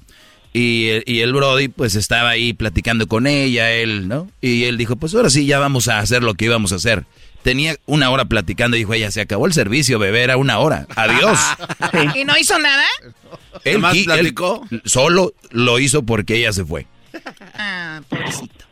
[0.53, 4.29] y, y, el Brody pues estaba ahí platicando con ella, él, ¿no?
[4.39, 7.05] Y él dijo, pues ahora sí, ya vamos a hacer lo que íbamos a hacer.
[7.43, 10.87] Tenía una hora platicando y dijo, ella se acabó el servicio, bebé, era una hora.
[10.95, 11.37] Adiós.
[12.15, 12.85] ¿Y no hizo nada?
[13.63, 14.65] Él, platicó?
[14.85, 16.87] solo lo hizo porque ella se fue.
[17.55, 18.65] Ah, pobrecito.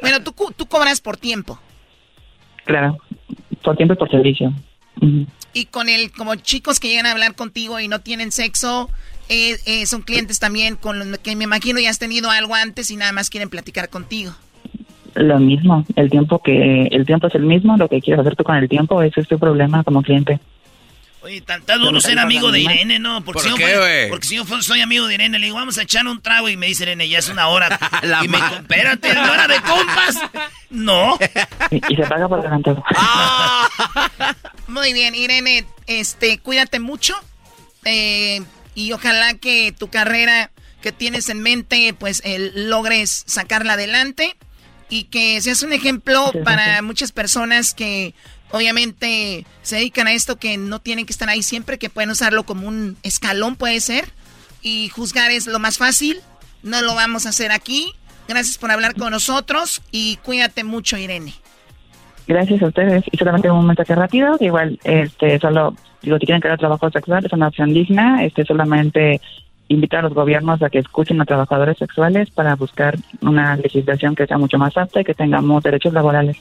[0.00, 1.60] Bueno, tú, tú cobras por tiempo.
[2.64, 2.96] Claro,
[3.62, 4.52] por tiempo y por servicio.
[5.52, 8.88] Y con el, como chicos que llegan a hablar contigo y no tienen sexo,
[9.28, 12.90] eh, eh, son clientes también con los que me imagino ya has tenido algo antes
[12.90, 14.34] y nada más quieren platicar contigo.
[15.14, 18.44] Lo mismo, el tiempo que el tiempo es el mismo, lo que quieres hacer tú
[18.44, 20.40] con el tiempo, ese es tu problema como cliente.
[21.22, 23.22] Oye, tan, duro ser amigo de Irene, ¿no?
[23.22, 25.82] Porque si qué, yo, Porque si yo soy amigo de Irene, le digo, vamos a
[25.82, 27.78] echar un trago y me dice Irene, ya es una hora.
[28.24, 30.18] y me dijo, espérate, ¿una hora de compas?
[30.70, 31.16] No.
[31.70, 32.82] Y, se paga por adelantado.
[34.66, 37.14] Muy bien, Irene, este, cuídate mucho.
[37.84, 38.42] Eh,
[38.74, 42.20] y ojalá que tu carrera que tienes en mente, pues
[42.54, 44.34] logres sacarla adelante
[44.92, 48.12] y que seas un ejemplo para muchas personas que
[48.50, 52.42] obviamente se dedican a esto, que no tienen que estar ahí siempre, que pueden usarlo
[52.42, 54.04] como un escalón, puede ser,
[54.60, 56.20] y juzgar es lo más fácil.
[56.62, 57.94] No lo vamos a hacer aquí.
[58.28, 61.32] Gracias por hablar con nosotros y cuídate mucho, Irene.
[62.28, 63.02] Gracias a ustedes.
[63.10, 67.24] Y solamente un mensaje rápido, que igual, este, solo, digo, si quieren crear trabajo sexual,
[67.24, 69.22] es una opción digna, este, solamente
[69.72, 74.26] invitar a los gobiernos a que escuchen a trabajadores sexuales para buscar una legislación que
[74.26, 76.36] sea mucho más apta y que tengamos derechos laborales.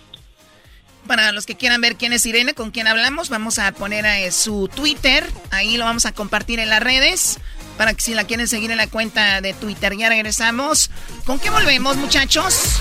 [1.07, 4.31] Para los que quieran ver quién es Irene, con quién hablamos, vamos a poner a
[4.31, 7.39] su Twitter, ahí lo vamos a compartir en las redes
[7.81, 9.97] para que si la quieren seguir en la cuenta de Twitter.
[9.97, 10.91] Ya regresamos.
[11.25, 12.79] ¿Con qué volvemos, muchachos?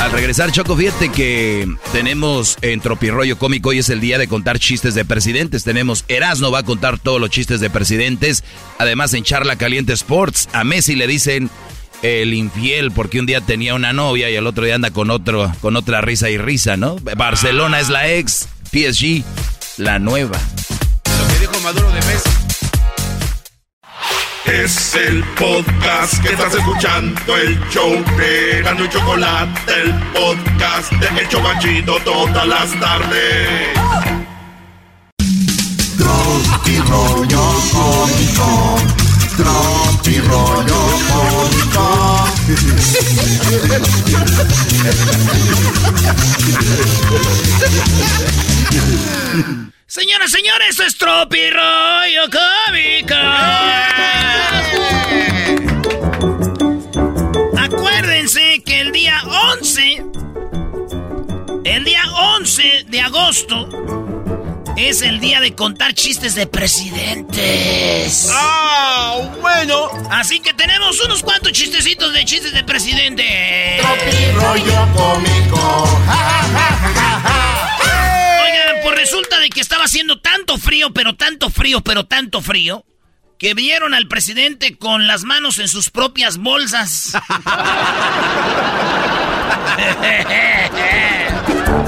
[0.00, 4.60] Al regresar, Choco, fíjate que tenemos en Tropirroyo Cómico, hoy es el día de contar
[4.60, 5.64] chistes de presidentes.
[5.64, 8.44] Tenemos Erasno va a contar todos los chistes de presidentes.
[8.78, 11.50] Además, en Charla Caliente Sports, a Messi le dicen
[12.02, 15.52] el infiel porque un día tenía una novia y el otro día anda con otro
[15.60, 16.94] con otra risa y risa, ¿no?
[17.16, 19.24] Barcelona es la ex, PSG
[19.78, 20.38] la nueva.
[21.18, 22.37] Lo que dijo Maduro de Messi.
[24.44, 31.20] Es el podcast que estás escuchando, el show de Gano y Chocolate, el podcast de
[31.20, 33.78] El Chocachito todas las tardes.
[36.88, 37.38] Rollo
[39.38, 41.86] tropi rollo cómico.
[49.86, 53.14] Señoras, señores, es Tropirroyo Cómico.
[57.56, 60.04] Acuérdense que el día 11,
[61.64, 62.02] el día
[62.36, 63.68] 11 de agosto,
[64.78, 68.30] es el día de contar chistes de presidentes.
[68.32, 69.18] ¡Ah!
[69.40, 69.88] bueno.
[70.10, 73.80] Así que tenemos unos cuantos chistecitos de chistes de presidente.
[74.34, 76.00] rollo cómico.
[78.42, 82.84] Oigan, pues resulta de que estaba haciendo tanto frío, pero tanto frío, pero tanto frío,
[83.38, 87.14] que vieron al presidente con las manos en sus propias bolsas.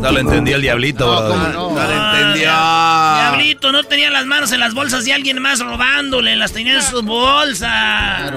[0.00, 2.50] No lo entendía el diablito, no, lo entendió.
[2.50, 6.82] Diablito, no tenía las manos en las bolsas de alguien más robándole, las tenía en
[6.82, 8.32] sus bolsas.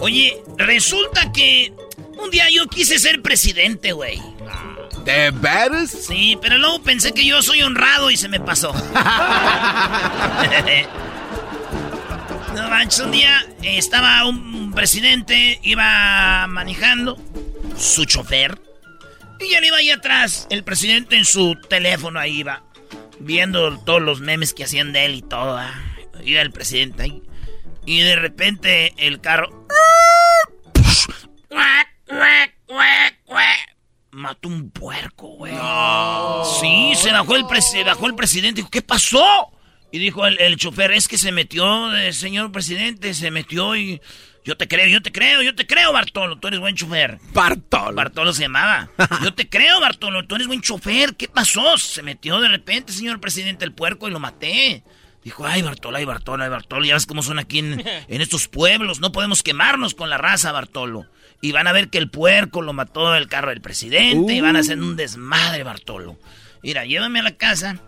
[0.00, 1.72] Oye, resulta que
[2.18, 4.22] un día yo quise ser presidente, güey.
[5.04, 5.90] ¿De veras?
[5.90, 8.72] Sí, pero luego pensé que yo soy honrado y se me pasó.
[12.54, 17.18] no manches, un día estaba un presidente, iba manejando
[17.78, 18.60] su chofer.
[19.40, 22.64] Y él iba ahí atrás, el presidente en su teléfono ahí iba,
[23.20, 25.56] viendo todos los memes que hacían de él y todo.
[25.56, 25.74] Ah.
[26.24, 27.22] Iba el presidente ahí.
[27.86, 29.66] Y de repente el carro...
[34.10, 35.52] Mató un puerco, güey.
[36.60, 37.44] Sí, se bajó el,
[37.84, 38.60] bajó el presidente.
[38.60, 39.52] Dijo, ¿qué pasó?
[39.92, 44.00] Y dijo el, el chofer, es que se metió, eh, señor presidente, se metió y
[44.48, 46.38] yo te creo, yo te creo, yo te creo, Bartolo.
[46.38, 47.18] Tú eres buen chofer.
[47.34, 47.92] Bartolo.
[47.92, 48.88] Bartolo se llamaba.
[49.22, 50.24] Yo te creo, Bartolo.
[50.24, 51.16] Tú eres buen chofer.
[51.16, 51.76] ¿Qué pasó?
[51.76, 54.82] Se metió de repente, señor presidente, el puerco y lo maté.
[55.22, 56.86] Dijo, ay, Bartolo, ay, Bartolo, ay, Bartolo.
[56.86, 59.00] Ya ves cómo son aquí en, estos pueblos.
[59.00, 61.04] No podemos quemarnos con la raza, Bartolo.
[61.42, 64.32] Y van a ver que el puerco lo mató el carro del presidente.
[64.32, 66.18] Y van a hacer un desmadre, Bartolo.
[66.62, 67.82] Mira, llévame a la casa.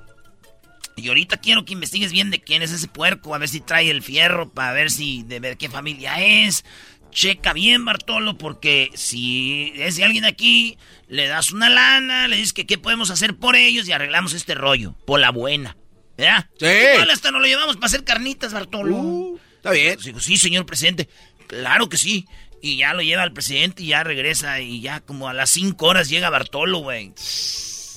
[1.00, 3.90] Y ahorita quiero que investigues bien de quién es ese puerco, a ver si trae
[3.90, 6.64] el fierro, para ver si de ver qué familia es.
[7.10, 10.78] Checa bien, Bartolo, porque si es de alguien aquí,
[11.08, 14.54] le das una lana, le dices que qué podemos hacer por ellos y arreglamos este
[14.54, 14.94] rollo.
[15.06, 15.76] Por la buena.
[16.16, 16.48] ¿Ya?
[16.58, 16.66] Sí.
[16.66, 18.94] Igual hasta nos lo llevamos para hacer carnitas, Bartolo.
[18.96, 19.98] Uh, está bien.
[20.04, 21.08] Digo, sí, señor presidente.
[21.46, 22.26] Claro que sí.
[22.62, 24.60] Y ya lo lleva al presidente y ya regresa.
[24.60, 27.12] Y ya como a las cinco horas llega Bartolo, güey.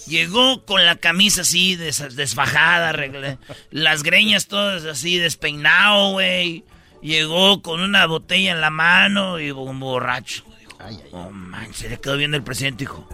[0.08, 2.94] Llegó con la camisa así desfajada,
[3.72, 6.66] las greñas todas así despeinado, güey.
[7.02, 10.44] Llegó con una botella en la mano y un borracho.
[10.90, 13.08] Dijo, oh, man, se le quedó viendo el presidente, dijo.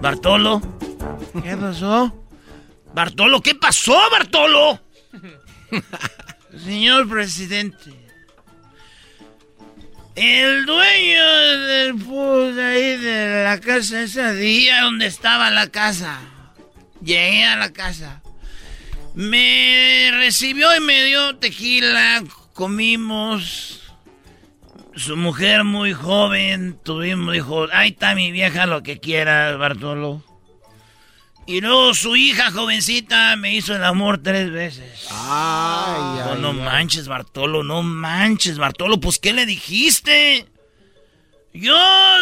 [0.00, 0.62] Bartolo,
[1.42, 2.14] ¿qué pasó?
[2.94, 4.80] Bartolo, ¿qué pasó, Bartolo?
[6.64, 7.92] Señor presidente,
[10.18, 16.20] el dueño del pues, ahí de la casa ese día donde estaba la casa.
[17.00, 18.20] Llegué a la casa.
[19.14, 22.24] Me recibió y me dio tequila.
[22.52, 23.80] Comimos.
[24.96, 26.78] Su mujer muy joven.
[26.82, 30.24] Tuvimos, dijo, ahí está mi vieja, lo que quiera, Bartolo.
[31.48, 35.06] Y luego su hija jovencita me hizo el amor tres veces.
[35.10, 39.00] Ay, ay, no manches, Bartolo, no manches, Bartolo.
[39.00, 40.44] Pues, ¿qué le dijiste?
[41.54, 41.74] Yo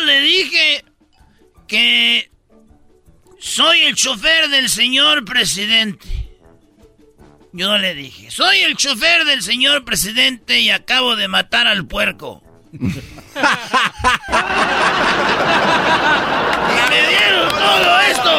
[0.04, 0.84] le dije
[1.66, 2.30] que
[3.40, 6.06] soy el chofer del señor presidente.
[7.52, 12.44] Yo le dije, soy el chofer del señor presidente y acabo de matar al puerco.
[12.72, 12.78] y
[16.90, 17.35] me dieron
[17.66, 18.32] todo esto.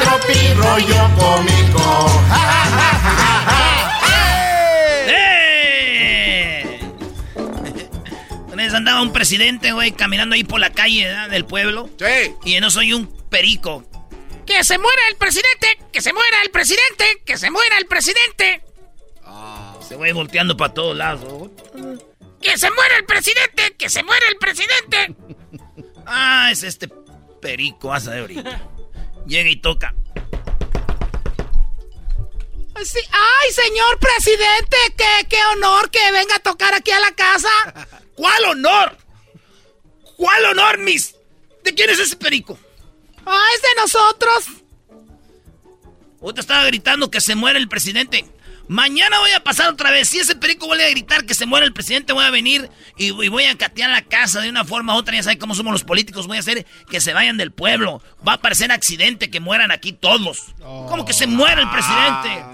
[0.00, 2.22] Tropi rollo cómico.
[5.08, 5.52] ¡Eh!
[8.74, 11.90] andaba un presidente, güey, caminando ahí por la calle del pueblo.
[11.98, 12.34] Sí.
[12.44, 13.84] Y yo no soy un perico.
[14.46, 15.78] ¡Que se muera el presidente!
[15.92, 17.22] ¡Que se muera el presidente!
[17.24, 18.62] ¡Que se muera el presidente!
[19.86, 21.50] Se va volteando para todos lados.
[22.40, 23.74] ¡Que se muera el presidente!
[23.78, 25.14] ¡Que se muera el presidente!
[26.04, 26.88] Ah, es este
[27.42, 28.70] perico, asa de ahorita.
[29.26, 29.94] Llega y toca.
[32.82, 32.98] Sí.
[33.10, 34.76] ¡Ay, señor presidente!
[34.96, 37.50] ¡Qué, ¡Qué honor que venga a tocar aquí a la casa!
[38.16, 38.96] ¿Cuál honor?
[40.16, 41.14] ¿Cuál honor, mis?
[41.62, 42.58] ¿De quién es ese perico?
[43.26, 44.44] ¡Ah, es de nosotros!
[46.32, 48.24] te estaba gritando que se muera el presidente.
[48.68, 50.08] Mañana voy a pasar otra vez.
[50.08, 53.10] Si ese perico vuelve a gritar que se muera el presidente, voy a venir y,
[53.10, 55.14] voy a catear la casa de una forma u otra.
[55.14, 56.26] Ya saben cómo somos los políticos.
[56.26, 58.02] Voy a hacer que se vayan del pueblo.
[58.26, 60.54] Va a parecer accidente que mueran aquí todos.
[60.60, 62.44] ¿Cómo que se muera el presidente?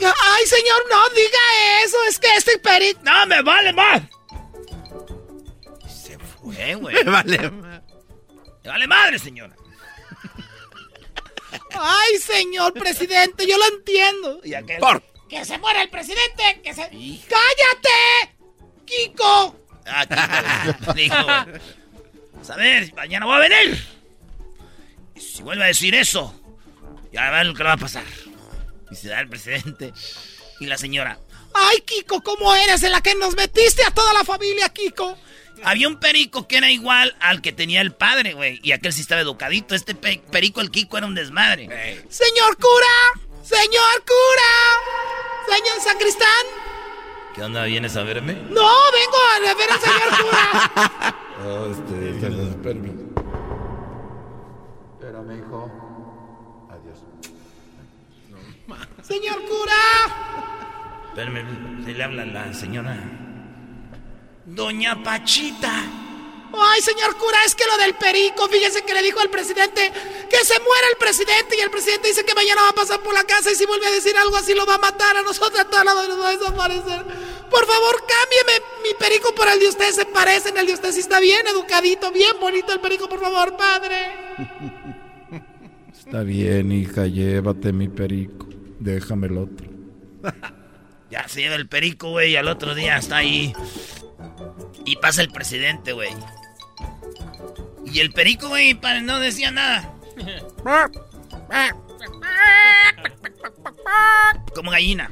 [0.00, 1.96] Ay, señor, no diga eso.
[2.08, 3.00] Es que este perico.
[3.02, 4.02] No, me vale más.
[5.88, 6.94] Se fue, güey.
[7.04, 9.56] Me vale Me vale madre, señora.
[11.74, 14.40] Ay, señor presidente, yo lo entiendo.
[14.44, 14.78] ¿Y aquel?
[14.78, 15.02] Por.
[15.28, 16.82] Que se muera el presidente, que se...
[16.82, 18.34] ¡Cállate!
[18.86, 19.56] ¡Kiko!
[19.86, 20.06] Ah,
[20.94, 21.62] Kiko.
[22.34, 23.86] "Pues, a ver, mañana voy a venir.
[25.14, 26.34] Y si vuelve a decir eso,
[27.12, 28.04] ya va lo que le va a pasar.
[28.90, 29.92] Y se da el presidente
[30.60, 31.18] y la señora.
[31.54, 35.16] Ay, Kiko, ¿cómo eres en la que nos metiste a toda la familia, Kiko?
[35.64, 38.60] Había un perico que era igual al que tenía el padre, güey.
[38.62, 39.74] Y aquel sí estaba educadito.
[39.74, 41.64] Este pe- perico, el Kiko, era un desmadre.
[42.08, 44.52] Señor cura, señor cura,
[45.48, 46.44] señor sacristán.
[47.34, 47.64] ¿Qué onda?
[47.64, 48.34] ¿Vienes a verme?
[48.34, 48.68] No,
[48.98, 51.14] vengo a ver al señor cura.
[51.40, 53.04] Oh, este, se los permito.
[54.94, 55.70] Espérame, hijo.
[56.68, 56.98] Adiós.
[59.02, 59.80] Señor cura.
[61.10, 62.96] Espérame, se le habla a la señora.
[64.46, 65.84] Doña Pachita.
[66.52, 69.92] Ay, señor cura, es que lo del perico, fíjese que le dijo al presidente
[70.30, 73.12] que se muera el presidente y el presidente dice que mañana va a pasar por
[73.12, 75.60] la casa y si vuelve a decir algo así lo va a matar a nosotros
[75.60, 77.04] a todos nos va a desaparecer.
[77.50, 81.00] Por favor, cámbieme mi perico por el de usted, se parecen, el de usted sí
[81.00, 84.12] está bien educadito, bien bonito el perico, por favor, padre.
[85.98, 88.48] Está bien, hija, llévate mi perico.
[88.78, 89.68] Déjame el otro.
[91.10, 93.54] Ya se lleva el perico, güey, y al otro día está ahí.
[94.84, 96.10] Y pasa el presidente, güey.
[97.92, 99.92] Y el perico, güey, no decía nada.
[104.54, 105.10] Como gallina.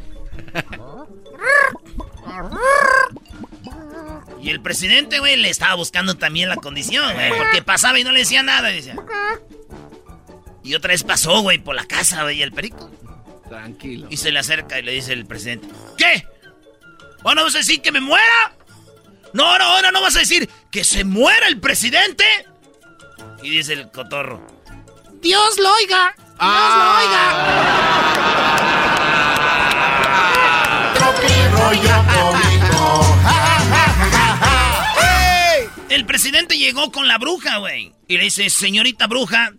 [4.42, 7.30] Y el presidente, güey, le estaba buscando también la condición, güey.
[7.36, 8.70] Porque pasaba y no le decía nada.
[8.70, 8.96] Y, decía.
[10.62, 12.90] y otra vez pasó, güey, por la casa, güey, el perico.
[13.48, 14.08] Tranquilo.
[14.10, 16.26] Y se le acerca y le dice el presidente: ¿Qué?
[17.24, 18.52] ¿Ahora vas a decir que me muera?
[19.32, 22.24] No, no, ahora no vas a decir que se muera el presidente.
[23.42, 24.46] Y dice el cotorro:
[25.20, 26.14] Dios lo oiga.
[35.88, 37.92] El presidente llegó con la bruja, güey.
[38.08, 39.52] Y le dice: Señorita bruja,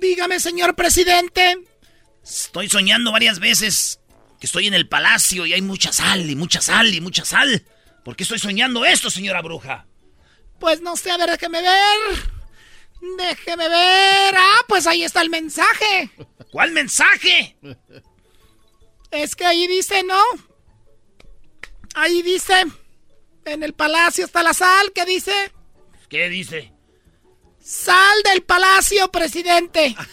[0.00, 1.58] Dígame, señor presidente.
[2.22, 4.00] estoy soñando varias veces
[4.38, 7.64] que estoy en el palacio y hay mucha sal y mucha sal y mucha sal.
[8.04, 9.86] ¿Por qué estoy soñando esto, señora bruja?
[10.60, 12.37] Pues no sé, a ver, déjeme ver.
[13.16, 14.34] Déjeme ver.
[14.36, 16.10] Ah, pues ahí está el mensaje.
[16.50, 17.56] ¿Cuál mensaje?
[19.10, 20.20] Es que ahí dice, ¿no?
[21.94, 22.64] Ahí dice.
[23.44, 24.92] En el palacio está la sal.
[24.94, 25.32] ¿Qué dice?
[26.08, 26.72] ¿Qué dice?
[27.62, 29.96] Sal del palacio, presidente.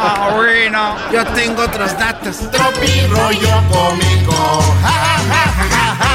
[0.00, 0.96] Ah, bueno.
[1.12, 2.48] Yo tengo otros datos.
[2.52, 4.28] Tropi rollo cómico.
[4.28, 6.07] Hijo, hijo,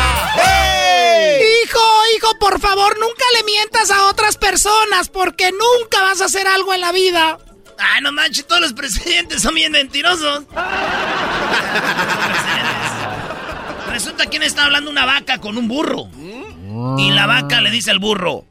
[2.39, 6.81] por favor, nunca le mientas a otras personas porque nunca vas a hacer algo en
[6.81, 7.37] la vida.
[7.77, 10.43] Ay, no manches, todos los presidentes son bien mentirosos.
[13.89, 16.09] Resulta que está hablando una vaca con un burro.
[16.97, 18.45] Y la vaca le dice al burro: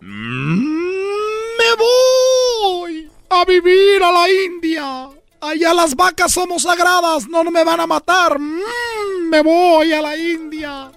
[0.00, 5.10] Me voy a vivir a la India.
[5.40, 8.38] Allá las vacas somos sagradas, no me van a matar.
[8.38, 10.90] Mm, me voy a la India.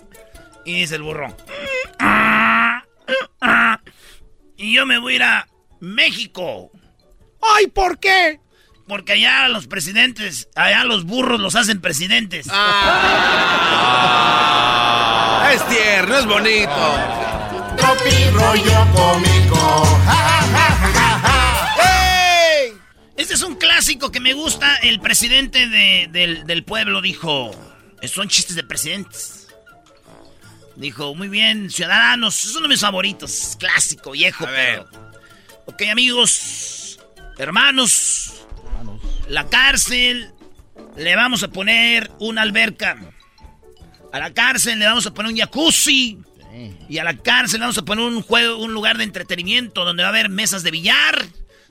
[0.66, 1.36] Y dice el burro:
[4.58, 5.48] Y yo me voy a ir a
[5.80, 6.70] México.
[7.42, 8.40] Ay, ¿por qué?
[8.88, 12.48] Porque allá los presidentes, allá los burros los hacen presidentes.
[12.52, 13.02] Ah,
[15.54, 16.96] es tierno, es bonito.
[17.78, 19.88] Tropi rollo cómico.
[23.18, 24.76] Este es un clásico que me gusta.
[24.78, 27.52] El presidente de- del, del pueblo dijo:
[28.04, 29.41] Son chistes de presidentes.
[30.82, 33.56] Dijo: Muy bien, ciudadanos, es uno de mis favoritos.
[33.60, 34.90] Clásico, viejo, pero.
[35.68, 37.00] Ok, amigos,
[37.38, 38.46] hermanos,
[39.28, 40.34] la cárcel
[40.98, 42.98] le vamos a poner una alberca.
[44.12, 46.18] A la cárcel le vamos a poner un jacuzzi.
[46.90, 50.02] Y a la cárcel le vamos a poner un juego, un lugar de entretenimiento donde
[50.02, 51.28] va a haber mesas de billar,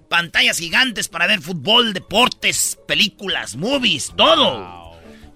[0.08, 4.89] pantallas gigantes para ver fútbol, deportes, películas, movies, todo.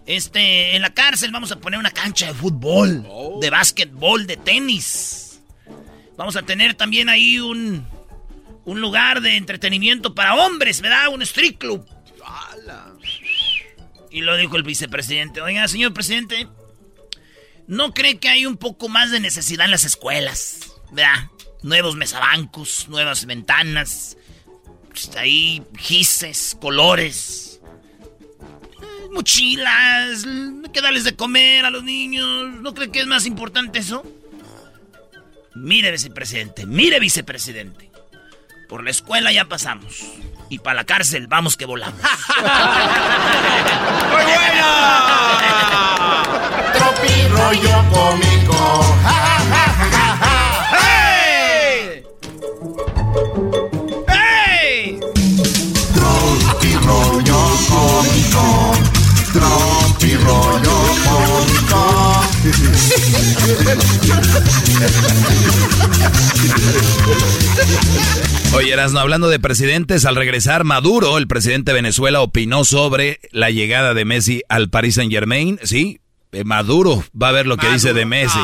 [0.07, 3.07] Este, en la cárcel vamos a poner una cancha de fútbol,
[3.41, 5.41] de básquetbol, de tenis.
[6.17, 7.87] Vamos a tener también ahí un,
[8.65, 11.09] un lugar de entretenimiento para hombres, ¿verdad?
[11.09, 11.87] Un street club.
[14.11, 15.41] Y lo dijo el vicepresidente.
[15.41, 16.47] Oiga, señor presidente,
[17.67, 20.61] ¿no cree que hay un poco más de necesidad en las escuelas?
[20.93, 21.31] ¿Verdad?
[21.63, 24.17] Nuevos mesabancos, nuevas ventanas,
[24.91, 27.54] pues, ahí gises, colores,
[29.15, 32.51] mochilas, hay que darles de comer a los niños.
[32.61, 34.05] ¿No cree que es más importante eso?
[35.55, 37.91] Mire, vicepresidente, mire, vicepresidente.
[38.69, 40.03] Por la escuela ya pasamos.
[40.51, 41.99] y para la cárcel vamos que volamos.
[44.11, 44.67] ¡Muy bueno!
[46.73, 48.99] Tropi rollo cómico.
[49.03, 49.64] ¡Ja, ja, ja,
[59.35, 62.23] Tropi rollo cómico.
[68.55, 73.51] Oye, Erasno, hablando de presidentes, al regresar Maduro, el presidente de Venezuela, opinó sobre la
[73.51, 75.59] llegada de Messi al Paris Saint Germain.
[75.65, 75.99] Sí,
[76.31, 78.39] eh, Maduro va a ver lo que dice de Messi.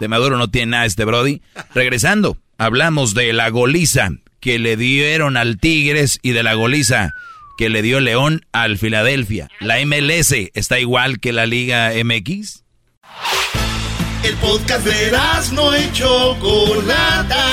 [0.00, 1.40] De Maduro no tiene nada este Brody.
[1.72, 4.10] Regresando, hablamos de la goliza
[4.40, 7.14] que le dieron al Tigres y de la goliza
[7.56, 9.48] que le dio León al Filadelfia.
[9.60, 12.62] La MLS está igual que la Liga MX.
[14.24, 15.12] El podcast de
[15.52, 17.46] no y Chocolata.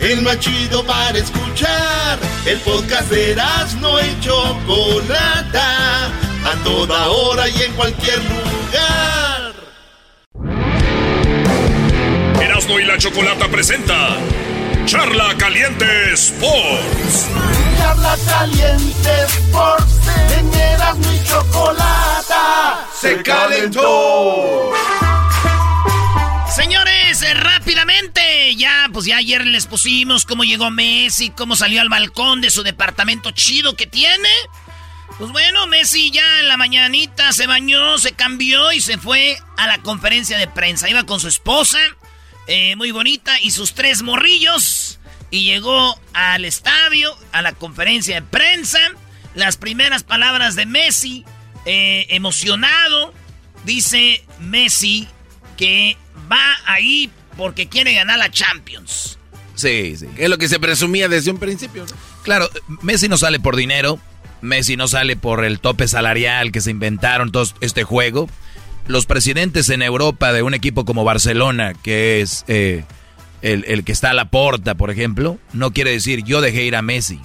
[0.00, 2.18] El más chido para escuchar.
[2.46, 3.36] El podcast de
[3.80, 6.06] no y Chocolata.
[6.06, 9.52] A toda hora y en cualquier lugar.
[12.40, 14.16] Erasmo y la Chocolata presenta
[14.86, 17.28] Charla Caliente Sports.
[17.76, 20.00] Charla Caliente Sports.
[20.38, 22.86] En Erasmo y Chocolata.
[23.00, 24.72] Se calentó.
[26.54, 31.90] Señores, eh, rápidamente, ya, pues ya ayer les pusimos cómo llegó Messi, cómo salió al
[31.90, 34.30] balcón de su departamento chido que tiene.
[35.18, 39.66] Pues bueno, Messi ya en la mañanita se bañó, se cambió y se fue a
[39.66, 40.88] la conferencia de prensa.
[40.88, 41.78] Iba con su esposa,
[42.46, 44.95] eh, muy bonita, y sus tres morrillos.
[45.30, 48.78] Y llegó al estadio, a la conferencia de prensa.
[49.34, 51.24] Las primeras palabras de Messi,
[51.66, 53.12] eh, emocionado,
[53.64, 55.08] dice Messi
[55.56, 55.96] que
[56.30, 59.18] va ahí porque quiere ganar la Champions.
[59.54, 60.06] Sí, sí.
[60.16, 61.86] Es lo que se presumía desde un principio.
[62.22, 62.48] Claro,
[62.82, 63.98] Messi no sale por dinero,
[64.42, 68.28] Messi no sale por el tope salarial que se inventaron todo este juego.
[68.86, 72.84] Los presidentes en Europa de un equipo como Barcelona, que es eh,
[73.42, 76.76] el, el, que está a la porta, por ejemplo, no quiere decir yo dejé ir
[76.76, 77.20] a Messi.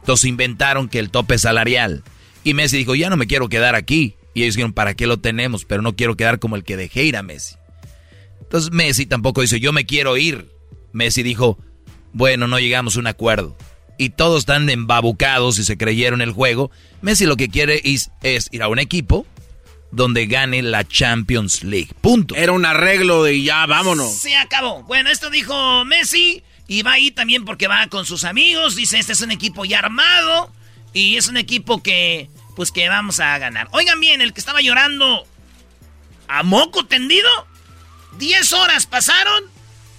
[0.00, 2.02] Entonces inventaron que el tope salarial.
[2.42, 4.16] Y Messi dijo, ya no me quiero quedar aquí.
[4.32, 5.64] Y ellos dijeron, ¿para qué lo tenemos?
[5.64, 7.56] Pero no quiero quedar como el que dejé ir a Messi.
[8.40, 10.48] Entonces Messi tampoco dice, yo me quiero ir.
[10.92, 11.58] Messi dijo,
[12.12, 13.56] bueno, no llegamos a un acuerdo.
[13.98, 16.70] Y todos están embabucados y se creyeron el juego.
[17.02, 19.26] Messi lo que quiere es, es, ir a un equipo
[19.92, 21.90] donde gane la Champions League.
[22.00, 22.34] Punto.
[22.34, 24.12] Era un arreglo de ya, vámonos.
[24.12, 24.82] Se acabó.
[24.84, 26.42] Bueno, esto dijo Messi.
[26.68, 28.76] Y va ahí también porque va con sus amigos.
[28.76, 30.52] Dice, este es un equipo ya armado.
[30.92, 33.68] Y es un equipo que, pues que vamos a ganar.
[33.72, 35.26] Oigan bien, el que estaba llorando
[36.28, 37.28] a moco tendido
[38.18, 39.44] 10 horas pasaron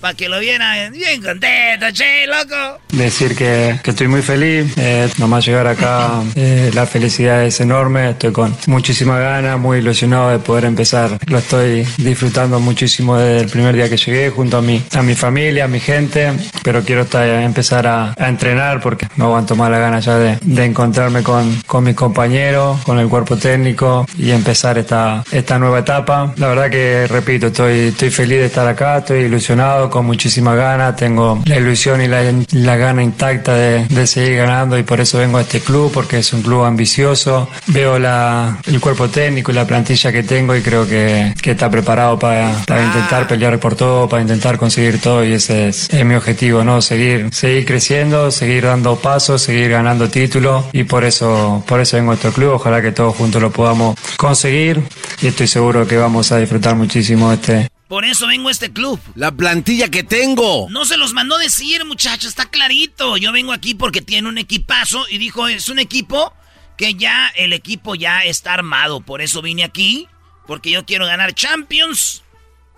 [0.02, 2.80] para que lo vieran bien contento, che, loco.
[2.91, 8.10] Decir que, que estoy muy feliz, eh, nomás llegar acá, eh, la felicidad es enorme,
[8.10, 11.19] estoy con muchísima ganas, muy ilusionado de poder empezar.
[11.28, 15.14] Lo estoy disfrutando muchísimo desde el primer día que llegué, junto a mi, a mi
[15.14, 16.32] familia, a mi gente,
[16.64, 20.40] pero quiero estar, empezar a, a entrenar porque no aguanto más la gana ya de,
[20.41, 25.80] de encontrarme con, con mis compañeros, con el cuerpo técnico y empezar esta, esta nueva
[25.80, 26.34] etapa.
[26.38, 30.96] La verdad que, repito, estoy, estoy feliz de estar acá, estoy ilusionado con muchísima ganas,
[30.96, 32.24] tengo la ilusión y la,
[32.54, 36.20] la gana intacta de, de, seguir ganando y por eso vengo a este club, porque
[36.20, 37.50] es un club ambicioso.
[37.68, 41.70] Veo la, el cuerpo técnico y la plantilla que tengo y creo que, que está
[41.70, 46.06] preparado para, para, intentar pelear por todo, para intentar conseguir todo y ese es, es,
[46.06, 46.82] mi objetivo, ¿no?
[46.82, 52.12] Seguir, seguir creciendo, seguir dando pasos, seguir ganando títulos y por eso, por eso vengo
[52.12, 52.54] a este club.
[52.54, 54.82] Ojalá que todos juntos lo podamos conseguir
[55.22, 59.02] y estoy seguro que vamos a disfrutar muchísimo este, por eso vengo a este club.
[59.16, 60.70] La plantilla que tengo.
[60.70, 63.18] No se los mandó decir, muchachos, está clarito.
[63.18, 66.34] Yo vengo aquí porque tiene un equipazo y dijo, es un equipo
[66.78, 69.02] que ya el equipo ya está armado.
[69.02, 70.08] Por eso vine aquí,
[70.48, 72.24] porque yo quiero ganar Champions.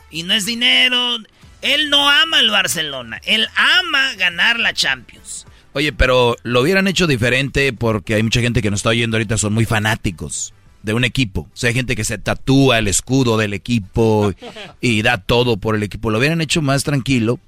[0.10, 1.18] Y no es dinero.
[1.62, 5.46] Él no ama el Barcelona, él ama ganar la Champions.
[5.74, 9.38] Oye, pero lo hubieran hecho diferente porque hay mucha gente que nos está oyendo ahorita,
[9.38, 10.53] son muy fanáticos
[10.84, 11.42] de un equipo.
[11.42, 14.34] O sea, hay gente que se tatúa el escudo del equipo
[14.82, 16.12] y da todo por el equipo.
[16.12, 17.40] Lo hubieran hecho más tranquilo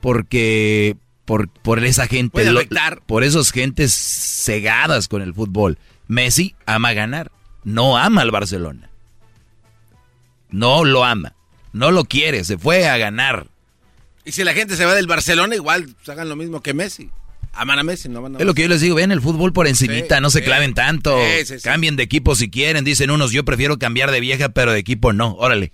[0.00, 0.96] porque
[1.26, 2.60] por, por esa gente, lo,
[3.06, 5.78] por esas gentes cegadas con el fútbol.
[6.08, 7.30] Messi ama ganar,
[7.62, 8.90] no ama al Barcelona.
[10.48, 11.34] No lo ama,
[11.72, 13.46] no lo quiere, se fue a ganar.
[14.24, 17.10] Y si la gente se va del Barcelona, igual pues, hagan lo mismo que Messi.
[17.52, 19.52] Aman a Messi, no van a Es lo que yo les digo, ven el fútbol
[19.52, 21.18] por encimita, sí, no se sí, claven tanto.
[21.44, 24.78] Sí, Cambien de equipo si quieren, dicen unos, yo prefiero cambiar de vieja, pero de
[24.78, 25.72] equipo no, órale.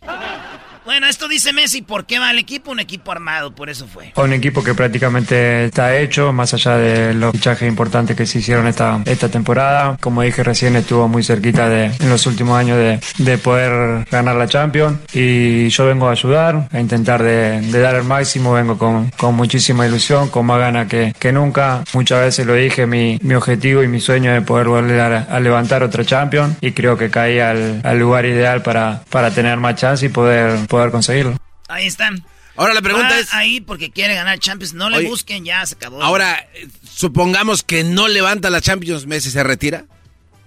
[0.87, 2.71] Bueno, esto dice Messi, ¿por qué va al equipo?
[2.71, 4.13] Un equipo armado, por eso fue.
[4.15, 8.69] Un equipo que prácticamente está hecho, más allá de los fichajes importantes que se hicieron
[8.69, 9.97] esta, esta temporada.
[10.01, 14.37] Como dije recién, estuvo muy cerquita de, en los últimos años de, de poder ganar
[14.37, 15.01] la Champions.
[15.13, 18.53] Y yo vengo a ayudar, a intentar de, de dar el máximo.
[18.53, 21.83] Vengo con, con, muchísima ilusión, con más ganas que, que, nunca.
[21.95, 25.41] Muchas veces lo dije, mi, mi objetivo y mi sueño es poder volver a, a
[25.41, 26.59] levantar otra Champions.
[26.61, 30.57] Y creo que caí al, al lugar ideal para, para tener más chance y poder
[30.76, 31.39] poder conseguirlo.
[31.69, 32.25] Ahí están.
[32.57, 33.33] Ahora la pregunta es...
[33.35, 36.03] Ahí porque quiere ganar Champions, no le busquen, ya se acabó.
[36.03, 36.49] Ahora,
[36.91, 39.85] supongamos que no levanta la Champions, Messi se retira.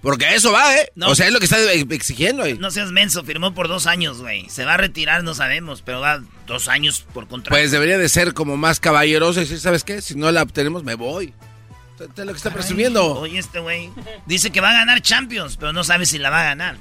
[0.02, 0.90] Porque a eso va, ¿eh?
[1.02, 2.42] o sea, es lo que está exigiendo.
[2.42, 2.54] ahí.
[2.54, 4.48] No seas menso, firmó por dos años, güey.
[4.48, 7.50] Se va a retirar, no sabemos, pero va dos años por contrato.
[7.50, 10.00] Pues debería de ser como más caballeroso y decir, ¿sabes qué?
[10.00, 11.34] Si no la obtenemos, me voy.
[12.00, 13.14] Es lo que está presumiendo.
[13.18, 13.90] Oye, este güey
[14.26, 16.76] dice que va a ganar Champions, pero no sabe si la va a ganar.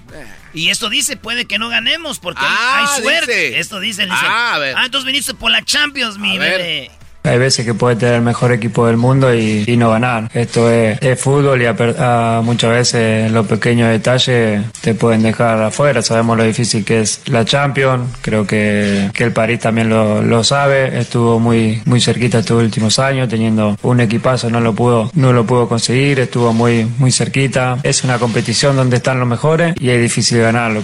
[0.53, 3.47] Y esto dice, puede que no ganemos porque ah, hay suerte.
[3.47, 3.59] Dice.
[3.59, 4.75] Esto dice, dice ah, a ver.
[4.77, 6.91] ah, entonces viniste por la Champions, mi bebé.
[7.23, 10.29] Hay veces que puede tener el mejor equipo del mundo y, y no ganar.
[10.33, 15.61] Esto es, es fútbol y a, a, muchas veces los pequeños detalles te pueden dejar
[15.61, 16.01] afuera.
[16.01, 18.09] Sabemos lo difícil que es la Champions.
[18.21, 20.97] Creo que, que el París también lo, lo, sabe.
[20.97, 25.45] Estuvo muy, muy cerquita estos últimos años, teniendo un equipazo, no lo pudo, no lo
[25.45, 26.19] pudo conseguir.
[26.19, 27.79] Estuvo muy, muy cerquita.
[27.83, 30.83] Es una competición donde están los mejores y es difícil ganarlo.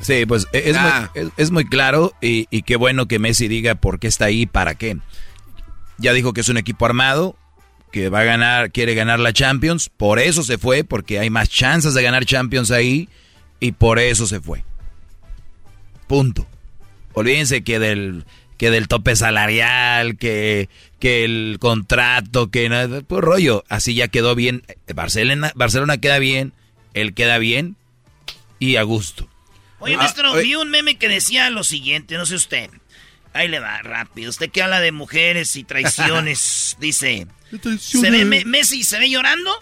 [0.00, 1.10] Sí, pues es, ah.
[1.14, 4.26] muy, es, es muy claro y, y qué bueno que Messi diga por qué está
[4.26, 4.98] ahí, para qué.
[5.98, 7.36] Ya dijo que es un equipo armado,
[7.92, 11.48] que va a ganar, quiere ganar la Champions, por eso se fue, porque hay más
[11.48, 13.08] chances de ganar Champions ahí,
[13.60, 14.64] y por eso se fue.
[16.06, 16.46] Punto.
[17.12, 18.24] Olvídense que del,
[18.56, 20.68] que del tope salarial, que,
[20.98, 24.64] que el contrato, que nada, pues rollo, así ya quedó bien.
[24.94, 26.52] Barcelona, Barcelona queda bien,
[26.94, 27.76] él queda bien
[28.58, 29.28] y a gusto.
[29.80, 32.70] Oye, maestro, ah, vi un meme que decía lo siguiente, no sé usted.
[33.34, 34.30] Ahí le va, rápido.
[34.30, 37.26] Usted que habla de mujeres y traiciones, dice.
[37.78, 39.52] Se ve Messi se ve llorando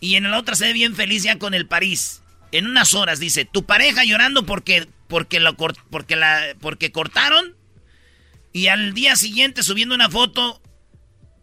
[0.00, 2.22] y en la otra se ve bien feliz ya con el París.
[2.52, 7.54] En unas horas dice, tu pareja llorando porque porque lo porque la porque cortaron
[8.52, 10.60] y al día siguiente subiendo una foto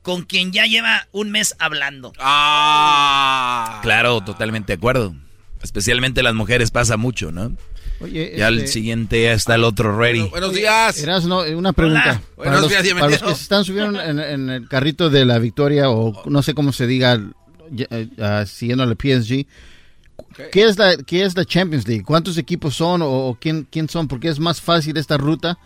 [0.03, 2.13] con quien ya lleva un mes hablando.
[2.19, 3.79] Ah.
[3.81, 5.15] Claro, totalmente de acuerdo.
[5.61, 7.55] Especialmente las mujeres pasa mucho, ¿no?
[8.01, 10.19] Oye, ya este, al siguiente ya está el otro ready.
[10.19, 10.99] Bueno, buenos días.
[10.99, 12.03] Erasno, una pregunta.
[12.03, 12.21] Hola.
[12.35, 15.39] Buenos los, días, para los que se están subiendo en, en, el carrito de la
[15.39, 19.45] victoria o no sé cómo se diga, uh, siguiendo al PSG,
[20.17, 20.45] okay.
[20.51, 22.03] ¿qué, es la, ¿qué es la Champions League?
[22.03, 24.07] ¿Cuántos equipos son o, o quién, quién son?
[24.07, 25.57] Porque es más fácil esta ruta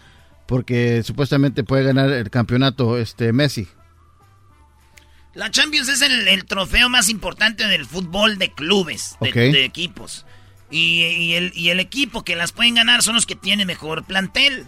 [0.46, 3.68] porque supuestamente puede ganar el campeonato este Messi.
[5.34, 9.52] La Champions es el, el, trofeo más importante del fútbol de clubes, de, okay.
[9.52, 10.26] de equipos.
[10.70, 14.04] Y, y, el, y, el, equipo que las pueden ganar son los que tienen mejor
[14.04, 14.66] plantel.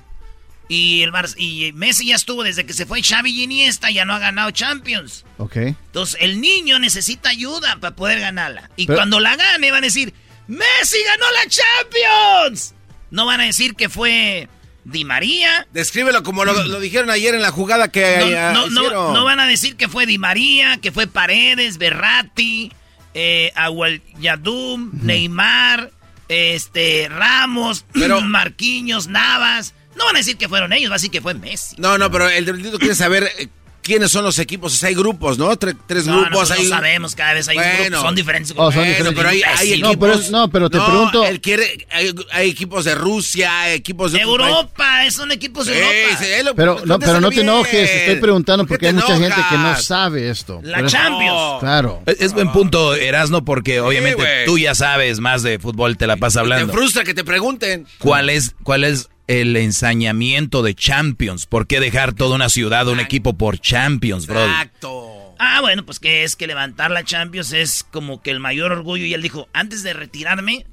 [0.70, 4.06] Y el Bar y Messi ya estuvo desde que se fue Xavi y Iniesta, ya
[4.06, 5.26] no ha ganado Champions.
[5.38, 5.56] Ok.
[5.58, 8.70] Entonces el niño necesita ayuda para poder ganarla.
[8.76, 10.14] Y Pero, cuando la gane van a decir,
[10.48, 12.74] Messi ganó la Champions.
[13.12, 14.50] No van a decir que fue
[14.84, 15.68] Di María.
[15.74, 18.18] Descríbelo como lo, lo dijeron ayer en la jugada que
[18.54, 22.72] no, no, no, no, van a decir que fue Di María, que fue Paredes, Berratti,
[23.14, 24.92] eh, Agual Yadum.
[25.02, 25.92] Neymar,
[26.28, 29.74] este, Ramos, pero, Marquinhos, Navas.
[29.96, 31.76] No van a decir que fueron ellos, va a decir que fue Messi.
[31.80, 33.48] No, no, pero el delito quiere saber eh,
[33.88, 34.74] quiénes son los equipos.
[34.74, 35.56] O sea, hay grupos, ¿no?
[35.56, 36.52] Tres, tres no, grupos.
[36.52, 36.68] Hay...
[36.68, 38.54] sabemos, cada vez hay bueno, grupos, son diferentes.
[38.58, 39.92] Oh, son bueno, pero hay, hay equipos.
[39.92, 41.26] No, pero, no, pero te no, pregunto.
[41.26, 46.18] Él quiere, hay, hay, equipos de Rusia, equipos de Europa, son equipos de sí, Europa.
[46.20, 49.42] Sí, lo, pero no, pero no te enojes, estoy preguntando ¿Por porque hay mucha gente
[49.50, 50.60] que no sabe esto.
[50.64, 51.60] La pero Champions.
[51.62, 52.04] Claro.
[52.06, 56.18] Es, es, buen punto, Erasno, porque obviamente tú ya sabes más de fútbol, te la
[56.18, 56.68] pasas hablando.
[56.68, 57.88] Te frustra que te pregunten.
[58.00, 61.46] ¿Cuál es, cuál es el ensañamiento de Champions.
[61.46, 64.44] ¿Por qué dejar toda una ciudad, un equipo por Champions, bro?
[64.44, 65.36] Exacto.
[65.40, 69.06] Ah, bueno, pues que es que levantar la Champions es como que el mayor orgullo.
[69.06, 70.66] Y él dijo, antes de retirarme,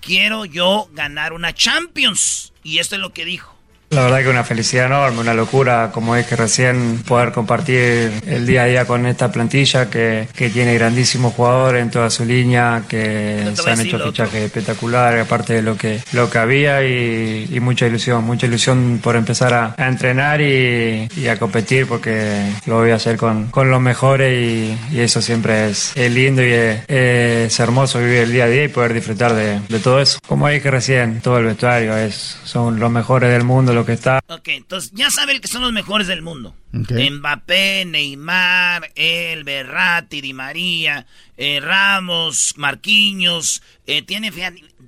[0.00, 2.52] quiero yo ganar una Champions.
[2.62, 3.57] Y esto es lo que dijo.
[3.90, 8.46] La verdad que una felicidad enorme, una locura, como es que recién poder compartir el
[8.46, 12.82] día a día con esta plantilla que, que tiene grandísimos jugadores en toda su línea,
[12.86, 17.48] que No se han hecho fichajes espectaculares, aparte de lo que, lo que había y,
[17.50, 22.42] y mucha ilusión, mucha ilusión por empezar a, a entrenar y, y a competir porque
[22.66, 26.42] lo voy a hacer con, con los mejores y, y eso siempre es, es lindo
[26.44, 29.98] y es, es hermoso vivir el día a día y poder disfrutar de, de todo
[29.98, 30.18] eso.
[30.28, 34.20] Como dije recién, todo el vestuario es, son los mejores del mundo, lo que está.
[34.28, 36.54] Ok, entonces ya saben que son los mejores del mundo.
[36.72, 41.06] Mbappé, Neymar, El, Berratti, Di María,
[41.36, 44.32] eh, Ramos, Marquinhos, eh, tiene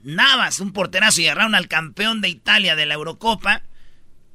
[0.04, 3.62] Navas, un porterazo y agarraron al campeón de Italia de la Eurocopa.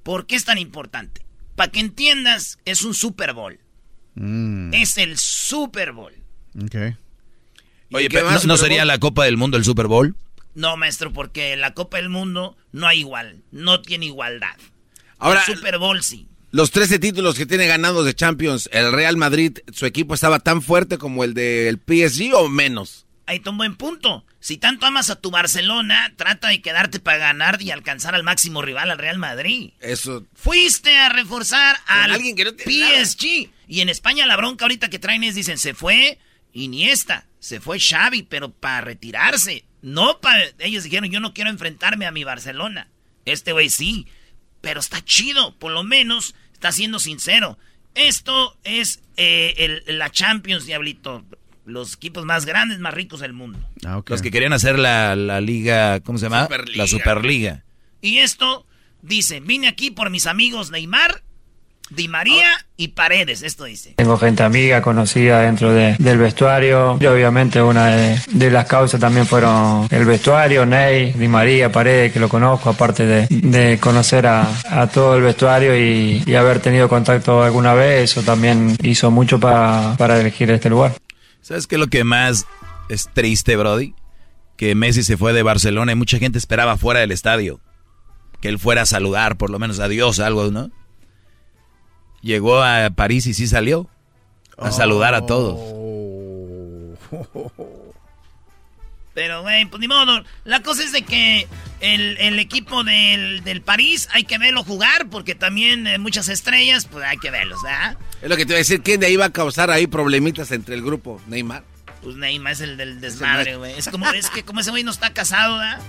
[0.03, 1.25] ¿Por qué es tan importante?
[1.55, 3.59] Para que entiendas, es un Super Bowl.
[4.15, 4.73] Mm.
[4.73, 6.13] Es el Super Bowl.
[6.63, 6.75] Ok.
[7.91, 10.15] Oye, pero ¿no, sería la Copa del Mundo el Super Bowl?
[10.55, 14.55] No, maestro, porque la Copa del Mundo no hay igual, no tiene igualdad.
[15.17, 16.27] Ahora, el Super Bowl sí.
[16.51, 20.61] Los 13 títulos que tiene ganados de Champions, ¿el Real Madrid, su equipo estaba tan
[20.61, 23.05] fuerte como el del PSG o menos?
[23.27, 24.23] Ahí un buen punto.
[24.39, 28.61] Si tanto amas a tu Barcelona, trata de quedarte para ganar y alcanzar al máximo
[28.61, 29.71] rival, al Real Madrid.
[29.79, 30.25] Eso.
[30.35, 33.49] Fuiste a reforzar al alguien que no PSG.
[33.67, 36.19] Y en España la bronca ahorita que traen es, dicen, se fue
[36.53, 39.65] Iniesta, se fue Xavi, pero para retirarse.
[39.85, 40.19] No.
[40.57, 42.87] Ellos dijeron, yo no quiero enfrentarme a mi Barcelona.
[43.23, 44.07] Este güey sí.
[44.61, 47.59] Pero está chido, por lo menos está siendo sincero.
[47.93, 51.23] Esto es eh, la Champions, Diablito.
[51.65, 53.59] Los equipos más grandes, más ricos del mundo.
[53.85, 56.49] Ah, Los que querían hacer la, la liga, ¿cómo se llama?
[56.73, 57.63] La Superliga.
[58.01, 58.65] Y esto
[59.03, 61.21] dice, vine aquí por mis amigos Neymar
[61.91, 63.93] Di María y Paredes, esto dice.
[63.97, 66.97] Tengo gente amiga, conocida dentro del vestuario.
[66.99, 72.19] Y obviamente una de, las causas también fueron el vestuario, Ney, Di María, Paredes, que
[72.19, 78.11] lo conozco, aparte de, conocer a, todo el vestuario y, haber tenido contacto alguna vez,
[78.11, 80.95] eso también hizo mucho para elegir este lugar.
[81.45, 82.47] ¿Sabes qué es lo que más
[82.89, 83.93] es triste, Brody?
[84.57, 87.59] Que Messi se fue de Barcelona y mucha gente esperaba fuera del estadio.
[88.41, 90.71] Que él fuera a saludar, por lo menos adiós, algo, ¿no?
[92.25, 93.87] Llegó a París y sí salió
[94.57, 95.59] a saludar a todos.
[99.13, 100.25] Pero, güey, pues ni modo.
[100.43, 101.47] La cosa es de que
[101.79, 107.17] el, equipo del, París hay que verlo jugar porque también eh, muchas estrellas, pues hay
[107.17, 107.97] que verlos, ¿verdad?
[108.21, 108.81] Es lo que te iba a decir.
[108.81, 111.21] ¿Quién de ahí va a causar ahí problemitas entre el grupo?
[111.27, 111.63] ¿Neymar?
[112.03, 113.77] Pues Neymar es el del desmadre, güey.
[113.77, 115.79] Es como, es que como ese güey no está casado, ¿verdad?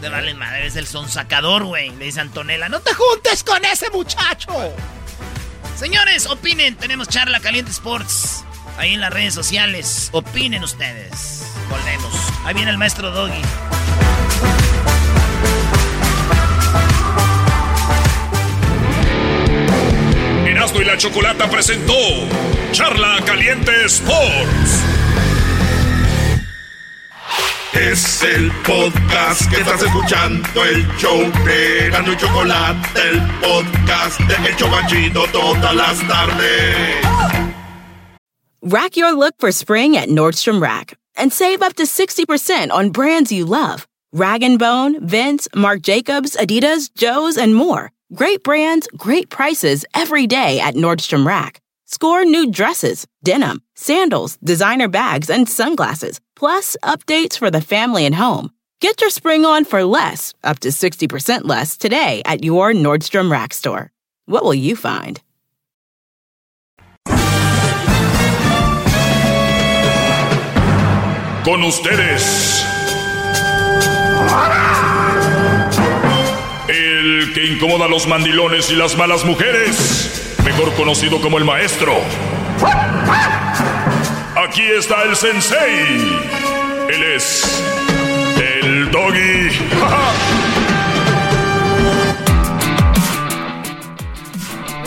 [0.00, 1.90] De vale madre, es el sonsacador, güey.
[1.96, 4.48] Le dice Antonella, no te juntes con ese muchacho.
[5.78, 6.74] Señores, opinen.
[6.74, 8.44] Tenemos charla Caliente Sports
[8.78, 10.08] ahí en las redes sociales.
[10.10, 11.44] Opinen ustedes.
[11.70, 12.12] Volvemos.
[12.44, 13.40] Ahí viene el maestro Doggy.
[20.48, 21.94] Erasmo y la Chocolata presentó
[22.72, 24.84] Charla Caliente Sports.
[27.80, 34.50] Es el podcast que estás escuchando, el show de Gano y Chocolate, el podcast de
[34.50, 37.04] Hecho Banchito todas las tardes.
[38.62, 43.30] Rack your look for spring at Nordstrom Rack and save up to 60% on brands
[43.30, 43.86] you love.
[44.12, 47.92] Rag & Bone, Vince, Marc Jacobs, Adidas, Joe's, and more.
[48.12, 51.60] Great brands, great prices every day at Nordstrom Rack.
[51.90, 58.14] Score new dresses, denim, sandals, designer bags, and sunglasses, plus updates for the family and
[58.14, 58.50] home.
[58.80, 63.52] Get your spring on for less, up to 60% less, today at your Nordstrom Rack
[63.52, 63.90] store.
[64.26, 65.20] What will you find?
[71.44, 72.64] Con ustedes.
[76.68, 81.94] El que incomoda a los mandilones y las malas mujeres mejor conocido como el maestro.
[84.44, 85.58] Aquí está el sensei.
[86.88, 87.60] Él es
[88.36, 89.50] el doggy.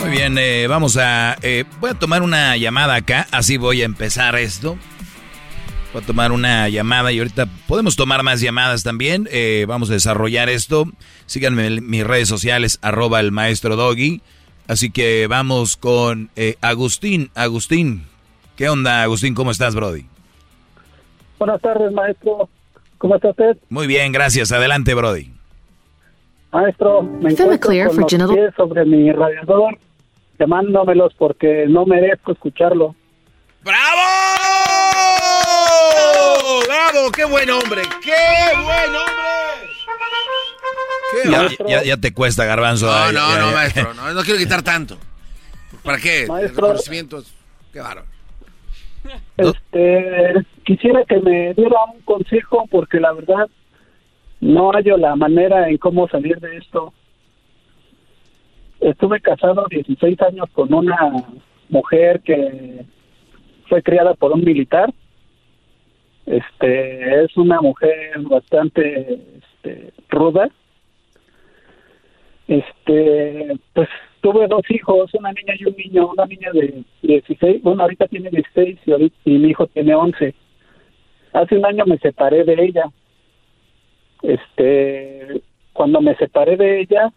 [0.00, 1.36] Muy bien, eh, vamos a...
[1.42, 4.78] Eh, voy a tomar una llamada acá, así voy a empezar esto.
[5.92, 9.28] Voy a tomar una llamada y ahorita podemos tomar más llamadas también.
[9.30, 10.90] Eh, vamos a desarrollar esto.
[11.26, 14.22] Síganme en mis redes sociales, arroba el maestro doggy.
[14.66, 17.30] Así que vamos con eh, Agustín.
[17.34, 18.06] Agustín,
[18.62, 19.34] ¿qué onda, Agustín?
[19.34, 20.06] ¿Cómo estás, Brody?
[21.36, 22.48] Buenas tardes, maestro.
[22.96, 23.56] ¿Cómo está usted?
[23.68, 24.52] Muy bien, gracias.
[24.52, 25.32] Adelante, Brody.
[26.52, 29.76] Maestro, me encuentro con los pies sobre mi radiador,
[30.38, 32.94] llamándomelos porque no merezco escucharlo.
[33.64, 34.00] ¡Bravo!
[36.64, 37.10] ¡Bravo!
[37.10, 37.82] ¡Qué buen hombre!
[38.00, 38.14] ¡Qué
[38.62, 38.90] buen
[41.66, 41.84] hombre!
[41.84, 42.86] Ya, te cuesta, garbanzo.
[42.86, 43.92] No, no, no, maestro.
[43.94, 44.98] No, no, quiero quitar tanto.
[45.82, 46.26] ¿Para qué?
[46.28, 46.68] Maestro.
[46.68, 47.34] Reconocimientos.
[47.72, 48.11] Qué bárbaro.
[49.36, 50.34] Este,
[50.64, 53.48] quisiera que me diera un consejo porque la verdad
[54.40, 56.92] no hallo la manera en cómo salir de esto.
[58.80, 61.12] Estuve casado 16 años con una
[61.68, 62.84] mujer que
[63.68, 64.92] fue criada por un militar.
[66.26, 70.48] Este, es una mujer bastante este, ruda
[72.46, 73.88] Este, pues
[74.22, 78.30] tuve dos hijos, una niña y un niño, una niña de 16, bueno, ahorita tiene
[78.30, 78.78] 16
[79.24, 80.34] y, mi hijo tiene 11.
[81.32, 82.84] Hace un año me separé de ella.
[84.22, 85.42] Este,
[85.72, 87.12] cuando me separé de ella,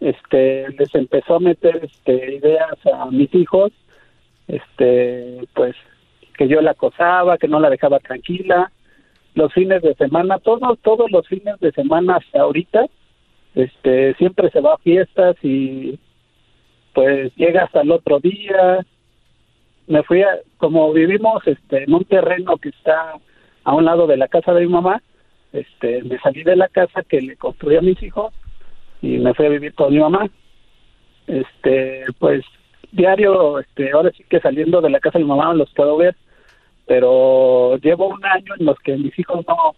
[0.00, 3.72] este, les empezó a meter este, ideas a mis hijos,
[4.46, 5.74] este, pues
[6.36, 8.70] que yo la acosaba, que no la dejaba tranquila.
[9.34, 12.86] Los fines de semana, todos, todos los fines de semana hasta ahorita,
[13.54, 15.98] este, siempre se va a fiestas y
[16.92, 18.84] pues llega hasta el otro día.
[19.86, 23.14] Me fui a, como vivimos este, en un terreno que está
[23.64, 25.02] a un lado de la casa de mi mamá,
[25.52, 28.32] este, me salí de la casa que le construí a mis hijos
[29.02, 30.28] y me fui a vivir con mi mamá.
[31.26, 32.44] Este, pues
[32.92, 36.16] diario, este, ahora sí que saliendo de la casa de mi mamá los puedo ver,
[36.86, 39.74] pero llevo un año en los que mis hijos no,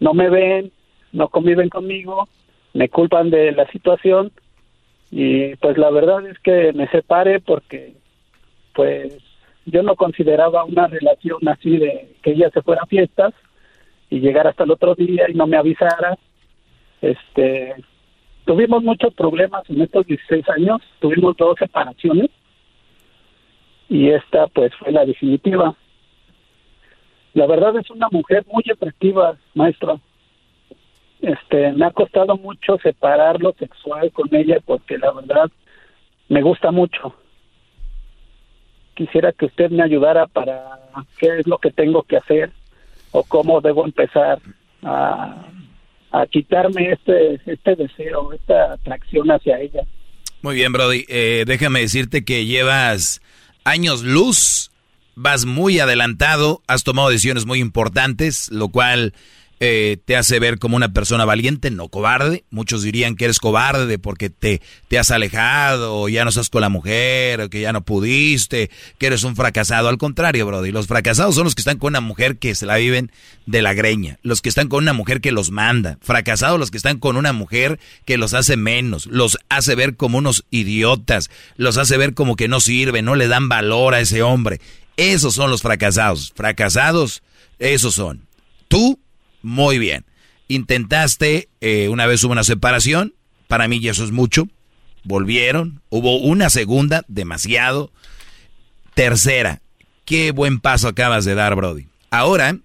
[0.00, 0.72] no me ven,
[1.12, 2.28] no conviven conmigo,
[2.74, 4.32] me culpan de la situación
[5.16, 7.94] y pues la verdad es que me separé porque
[8.74, 9.16] pues
[9.64, 13.32] yo no consideraba una relación así de que ella se fuera a fiestas
[14.10, 16.18] y llegar hasta el otro día y no me avisara.
[17.00, 17.76] Este,
[18.44, 22.30] tuvimos muchos problemas en estos 16 años, tuvimos dos separaciones
[23.88, 25.76] y esta pues fue la definitiva.
[27.34, 30.00] La verdad es una mujer muy atractiva, maestro.
[31.24, 35.50] Este, me ha costado mucho separar lo sexual con ella porque la verdad
[36.28, 37.14] me gusta mucho.
[38.94, 40.80] Quisiera que usted me ayudara para
[41.18, 42.52] qué es lo que tengo que hacer
[43.10, 44.38] o cómo debo empezar
[44.82, 45.46] a,
[46.30, 49.82] quitarme este, este deseo, esta atracción hacia ella.
[50.42, 51.06] Muy bien, Brody.
[51.08, 53.20] Eh, déjame decirte que llevas
[53.64, 54.70] años luz,
[55.16, 59.14] vas muy adelantado, has tomado decisiones muy importantes, lo cual
[59.60, 62.44] eh, te hace ver como una persona valiente, no cobarde.
[62.50, 66.68] Muchos dirían que eres cobarde porque te, te has alejado, ya no estás con la
[66.68, 69.88] mujer, que ya no pudiste, que eres un fracasado.
[69.88, 72.76] Al contrario, Brody, los fracasados son los que están con una mujer que se la
[72.76, 73.10] viven
[73.46, 76.76] de la greña, los que están con una mujer que los manda, fracasados los que
[76.76, 81.78] están con una mujer que los hace menos, los hace ver como unos idiotas, los
[81.78, 84.60] hace ver como que no sirven, no le dan valor a ese hombre.
[84.96, 86.32] Esos son los fracasados.
[86.36, 87.22] Fracasados,
[87.58, 88.26] esos son.
[88.68, 88.98] Tú
[89.44, 90.04] muy bien.
[90.48, 93.14] Intentaste, eh, una vez hubo una separación,
[93.46, 94.48] para mí ya eso es mucho.
[95.04, 97.92] Volvieron, hubo una segunda, demasiado.
[98.94, 99.60] Tercera,
[100.04, 101.86] qué buen paso acabas de dar, Brody.
[102.10, 102.58] Ahora,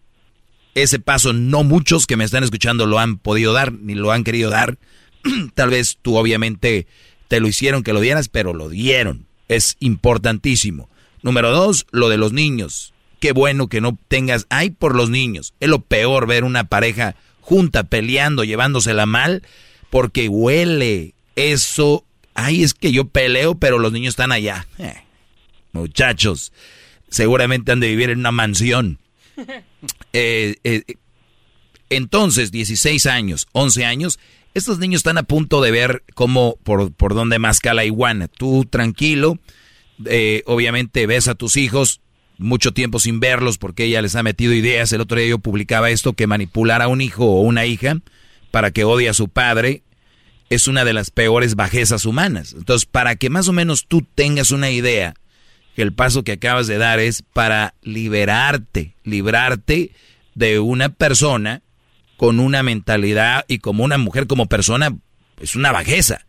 [0.73, 4.23] ese paso no muchos que me están escuchando lo han podido dar, ni lo han
[4.23, 4.77] querido dar.
[5.53, 6.87] Tal vez tú obviamente
[7.27, 9.25] te lo hicieron que lo dieras, pero lo dieron.
[9.49, 10.89] Es importantísimo.
[11.21, 15.53] Número dos, lo de los niños qué bueno que no tengas, ay por los niños.
[15.59, 19.43] Es lo peor ver una pareja junta peleando, llevándosela mal,
[19.89, 21.13] porque huele.
[21.35, 24.67] Eso, ay, es que yo peleo, pero los niños están allá.
[24.77, 24.93] Eh,
[25.71, 26.53] muchachos,
[27.09, 28.99] seguramente han de vivir en una mansión.
[30.11, 30.83] Eh, eh,
[31.89, 34.19] entonces, 16 años, 11 años,
[34.53, 38.27] estos niños están a punto de ver cómo, por, por dónde más la iguana.
[38.27, 39.39] Tú tranquilo,
[40.45, 42.01] obviamente ves a tus hijos,
[42.39, 44.91] mucho tiempo sin verlos porque ella les ha metido ideas.
[44.91, 47.97] El otro día yo publicaba esto, que manipular a un hijo o una hija
[48.49, 49.83] para que odie a su padre
[50.49, 52.55] es una de las peores bajezas humanas.
[52.57, 55.13] Entonces, para que más o menos tú tengas una idea,
[55.75, 59.91] que el paso que acabas de dar es para liberarte, librarte
[60.33, 61.61] de una persona
[62.17, 64.95] con una mentalidad y como una mujer como persona,
[65.39, 66.25] es una bajeza.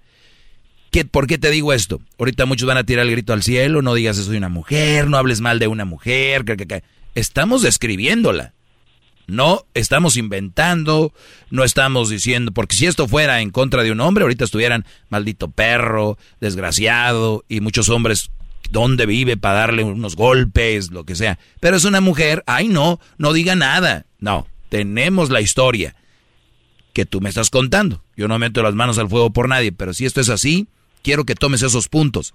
[1.11, 2.01] ¿Por qué te digo esto?
[2.19, 5.17] Ahorita muchos van a tirar el grito al cielo, no digas de una mujer, no
[5.17, 6.45] hables mal de una mujer.
[6.45, 6.83] Que,
[7.15, 8.53] Estamos describiéndola.
[9.27, 11.12] No estamos inventando,
[11.51, 15.49] no estamos diciendo, porque si esto fuera en contra de un hombre, ahorita estuvieran maldito
[15.53, 18.33] perro, desgraciado, y muchos hombres,
[18.71, 21.39] ¿dónde vive para darle unos golpes, lo que sea?
[21.61, 24.05] Pero es una mujer, ay no, no diga nada.
[24.19, 25.95] No, tenemos la historia
[26.93, 28.03] que tú me estás contando.
[28.17, 30.67] Yo no meto las manos al fuego por nadie, pero si esto es así,
[31.02, 32.35] quiero que tomes esos puntos.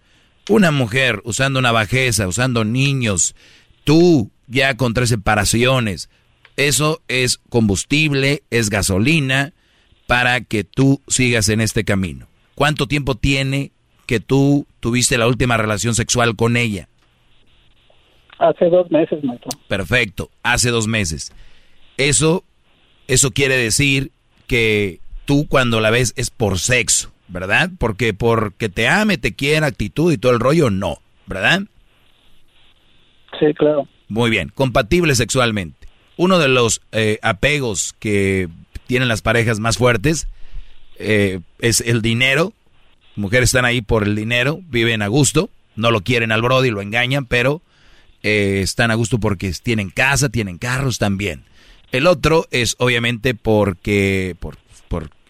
[0.50, 3.36] Una mujer usando una bajeza, usando niños,
[3.84, 6.10] tú ya con tres separaciones,
[6.56, 9.54] eso es combustible, es gasolina
[10.08, 12.28] para que tú sigas en este camino.
[12.54, 13.72] ¿Cuánto tiempo tiene
[14.06, 16.88] que tú tuviste la última relación sexual con ella?
[18.38, 19.50] Hace dos meses, maestro.
[19.68, 21.34] Perfecto, hace dos meses.
[21.98, 22.44] Eso,
[23.08, 24.12] eso quiere decir
[24.48, 27.12] que tú cuando la ves es por sexo.
[27.28, 27.72] ¿Verdad?
[27.78, 31.64] Porque porque te ame, te quiera, actitud y todo el rollo, no, ¿verdad?
[33.40, 33.88] Sí, claro.
[34.08, 35.88] Muy bien, compatible sexualmente.
[36.18, 38.48] Uno de los eh, apegos que
[38.88, 40.28] tienen las parejas más fuertes
[40.98, 42.54] eh, es el dinero
[43.16, 46.82] Mujeres están ahí por el dinero, viven a gusto, no lo quieren al Brody, lo
[46.82, 47.62] engañan, pero
[48.24, 51.44] eh, están a gusto porque tienen casa, tienen carros también.
[51.94, 54.58] El otro es obviamente porque, por,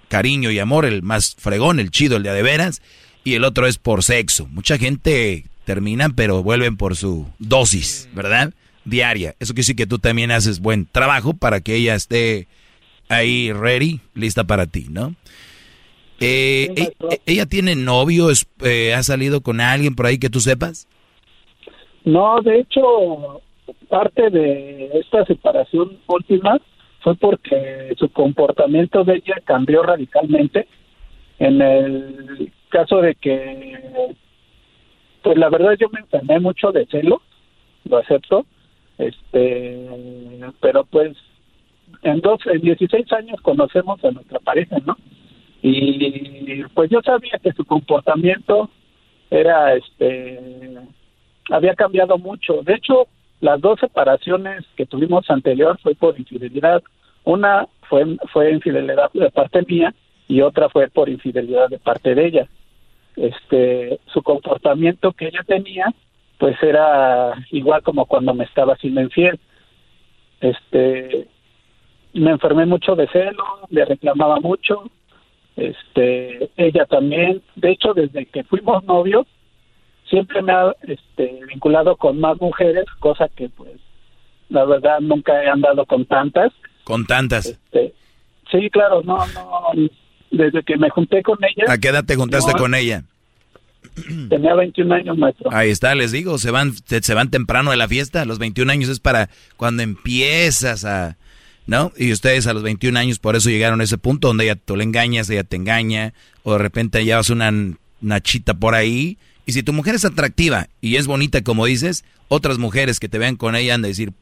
[0.07, 2.81] cariño y amor, el más fregón, el chido, el de de veras,
[3.23, 4.47] y el otro es por sexo.
[4.47, 8.53] Mucha gente terminan, pero vuelven por su dosis, ¿verdad?
[8.85, 9.35] Diaria.
[9.39, 12.47] Eso quiere decir que tú también haces buen trabajo para que ella esté
[13.09, 15.15] ahí ready, lista para ti, ¿no?
[16.19, 18.29] Eh, e, ¿Ella tiene novio?
[18.63, 20.87] Eh, ¿Ha salido con alguien por ahí que tú sepas?
[22.05, 23.41] No, de hecho,
[23.89, 26.59] parte de esta separación última
[27.05, 30.67] fue porque su comportamiento de ella cambió radicalmente.
[31.37, 33.79] En el caso de que,
[35.21, 37.21] pues la verdad yo me enfermé mucho de celo,
[37.83, 38.47] lo acepto,
[38.97, 39.87] este,
[40.59, 41.15] pero pues
[42.01, 44.97] en dos, en 16 años conocemos a nuestra pareja, ¿no?
[45.61, 48.71] Y pues yo sabía que su comportamiento
[49.29, 50.39] era, este,
[51.51, 52.63] había cambiado mucho.
[52.63, 53.07] De hecho,
[53.41, 56.81] las dos separaciones que tuvimos anterior fue por infidelidad.
[57.25, 59.93] Una fue, fue infidelidad de parte mía
[60.27, 62.47] y otra fue por infidelidad de parte de ella.
[63.15, 65.93] Este, su comportamiento que ella tenía,
[66.37, 69.39] pues era igual como cuando me estaba haciendo infiel.
[70.41, 71.27] Este,
[72.13, 74.89] me enfermé mucho de celo, le reclamaba mucho,
[75.55, 79.25] este, ella también, de hecho, desde que fuimos novios,
[80.09, 83.79] siempre me ha este, vinculado con más mujeres, cosa que pues
[84.49, 86.51] la verdad nunca he andado con tantas.
[86.85, 87.47] Con tantas.
[87.47, 87.93] Este,
[88.49, 89.89] sí, claro, no, no,
[90.31, 91.73] desde que me junté con ella.
[91.73, 93.03] ¿A qué edad te juntaste con ella?
[94.29, 95.49] Tenía 21 años, maestro.
[95.51, 98.25] Ahí está, les digo, se van, se van temprano de la fiesta.
[98.25, 101.17] Los 21 años es para cuando empiezas a,
[101.67, 101.91] ¿no?
[101.97, 104.75] Y ustedes a los 21 años por eso llegaron a ese punto donde ella tú
[104.75, 106.13] le engañas, ella te engaña,
[106.43, 107.51] o de repente llevas una
[108.01, 109.17] nachita por ahí.
[109.45, 113.17] Y si tu mujer es atractiva y es bonita como dices, otras mujeres que te
[113.17, 114.13] vean con ella han de decir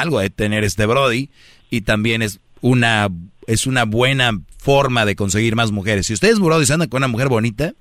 [0.00, 1.30] algo de tener este Brody
[1.70, 3.08] y también es una
[3.46, 6.06] es una buena forma de conseguir más mujeres.
[6.06, 7.72] Si ustedes Brody andan con una mujer bonita,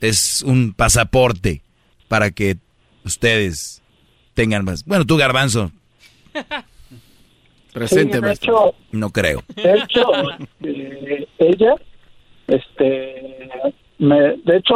[0.00, 1.62] es un pasaporte
[2.08, 2.56] para que
[3.04, 3.82] ustedes
[4.34, 4.84] tengan más.
[4.84, 5.70] Bueno, tú Garbanzo.
[7.72, 9.44] Presente, hecho, no creo.
[9.54, 10.10] De hecho,
[10.62, 11.74] eh, ella,
[12.48, 13.48] este,
[13.98, 14.74] me, de hecho,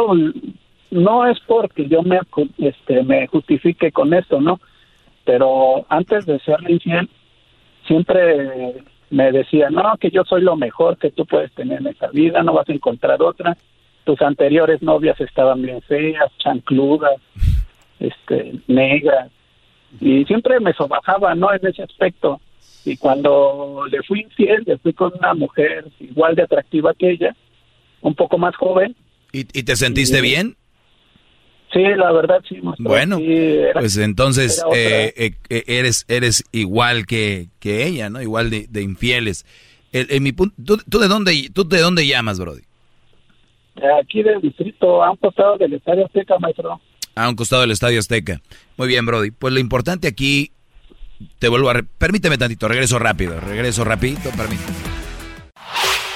[0.91, 2.19] no es porque yo me,
[2.57, 4.61] este, me justifique con esto, ¿no?
[5.25, 7.09] Pero antes de ser infiel,
[7.87, 8.75] siempre
[9.09, 12.43] me decía, no, que yo soy lo mejor que tú puedes tener en esta vida,
[12.43, 13.57] no vas a encontrar otra.
[14.03, 17.19] Tus anteriores novias estaban bien feas, chancludas,
[17.99, 19.31] este, negras,
[19.99, 21.51] y siempre me sobajaba, ¿no?
[21.53, 22.39] En ese aspecto
[22.85, 27.35] y cuando le fui infiel, le fui con una mujer igual de atractiva que ella,
[28.01, 28.95] un poco más joven.
[29.31, 30.55] ¿Y, te sentiste bien?
[31.75, 32.57] Sí, la verdad sí.
[32.79, 33.19] bueno,
[33.73, 38.21] pues entonces eh, eh, eh, eres eres igual que, que ella, ¿no?
[38.21, 39.45] Igual de, de infieles.
[39.91, 40.55] En, mi punto,
[40.89, 42.61] ¿tú, de dónde tú de dónde llamas, Brody?
[44.01, 46.79] Aquí del distrito, a un costado del Estadio Azteca, maestro.
[47.13, 48.39] A un costado del Estadio Azteca.
[48.77, 49.31] Muy bien, Brody.
[49.31, 50.53] Pues lo importante aquí
[51.39, 51.81] te vuelvo a...
[51.97, 55.04] Permíteme tantito, regreso rápido, regreso rapidito, permíteme.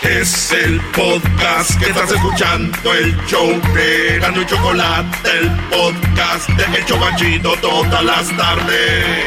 [0.01, 6.77] Es el podcast que estás escuchando, el show de Gano y Chocolate, el podcast de
[6.77, 9.25] El Chocachito todas las tardes.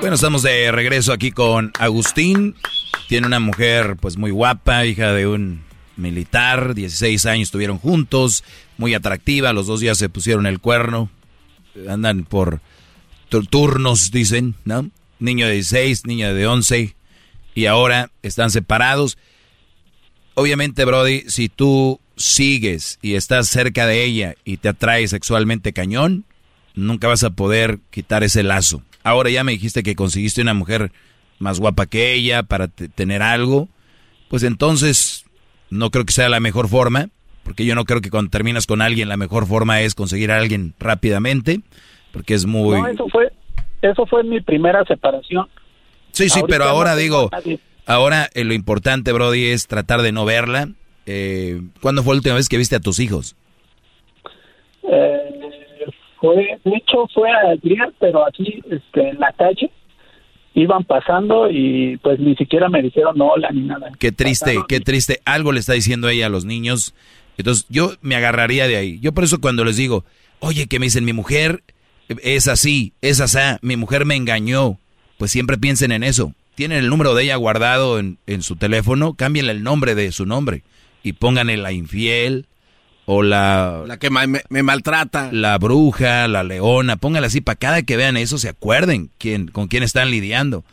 [0.00, 2.56] Bueno, estamos de regreso aquí con Agustín.
[3.08, 5.62] Tiene una mujer pues muy guapa, hija de un
[5.96, 8.42] militar, 16 años estuvieron juntos,
[8.78, 11.08] muy atractiva, los dos días se pusieron el cuerno,
[11.88, 12.60] andan por
[13.28, 14.90] turnos, dicen, ¿no?
[15.20, 16.96] Niño de 16, niña de 11,
[17.54, 19.18] y ahora están separados.
[20.34, 26.24] Obviamente, Brody, si tú sigues y estás cerca de ella y te atrae sexualmente cañón,
[26.74, 28.82] nunca vas a poder quitar ese lazo.
[29.02, 30.92] Ahora ya me dijiste que conseguiste una mujer
[31.38, 33.68] más guapa que ella para tener algo,
[34.28, 35.24] pues entonces
[35.70, 37.08] no creo que sea la mejor forma,
[37.42, 40.36] porque yo no creo que cuando terminas con alguien la mejor forma es conseguir a
[40.36, 41.60] alguien rápidamente,
[42.12, 42.78] porque es muy...
[42.78, 43.32] No, eso fue,
[43.80, 45.48] eso fue mi primera separación.
[46.12, 47.30] Sí, sí, pero ahora digo,
[47.86, 50.68] ahora eh, lo importante, Brody, es tratar de no verla.
[51.06, 53.36] Eh, ¿Cuándo fue la última vez que viste a tus hijos?
[54.82, 55.86] Eh,
[56.20, 59.70] fue, de hecho fue ayer, pero aquí este, en la calle
[60.54, 63.90] iban pasando y pues ni siquiera me dijeron hola ni nada.
[63.98, 65.20] Qué triste, qué triste.
[65.24, 66.94] Algo le está diciendo ella a los niños.
[67.38, 68.98] Entonces yo me agarraría de ahí.
[69.00, 70.04] Yo por eso cuando les digo,
[70.40, 71.62] oye, que me dicen mi mujer
[72.22, 74.78] es así, es así, mi mujer me engañó,
[75.20, 76.32] pues siempre piensen en eso.
[76.54, 80.62] Tienen el número de ella guardado en, su teléfono, cámbienle el nombre de su nombre.
[81.02, 82.46] y pónganle la infiel
[83.04, 83.84] o la...
[83.86, 85.28] La que me, maltrata.
[85.30, 89.68] La bruja, la leona, pónganla así para cada que vean eso se acuerden quién, con
[89.68, 90.64] quién están lidiando.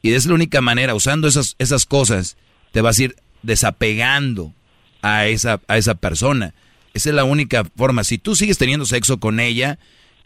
[0.00, 2.36] Y es la única manera, usando esas, esas cosas,
[2.70, 4.54] te vas a ir desapegando
[5.02, 6.54] a esa, a esa persona.
[6.94, 8.04] Esa es la única forma.
[8.04, 9.80] Si tú sigues teniendo sexo con ella,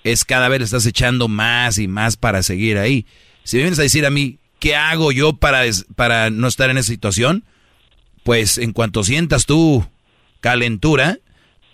[0.04, 3.06] es cada vez le estás echando más y más para seguir ahí.
[3.44, 5.62] Si me vienes a decir a mí, ¿qué hago yo para,
[5.96, 7.44] para no estar en esa situación?
[8.22, 9.84] Pues en cuanto sientas tú
[10.40, 11.18] calentura,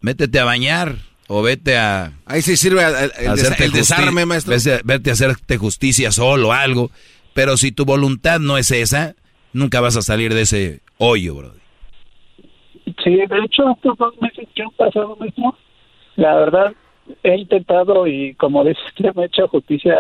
[0.01, 0.97] métete a bañar
[1.29, 2.13] o vete a...
[2.27, 4.55] Ahí sí sirve el, desarme, maestro.
[4.85, 6.91] Vete a, hacerte justicia solo o algo.
[7.35, 9.15] Pero si tu voluntad no es esa,
[9.53, 11.53] nunca vas a salir de ese hoyo, bro.
[13.05, 15.57] Sí, de hecho, estos dos meses que han pasado mismo,
[16.17, 16.73] la verdad,
[17.23, 18.83] he intentado y como dices,
[19.15, 19.95] me he hecho justicia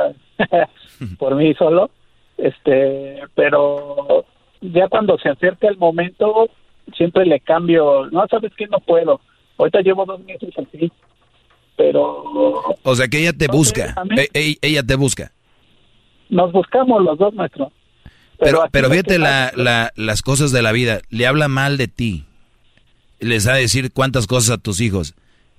[1.18, 1.91] por mí solo,
[2.36, 4.25] este, pero
[4.60, 6.49] ya cuando se acerca el momento,
[6.97, 9.20] siempre le cambio, no, sabes que no puedo,
[9.59, 10.91] ahorita llevo dos meses así,
[11.77, 12.25] pero...
[12.83, 15.33] O sea que ella te busca, e, e, ella te busca.
[16.28, 17.73] Nos buscamos los dos, maestro.
[18.39, 22.25] Pero, pero, fíjate la, la, las cosas de la vida, le habla mal de ti,
[23.18, 25.15] les va a decir cuántas cosas a tus hijos,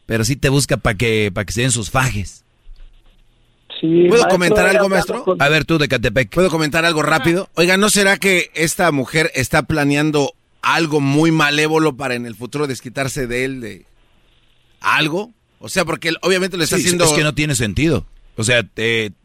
[0.05, 2.45] pero sí te busca para que, para que se den sus fajes.
[3.81, 5.35] ¿Puedo comentar algo, maestro?
[5.39, 6.29] A ver, tú de Catepec.
[6.33, 7.49] ¿Puedo comentar algo rápido?
[7.55, 12.67] Oiga, ¿no será que esta mujer está planeando algo muy malévolo para en el futuro
[12.67, 13.85] desquitarse de él de
[14.81, 15.31] algo?
[15.59, 17.05] O sea, porque él obviamente le está haciendo...
[17.05, 18.05] Es que no tiene sentido.
[18.35, 18.65] O sea,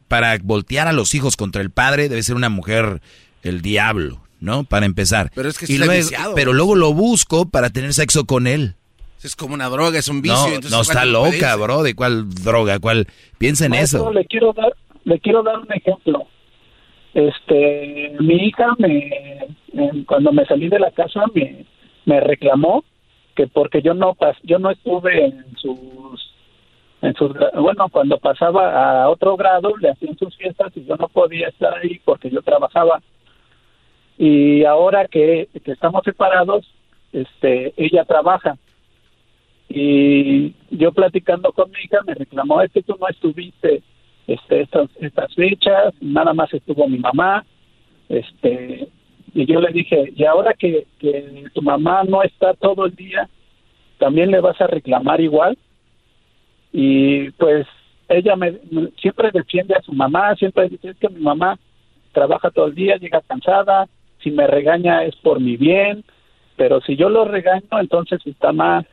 [0.08, 3.00] para voltear a los hijos contra el padre debe ser una mujer
[3.42, 4.24] el diablo.
[4.40, 4.64] ¿no?
[4.64, 5.32] Para empezar.
[5.34, 8.76] Pero es que y luego, Pero luego lo busco para tener sexo con él.
[9.24, 10.60] Es como una droga, es un vicio.
[10.62, 11.82] No, no está loca, bro.
[11.82, 12.78] ¿De cuál droga?
[12.78, 13.06] ¿Cuál?
[13.38, 14.12] Piensa en eso.
[14.12, 14.72] Le quiero dar,
[15.04, 16.26] le quiero dar un ejemplo.
[17.14, 19.48] Este, mi hija me,
[20.06, 21.64] cuando me salí de la casa me,
[22.04, 22.84] me reclamó
[23.34, 26.34] que porque yo no pas, yo no estuve en sus
[27.02, 31.08] en sus bueno cuando pasaba a otro grado le hacían sus fiestas y yo no
[31.08, 33.00] podía estar ahí porque yo trabajaba
[34.18, 36.66] y ahora que, estamos separados,
[37.12, 38.56] este, ella trabaja
[39.68, 43.82] y yo platicando con mi hija me reclamó es que tú no estuviste
[44.26, 47.44] este estas estas fechas nada más estuvo mi mamá
[48.08, 48.88] este
[49.34, 53.28] y yo le dije y ahora que, que tu mamá no está todo el día
[53.98, 55.58] también le vas a reclamar igual
[56.72, 57.66] y pues
[58.08, 58.58] ella me
[59.00, 61.58] siempre defiende a su mamá siempre dice que mi mamá
[62.12, 63.88] trabaja todo el día llega cansada
[64.24, 66.02] si me regaña es por mi bien,
[66.56, 68.88] pero si yo lo regaño, entonces está mal.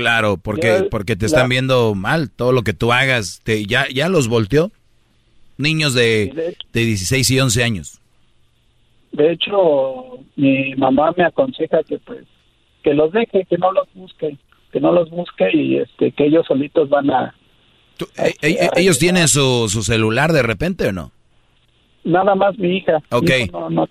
[0.00, 4.08] Claro, porque, porque te están viendo mal, todo lo que tú hagas, te, ya, ya
[4.08, 4.72] los volteó.
[5.58, 8.00] Niños de, de, 16 y 11 años.
[9.12, 12.24] De hecho, mi mamá me aconseja que pues
[12.82, 14.38] que los deje, que no los busque,
[14.72, 17.34] que no los busque y este que ellos solitos van a...
[18.22, 21.12] Eh, eh, ¿Ellos tienen su, su celular de repente o no?
[22.04, 23.02] Nada más mi hija.
[23.10, 23.30] Ok,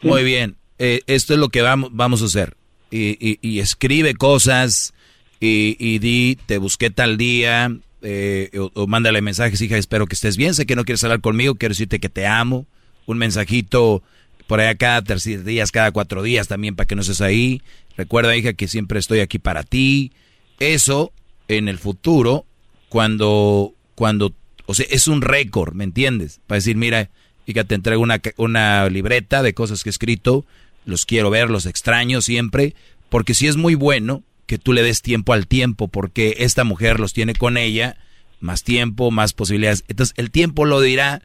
[0.01, 0.55] muy bien.
[0.79, 2.55] Eh, esto es lo que vamos, vamos a hacer.
[2.89, 4.95] Y, escribe cosas
[5.39, 10.53] y, di, te busqué tal día, eh, o, mándale mensajes, hija, espero que estés bien,
[10.53, 12.65] sé que no quieres hablar conmigo, quiero decirte que te amo.
[13.05, 14.03] Un mensajito
[14.47, 17.61] por allá cada tercer días, cada cuatro días también para que no estés ahí.
[17.97, 20.11] Recuerda, hija, que siempre estoy aquí para ti.
[20.59, 21.11] Eso
[21.47, 22.45] en el futuro,
[22.89, 24.33] cuando, cuando,
[24.65, 26.41] o sea, es un récord, ¿me entiendes?
[26.45, 27.09] Para decir, mira,
[27.47, 30.45] hija, te entrego una, una libreta de cosas que he escrito
[30.85, 32.75] los quiero ver, los extraño siempre,
[33.09, 36.99] porque si es muy bueno que tú le des tiempo al tiempo, porque esta mujer
[36.99, 37.97] los tiene con ella,
[38.39, 39.85] más tiempo, más posibilidades.
[39.87, 41.21] Entonces el tiempo lo dirá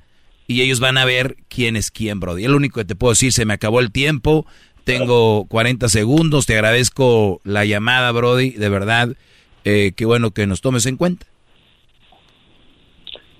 [0.46, 2.44] y ellos van a ver quién es quién, Brody.
[2.44, 4.44] El único que te puedo decir, se me acabó el tiempo,
[4.84, 9.16] tengo 40 segundos, te agradezco la llamada, Brody, de verdad,
[9.64, 11.24] eh, qué bueno que nos tomes en cuenta.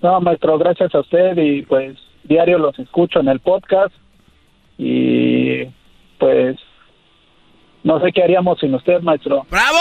[0.01, 3.95] No, maestro, gracias a usted y pues diario los escucho en el podcast
[4.79, 5.65] y
[6.19, 6.57] pues
[7.85, 9.47] no sé qué haríamos sin usted, maestro.
[9.51, 9.79] ¡Bravo!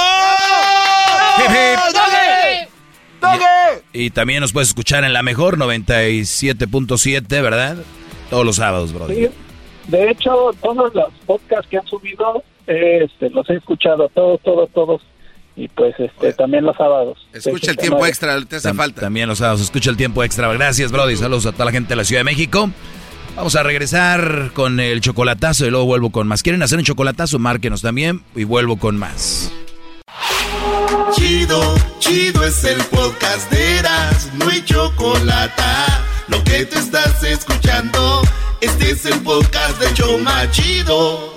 [3.93, 7.77] Y, y, también nos puedes escuchar en la mejor 97.7, ¿verdad?
[8.29, 9.15] Todos los sábados, brother.
[9.15, 9.29] Sí.
[9.87, 15.01] De hecho, todos los podcasts que han subido, este, los he escuchado, todos, todos, todos.
[15.55, 17.25] Y pues este, también los sábados.
[17.31, 19.01] Escucha el tiempo extra, te hace falta.
[19.01, 20.51] También los sábados, escucha el tiempo extra.
[20.51, 21.15] Gracias, Brody.
[21.15, 22.69] Saludos a toda la gente de la Ciudad de México.
[23.35, 26.43] Vamos a regresar con el chocolatazo y luego vuelvo con más.
[26.43, 27.39] ¿Quieren hacer un chocolatazo?
[27.39, 29.51] Márquenos también y vuelvo con más.
[31.15, 35.63] Chido, chido es el podcast de Eras, no hay chocolate.
[36.27, 38.21] Lo que te estás escuchando,
[38.61, 41.33] este es el podcast de Choma Chido.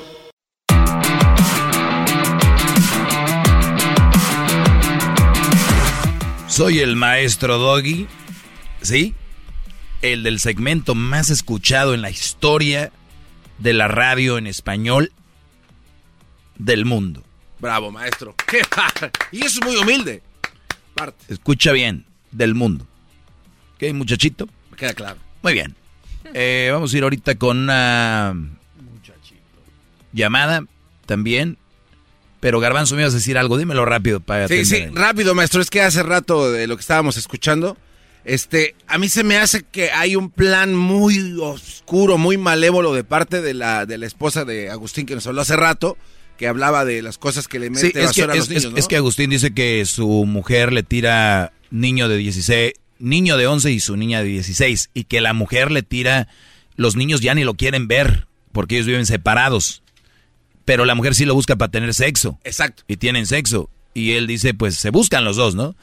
[6.46, 8.06] Soy el maestro Doggy,
[8.82, 9.14] ¿sí?
[10.02, 12.92] El del segmento más escuchado en la historia
[13.58, 15.12] de la radio en español
[16.58, 17.22] del mundo.
[17.58, 18.34] Bravo, maestro.
[18.46, 18.60] ¿Qué
[19.32, 20.22] y eso es muy humilde.
[21.28, 22.86] Escucha bien, del mundo.
[23.78, 24.48] ¿Qué, muchachito?
[24.70, 25.18] Me queda claro.
[25.42, 25.74] Muy bien.
[26.34, 28.34] Eh, vamos a ir ahorita con una
[30.12, 30.64] llamada
[31.04, 31.58] también.
[32.40, 35.60] Pero Garbanzo, me ibas a decir algo, dímelo rápido para Sí, sí, rápido, maestro.
[35.60, 37.76] Es que hace rato de lo que estábamos escuchando,
[38.26, 43.04] este, a mí se me hace que hay un plan muy oscuro, muy malévolo de
[43.04, 45.96] parte de la, de la esposa de Agustín que nos habló hace rato,
[46.36, 48.72] que hablaba de las cosas que le mete sí, es que, a los es, niños,
[48.72, 48.78] ¿no?
[48.78, 53.70] es que Agustín dice que su mujer le tira niño de 16, niño de 11
[53.70, 56.26] y su niña de 16, y que la mujer le tira,
[56.74, 59.84] los niños ya ni lo quieren ver, porque ellos viven separados.
[60.64, 62.40] Pero la mujer sí lo busca para tener sexo.
[62.42, 62.82] Exacto.
[62.88, 63.70] Y tienen sexo.
[63.94, 65.76] Y él dice, pues se buscan los dos, ¿no?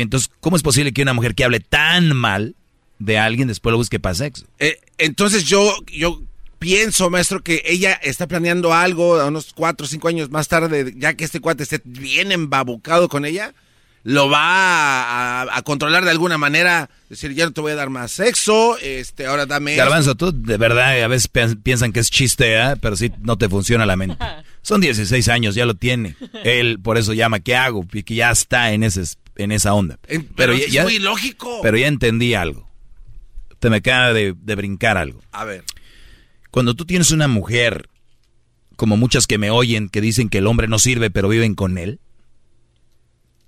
[0.00, 2.54] Entonces, ¿cómo es posible que una mujer que hable tan mal
[2.98, 4.44] de alguien después lo busque para sexo?
[4.58, 6.22] Eh, entonces yo, yo
[6.58, 10.94] pienso, maestro, que ella está planeando algo a unos cuatro o cinco años más tarde,
[10.96, 13.52] ya que este cuate esté bien embabucado con ella,
[14.04, 14.40] lo va
[15.42, 18.78] a, a controlar de alguna manera, decir, ya no te voy a dar más sexo,
[18.78, 19.74] este, ahora dame...
[19.74, 22.76] Garbanzo, tú de verdad a veces pi- piensan que es chiste, ¿eh?
[22.80, 24.16] pero sí no te funciona la mente.
[24.62, 26.14] Son 16 años, ya lo tiene.
[26.44, 27.84] Él por eso llama, ¿qué hago?
[27.92, 29.02] Y que ya está en, ese,
[29.36, 29.98] en esa onda.
[30.08, 31.60] En- pero ya, es ya- muy lógico.
[31.62, 32.68] Pero ya entendí algo.
[33.58, 35.20] Te me acaba de, de brincar algo.
[35.32, 35.64] A ver.
[36.50, 37.88] Cuando tú tienes una mujer,
[38.76, 41.78] como muchas que me oyen, que dicen que el hombre no sirve, pero viven con
[41.78, 42.00] él.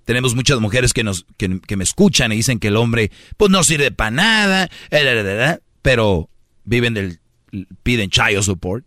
[0.04, 3.50] Tenemos muchas mujeres que, nos, que, que me escuchan y dicen que el hombre, pues
[3.50, 6.30] no sirve para nada, eh, pero
[6.64, 7.20] viven del,
[7.82, 8.84] piden child support.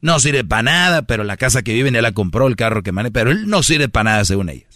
[0.00, 2.90] No sirve para nada, pero la casa que viven, él la compró, el carro que
[2.92, 4.67] maneja, pero él no sirve para nada según ellas.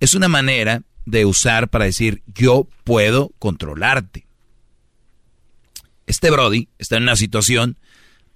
[0.00, 4.26] Es una manera de usar para decir, yo puedo controlarte.
[6.06, 7.78] Este Brody está en una situación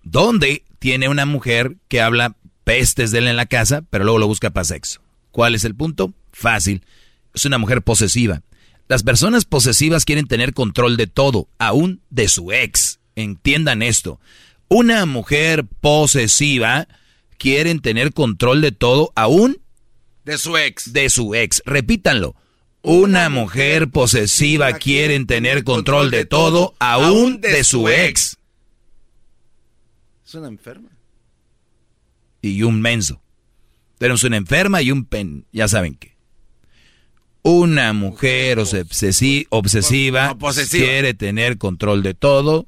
[0.03, 4.27] donde tiene una mujer que habla pestes de él en la casa, pero luego lo
[4.27, 5.03] busca para sexo.
[5.31, 6.15] ¿Cuál es el punto?
[6.33, 6.83] Fácil.
[7.35, 8.43] Es una mujer posesiva.
[8.89, 12.99] Las personas posesivas quieren tener control de todo, aún de su ex.
[13.15, 14.21] Entiendan esto.
[14.69, 16.89] Una mujer posesiva
[17.39, 19.59] quieren tener control de todo, aún
[20.25, 20.93] De su ex.
[20.93, 21.63] de su ex.
[21.65, 22.35] Repítanlo.
[22.83, 28.39] Una mujer posesiva quieren tener control de todo, aún de su ex.
[30.27, 30.89] Es una enferma.
[32.41, 33.21] Y un menso.
[33.99, 36.17] Tenemos una enferma y un pen, ya saben qué.
[37.43, 40.85] Una mujer obsesi- obsesiva No, posesiva.
[40.85, 42.67] quiere tener control de todo,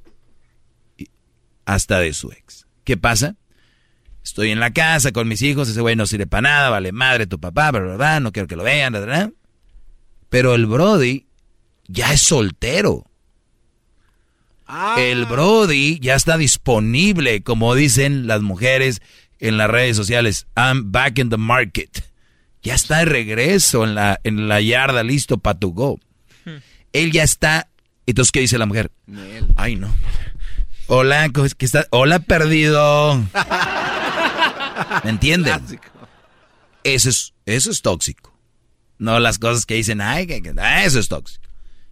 [1.64, 2.66] hasta de su ex.
[2.84, 3.36] ¿Qué pasa?
[4.22, 7.26] Estoy en la casa con mis hijos, ese güey no sirve para nada, vale madre
[7.26, 8.20] tu papá, ¿verdad?
[8.20, 9.30] No quiero que lo vean, ¿verdad?
[10.28, 11.26] Pero el Brody
[11.88, 13.06] ya es soltero.
[14.96, 19.02] El Brody ya está disponible, como dicen las mujeres
[19.38, 20.46] en las redes sociales.
[20.56, 22.04] I'm back in the market.
[22.62, 26.00] Ya está de regreso en la, en la yarda, listo para tu go.
[26.92, 27.68] Él ya está.
[28.06, 28.90] Entonces, ¿qué dice la mujer?
[29.56, 29.94] Ay, no.
[30.86, 31.86] Hola, ¿cómo es que está?
[31.90, 33.22] Hola, perdido.
[35.04, 35.52] ¿Me entienden?
[36.84, 38.36] Eso es, eso es tóxico.
[38.98, 41.42] No las cosas que dicen, ay, que, que- ah, eso es tóxico.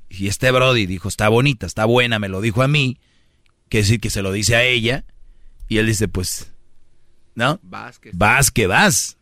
[0.09, 2.99] Y este Brody dijo, está bonita, está buena, me lo dijo a mí.
[3.69, 5.05] Que decir que se lo dice a ella.
[5.69, 6.53] Y él dice, pues,
[7.37, 7.61] ¿no?
[7.63, 9.17] Vas que- Vas que vas.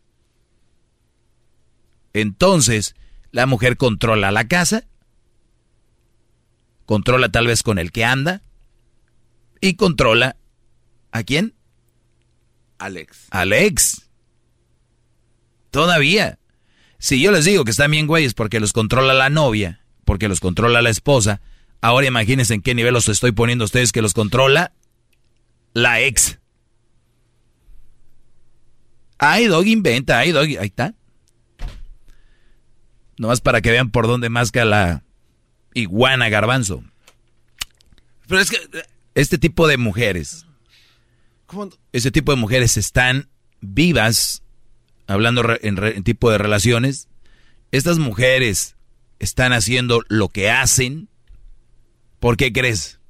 [2.15, 2.95] Entonces,
[3.31, 4.85] la mujer controla la casa,
[6.87, 8.43] controla tal vez con el que anda,
[9.61, 10.37] y controla
[11.13, 11.55] a quién?
[12.79, 13.27] Alex.
[13.31, 14.09] Alex.
[15.71, 16.39] Todavía.
[16.99, 20.41] Si yo les digo que están bien güeyes porque los controla la novia, porque los
[20.41, 21.41] controla la esposa,
[21.81, 24.73] ahora imagínense en qué nivel los estoy poniendo a ustedes que los controla
[25.75, 26.39] la ex.
[29.19, 30.95] Ay, Dog inventa, ay, Dog, ahí está.
[33.17, 35.03] Nomás para que vean por dónde masca la
[35.75, 36.85] iguana garbanzo.
[38.29, 38.59] Pero es que...
[39.15, 40.47] Este tipo de mujeres,
[41.49, 41.69] ¿Cómo?
[41.93, 43.29] ese tipo de mujeres están
[43.61, 44.43] vivas,
[45.09, 47.09] hablando re- en, re- en tipo de relaciones,
[47.73, 48.77] estas mujeres
[49.19, 51.09] están haciendo lo que hacen.
[52.21, 53.01] ¿Por qué crees?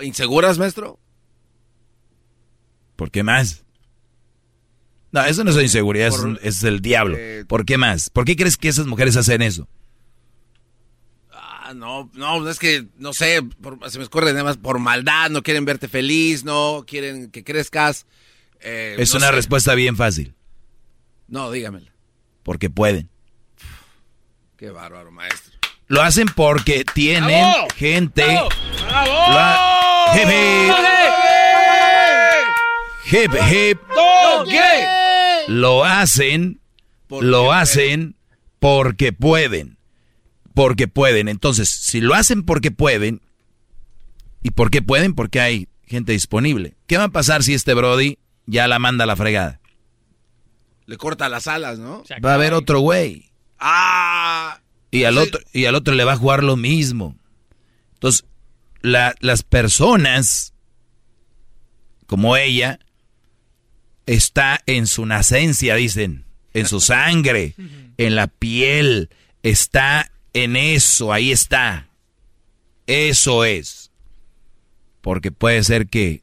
[0.00, 0.98] ¿Inseguras, maestro?
[2.96, 3.64] ¿Por qué más?
[5.12, 6.10] No, eso no es inseguridad,
[6.42, 7.16] es, el diablo.
[7.18, 8.10] eh, ¿Por qué más?
[8.10, 9.68] ¿Por qué crees que esas mujeres hacen eso?
[11.70, 15.28] Ah, no, no, es que, no sé, por- se me escurre nada más por maldad,
[15.28, 18.06] no quieren verte feliz, no quieren que crezcas.
[18.60, 19.32] eh, es no una sé.
[19.32, 20.34] respuesta bien fácil.
[21.26, 21.92] No, dígamela.
[22.42, 23.10] Porque pueden.
[24.56, 25.58] Qué bárbaro, maestro.
[25.88, 27.44] Lo hacen porque tienen
[27.76, 28.24] gente.
[28.24, 30.16] ¡Bravo!
[30.16, 30.74] Hip, hip.
[33.10, 33.78] Hip, hip.
[35.48, 36.60] Lo hacen,
[37.08, 38.16] lo hacen
[38.58, 39.77] porque pueden.
[40.58, 41.28] Porque pueden.
[41.28, 43.22] Entonces, si lo hacen porque pueden,
[44.42, 45.14] ¿y por qué pueden?
[45.14, 46.74] Porque hay gente disponible.
[46.88, 49.60] ¿Qué va a pasar si este Brody ya la manda a la fregada?
[50.86, 52.02] Le corta las alas, ¿no?
[52.24, 53.30] Va a haber otro güey.
[53.60, 54.60] ¡Ah!
[54.90, 57.14] Y al, otro, y al otro le va a jugar lo mismo.
[57.94, 58.24] Entonces,
[58.82, 60.54] la- las personas
[62.06, 62.80] como ella
[64.06, 67.54] está en su nacencia, dicen, en su sangre,
[67.96, 69.08] en la piel,
[69.44, 71.88] está en eso, ahí está.
[72.86, 73.90] Eso es.
[75.00, 76.22] Porque puede ser que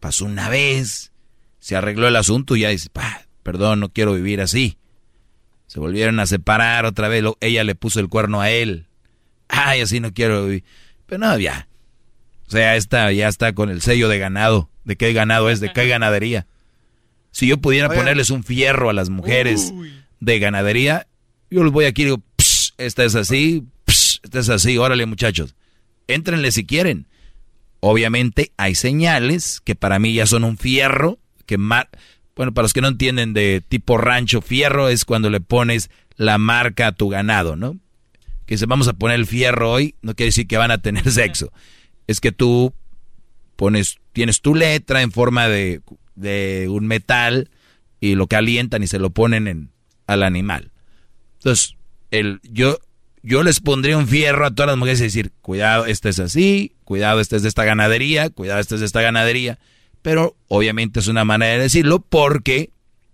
[0.00, 1.12] pasó una vez,
[1.58, 4.78] se arregló el asunto y ya dice, "Pa, perdón, no quiero vivir así.
[5.66, 8.86] Se volvieron a separar otra vez, ella le puso el cuerno a él.
[9.48, 10.64] Ay, así no quiero vivir.
[11.06, 11.68] Pero no, ya.
[12.46, 14.70] O sea, esta ya está con el sello de ganado.
[14.84, 15.60] ¿De qué ganado es?
[15.60, 16.46] ¿De qué ganadería?
[17.30, 18.02] Si yo pudiera Oigan.
[18.04, 19.72] ponerles un fierro a las mujeres
[20.20, 21.08] de ganadería,
[21.50, 22.33] yo les voy aquí y digo, "Psh,
[22.78, 25.54] esta es así, psh, esta es así, órale muchachos,
[26.08, 27.06] éntrenle si quieren.
[27.80, 31.88] Obviamente hay señales que para mí ya son un fierro, que ma-
[32.34, 36.38] bueno, para los que no entienden de tipo rancho, fierro es cuando le pones la
[36.38, 37.78] marca a tu ganado, ¿no?
[38.46, 41.10] Que se vamos a poner el fierro hoy, no quiere decir que van a tener
[41.12, 41.52] sexo.
[42.06, 42.72] Es que tú
[43.56, 45.80] pones, tienes tu letra en forma de,
[46.14, 47.50] de un metal
[48.00, 49.70] y lo calientan y se lo ponen en,
[50.06, 50.72] al animal.
[51.38, 51.76] Entonces,
[52.42, 52.78] yo,
[53.42, 57.20] les pondría un fierro a todas las mujeres y decir, cuidado, este es así, cuidado,
[57.20, 59.58] este es de esta ganadería, cuidado, este es de esta ganadería.
[60.02, 62.70] Pero obviamente es una manera de decirlo porque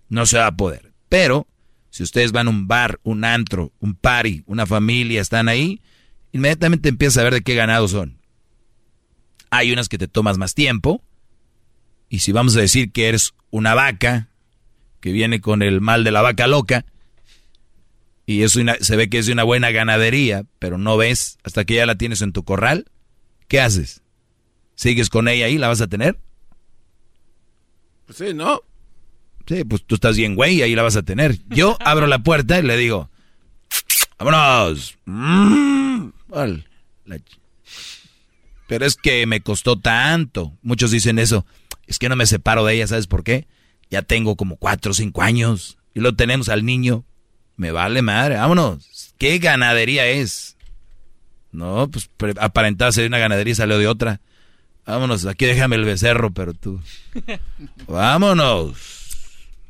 [0.08, 0.92] no se va a poder.
[1.08, 1.46] Pero
[1.90, 5.80] si ustedes van a un bar, un antro, un party, una familia, están ahí,
[6.32, 8.18] inmediatamente empiezas a ver de qué ganado son.
[9.50, 11.02] Hay unas que te tomas más tiempo.
[12.08, 14.28] Y si vamos a decir que eres una vaca,
[15.00, 16.84] que viene con el mal de la vaca loca,
[18.30, 21.64] y es una, se ve que es de una buena ganadería, pero no ves hasta
[21.64, 22.86] que ya la tienes en tu corral,
[23.48, 24.02] ¿qué haces?
[24.76, 25.58] ¿Sigues con ella ahí?
[25.58, 26.16] ¿La vas a tener?
[28.06, 28.62] Pues sí, ¿no?
[29.48, 31.40] Sí, pues tú estás bien, güey, y ahí la vas a tener.
[31.48, 33.10] Yo abro la puerta y le digo,
[34.16, 34.96] vámonos.
[35.06, 36.10] Mm,
[38.68, 40.56] Pero es que me costó tanto.
[40.62, 41.46] Muchos dicen eso.
[41.88, 43.48] Es que no me separo de ella, ¿sabes por qué?
[43.90, 45.78] Ya tengo como cuatro o cinco años.
[45.94, 47.04] Y lo tenemos al niño.
[47.60, 49.12] Me vale madre, vámonos.
[49.18, 50.56] ¿Qué ganadería es?
[51.52, 52.08] No, pues
[52.38, 54.22] aparentaba ser una ganadería y salió de otra.
[54.86, 56.80] Vámonos, aquí déjame el becerro, pero tú.
[57.86, 58.78] Vámonos.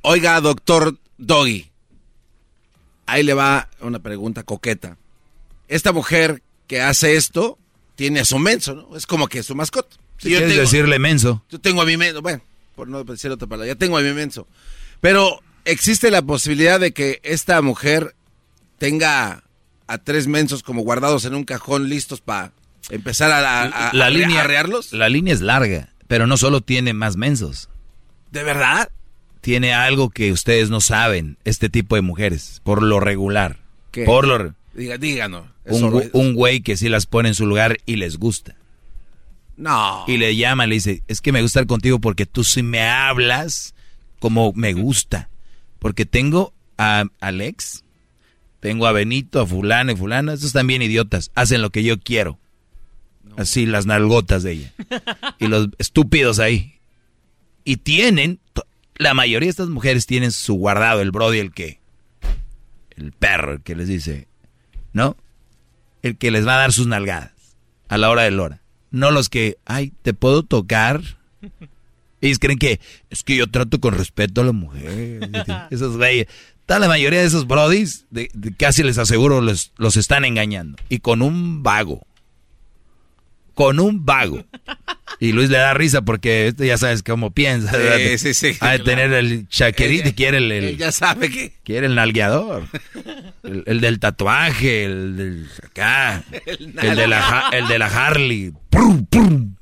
[0.02, 1.69] Oiga, doctor Doggy.
[3.07, 4.97] Ahí le va una pregunta coqueta.
[5.67, 7.59] Esta mujer que hace esto
[7.97, 8.97] tiene a su menso, ¿no?
[8.97, 9.97] Es como que su mascota.
[10.19, 11.44] Si quieres decirle menso.
[11.51, 12.41] Yo tengo a mi menso, bueno,
[12.77, 14.47] por no decir otra palabra, ya tengo a mi menso.
[15.01, 18.14] Pero existe la posibilidad de que esta mujer
[18.78, 19.42] tenga
[19.86, 22.52] a tres mensos como guardados en un cajón listos para
[22.90, 24.92] empezar a, a- a- la a- línea, arrearlos.
[24.92, 27.68] La línea es larga, pero no solo tiene más mensos.
[28.30, 28.90] ¿De verdad?
[29.40, 33.58] Tiene algo que ustedes no saben, este tipo de mujeres, por lo regular.
[33.90, 34.05] ¿Qué?
[34.05, 35.47] Por lo re- Diga, díganos.
[36.12, 38.55] un güey que sí las pone en su lugar y les gusta.
[39.56, 40.05] No.
[40.06, 42.82] Y le llama, le dice, es que me gusta estar contigo porque tú sí me
[42.89, 43.74] hablas
[44.20, 45.28] como me gusta.
[45.81, 47.84] Porque tengo a Alex,
[48.60, 52.39] tengo a Benito, a fulano y fulana, esos también idiotas, hacen lo que yo quiero.
[53.36, 54.73] Así las nalgotas de ella.
[55.39, 56.78] Y los estúpidos ahí.
[57.65, 58.41] Y tienen,
[58.97, 61.81] la mayoría de estas mujeres tienen su guardado, el brody, el que,
[62.97, 64.28] el perro, el que les dice,
[64.92, 65.17] ¿no?
[66.02, 67.33] El que les va a dar sus nalgadas
[67.89, 68.62] a la hora de la hora.
[68.91, 71.02] No los que, ay, ¿te puedo tocar?
[72.20, 75.31] Ellos creen que es que yo trato con respeto a la mujer.
[75.70, 76.26] Esos güeyes.
[76.66, 80.78] Toda la mayoría de esos brodis, de- de- casi les aseguro, los, los están engañando.
[80.89, 82.07] Y con un vago.
[83.55, 84.44] Con un vago.
[85.18, 87.73] Y Luis le da risa porque este ya sabes cómo piensa.
[87.73, 88.16] Sí, ¿verdad?
[88.18, 88.84] sí, sí, Ha de claro.
[88.84, 91.52] tener el chaquerito y quiere el, el- él ya sabe que.
[91.65, 92.68] quiere el nalgueador.
[93.42, 96.23] El, el del tatuaje, el del acá.
[96.47, 98.52] El El de la, el de la Harley.
[98.70, 99.57] Prum, prum.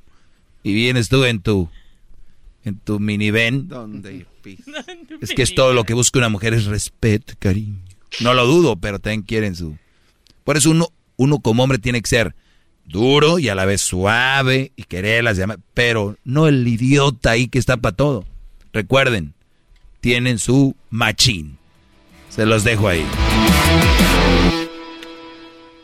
[0.62, 1.68] Y vienes tú en tu
[2.68, 3.68] en tu minivan.
[3.68, 4.26] ¿Dónde?
[5.20, 7.76] Es que es todo lo que busca una mujer es respeto, cariño.
[8.20, 9.76] No lo dudo, pero también quieren su.
[10.44, 12.34] Por eso uno, uno como hombre tiene que ser
[12.86, 15.38] duro y a la vez suave y quererlas
[15.74, 18.24] pero no el idiota ahí que está para todo.
[18.72, 19.34] Recuerden,
[20.00, 21.58] tienen su machín.
[22.30, 23.04] Se los dejo ahí.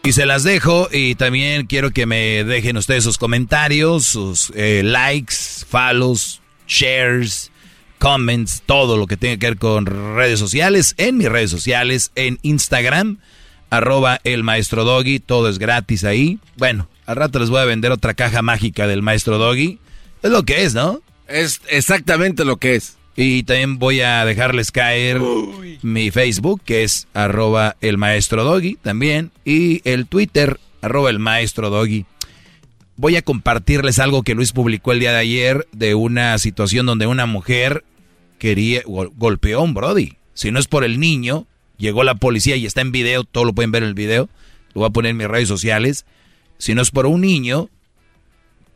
[0.02, 4.82] Y se las dejo y también quiero que me dejen ustedes sus comentarios, sus eh,
[4.84, 5.34] likes,
[5.66, 7.50] follows, shares,
[7.98, 12.38] comments, todo lo que tenga que ver con redes sociales, en mis redes sociales, en
[12.42, 13.18] Instagram,
[13.70, 16.38] arroba el maestro Doggy, todo es gratis ahí.
[16.56, 19.78] Bueno, al rato les voy a vender otra caja mágica del maestro Doggy.
[20.22, 21.02] Es lo que es, ¿no?
[21.28, 22.96] Es exactamente lo que es.
[23.16, 25.20] Y también voy a dejarles caer
[25.82, 29.30] mi Facebook, que es arroba el maestro Doggy también.
[29.44, 32.06] Y el Twitter, arroba el maestro Doggy.
[32.96, 37.06] Voy a compartirles algo que Luis publicó el día de ayer de una situación donde
[37.06, 37.84] una mujer
[38.38, 40.16] quería, golpeó a un Brody.
[40.34, 43.52] Si no es por el niño, llegó la policía y está en video, todo lo
[43.52, 44.28] pueden ver en el video.
[44.74, 46.06] Lo voy a poner en mis redes sociales.
[46.58, 47.68] Si no es por un niño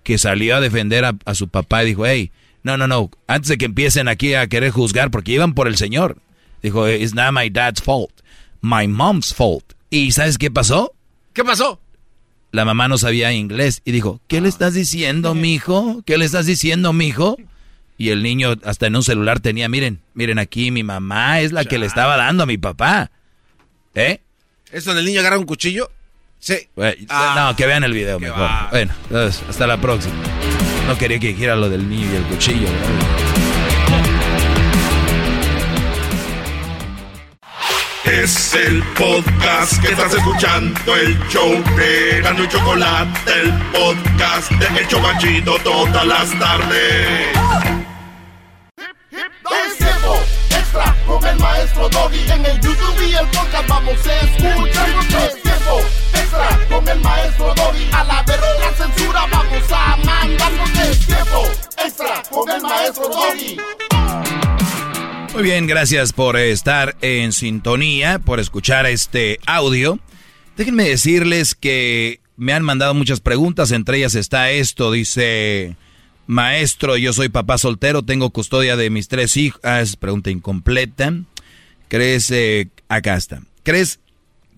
[0.02, 2.32] que salió a defender a, su papá y dijo, hey,
[2.64, 3.10] no, no, no.
[3.28, 6.18] Antes de que empiecen aquí a querer juzgar, porque iban por el Señor.
[6.62, 8.12] Dijo, it's not my dad's fault.
[8.62, 9.74] My mom's fault.
[9.90, 10.92] ¿Y sabes qué pasó?
[11.32, 11.80] ¿Qué pasó?
[12.50, 16.02] La mamá no sabía inglés y dijo, ¿qué le estás diciendo, mijo?
[16.06, 17.36] ¿Qué le estás diciendo, mijo?
[17.98, 21.64] Y el niño hasta en un celular tenía, miren, miren aquí, mi mamá es la
[21.64, 23.10] que le estaba dando a mi papá.
[23.94, 24.20] ¿Eh?
[24.70, 25.90] ¿Es donde el niño agarra un cuchillo?
[26.38, 26.68] Sí.
[26.76, 28.48] no, que vean el video mejor.
[28.70, 28.92] Bueno,
[29.48, 30.14] hasta la próxima.
[30.86, 32.68] No quería que dijera lo del niño y el cuchillo.
[38.10, 44.80] Es el podcast que estás escuchando, el show de Gano y Chocolate, el podcast de
[44.80, 47.28] El Chocachito todas las tardes.
[49.10, 52.30] Es tiempo extra con el maestro Doggy.
[52.30, 54.88] En el YouTube y el podcast vamos a escuchar.
[54.88, 55.80] Es tiempo
[56.14, 57.90] extra con el maestro Doggy.
[57.92, 60.52] A la verga la censura vamos a mandar.
[60.90, 61.42] Es tiempo
[61.76, 63.58] extra con el maestro Doggy.
[65.38, 70.00] Muy bien, gracias por estar en sintonía, por escuchar este audio.
[70.56, 75.76] Déjenme decirles que me han mandado muchas preguntas, entre ellas está esto, dice,
[76.26, 79.60] maestro, yo soy papá soltero, tengo custodia de mis tres hijos.
[79.62, 81.14] Ah, es pregunta incompleta.
[81.86, 84.00] ¿Crees, eh, acá está, ¿crees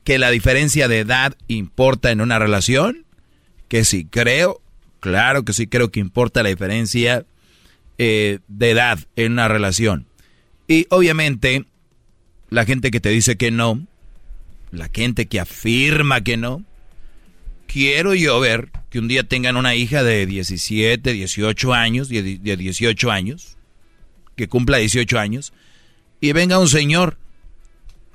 [0.03, 3.05] que la diferencia de edad importa en una relación?
[3.69, 4.63] Que sí, creo,
[4.99, 7.27] claro que sí creo que importa la diferencia
[7.99, 10.07] eh, de edad en una relación.
[10.71, 11.65] Y obviamente,
[12.49, 13.89] la gente que te dice que no,
[14.71, 16.65] la gente que afirma que no,
[17.67, 23.11] quiero yo ver que un día tengan una hija de 17, 18 años, de 18
[23.11, 23.57] años,
[24.37, 25.53] que cumpla 18 años,
[26.21, 27.19] y venga un señor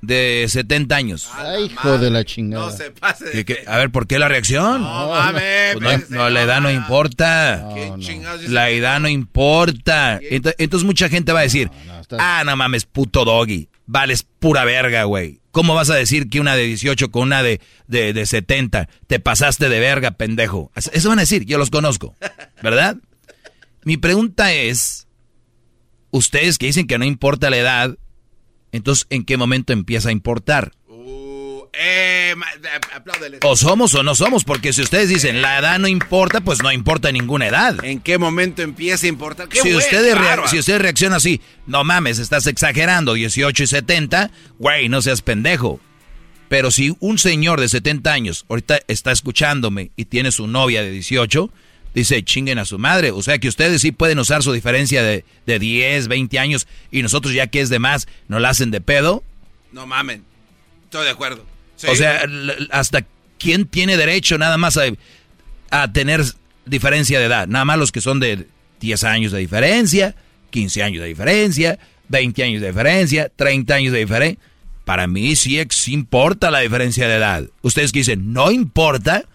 [0.06, 1.30] de 70 años.
[1.34, 2.66] Ay, hijo de la chingada.
[2.66, 3.46] No se pase.
[3.68, 4.82] A ver, ¿por qué la reacción?
[4.82, 5.76] No mames.
[5.78, 7.70] Pues no, no, la edad no importa.
[7.74, 8.54] ¿Qué chingados dice?
[8.54, 10.20] La edad no importa.
[10.22, 11.70] Ento- Entonces mucha gente va a decir,
[12.18, 13.70] ah, no mames, puto doggy.
[13.88, 15.42] Vales pura verga, güey.
[15.52, 18.90] ¿Cómo vas a decir que una de 18 con una de, de, de 70?
[19.08, 20.72] Te pasaste de verga, pendejo.
[20.76, 22.16] Eso van a decir, yo los conozco.
[22.62, 22.98] ¿Verdad?
[23.86, 25.08] Mi pregunta es,
[26.12, 27.98] ustedes que dicen que no importa la edad,
[28.76, 30.72] entonces, ¿en qué momento empieza a importar?
[32.38, 33.40] Ma- eh.
[33.44, 36.72] O somos o no somos, porque si ustedes dicen la edad no importa, pues no
[36.72, 37.84] importa ninguna edad.
[37.84, 39.50] ¿En qué momento empieza a importar?
[39.50, 40.16] ¡Qué Si ustedes,
[40.50, 45.80] si ustedes reaccionan así, no mames, estás exagerando, 18 y 70, güey, no seas pendejo.
[46.48, 50.92] Pero si un señor de 70 años ahorita está escuchándome y tiene su novia de
[50.92, 51.50] 18,
[51.96, 53.10] dice, chinguen a su madre.
[53.12, 57.02] O sea que ustedes sí pueden usar su diferencia de, de 10, 20 años y
[57.02, 59.24] nosotros ya que es de más, no la hacen de pedo.
[59.72, 60.24] No mamen.
[60.84, 61.44] Estoy de acuerdo.
[61.76, 61.88] Sí.
[61.88, 62.24] O sea,
[62.72, 63.06] hasta
[63.40, 64.84] quién tiene derecho nada más a,
[65.72, 66.22] a tener
[66.66, 67.48] diferencia de edad.
[67.48, 68.48] Nada más los que son de
[68.82, 70.16] 10 años de diferencia,
[70.52, 74.40] 15 años de diferencia, 20 años de diferencia, 30 años de diferencia.
[74.86, 77.44] Para mí sí ex- importa la diferencia de edad.
[77.62, 79.26] Ustedes que dicen, no importa,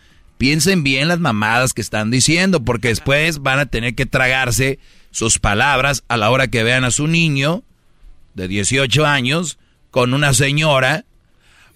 [0.40, 4.78] piensen bien las mamadas que están diciendo, porque después van a tener que tragarse
[5.10, 7.62] sus palabras a la hora que vean a su niño
[8.32, 9.58] de 18 años
[9.90, 11.04] con una señora,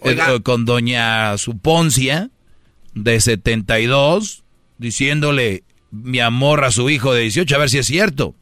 [0.01, 0.33] Oiga.
[0.34, 2.31] eh, con doña Suponcia,
[2.94, 4.44] de 72,
[4.78, 8.34] diciéndole mi amor a su hijo de 18, a ver si es cierto.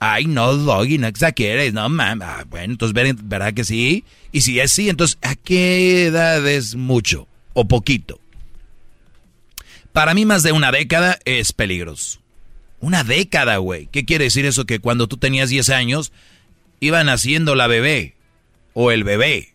[0.00, 2.26] Ay, no, Doggy, no exageres, no mames.
[2.26, 4.04] Ah, bueno, entonces, ver- ¿verdad que sí?
[4.32, 8.19] Y si es sí, entonces, ¿a qué edad es mucho o poquito?
[9.92, 12.20] Para mí, más de una década es peligroso.
[12.80, 13.86] Una década, güey.
[13.86, 14.64] ¿Qué quiere decir eso?
[14.64, 16.12] Que cuando tú tenías 10 años,
[16.80, 18.14] iba naciendo la bebé
[18.72, 19.52] o el bebé.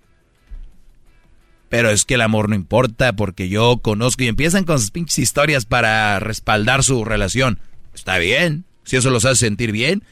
[1.70, 5.20] Pero es que el amor no importa porque yo conozco y empiezan con sus pinches
[5.20, 7.60] historias para respaldar su relación.
[7.94, 10.04] Está bien, si eso los hace sentir bien.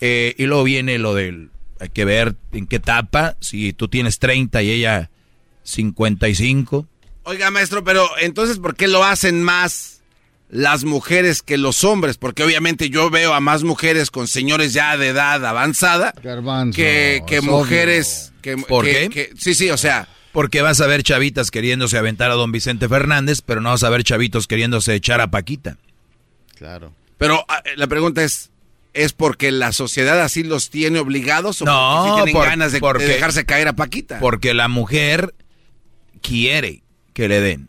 [0.00, 1.50] Eh, y luego viene lo del,
[1.80, 5.10] hay que ver en qué etapa, si tú tienes 30 y ella
[5.62, 6.86] 55,
[7.24, 10.02] Oiga, maestro, pero entonces, ¿por qué lo hacen más
[10.48, 12.18] las mujeres que los hombres?
[12.18, 16.12] Porque obviamente yo veo a más mujeres con señores ya de edad avanzada
[16.74, 19.08] que, que mujeres que, ¿Por que- qué?
[19.08, 22.88] que- sí, sí, o sea, Porque vas a ver chavitas queriéndose aventar a don Vicente
[22.88, 25.76] Fernández, pero no vas a ver chavitos queriéndose echar a Paquita.
[26.56, 26.92] Claro.
[27.18, 28.50] pero ah, la pregunta es
[28.94, 32.72] ¿es porque la sociedad así los tiene obligados o No, porque sí tienen por- ganas
[32.72, 34.18] de, de porque- dejarse caer a Paquita?
[34.20, 35.34] Porque la mujer
[36.20, 37.68] quiere que le den.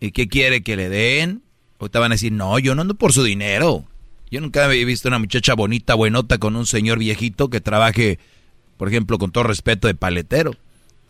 [0.00, 1.42] ¿Y qué quiere que le den?
[1.78, 3.84] Ahorita van a decir, no, yo no ando por su dinero.
[4.30, 8.18] Yo nunca había visto una muchacha bonita, buenota, con un señor viejito que trabaje,
[8.76, 10.52] por ejemplo, con todo respeto, de paletero.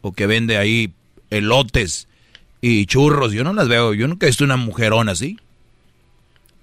[0.00, 0.92] O que vende ahí
[1.30, 2.08] elotes
[2.62, 3.32] y churros.
[3.32, 3.92] Yo no las veo.
[3.94, 5.38] Yo nunca he visto una mujerona así.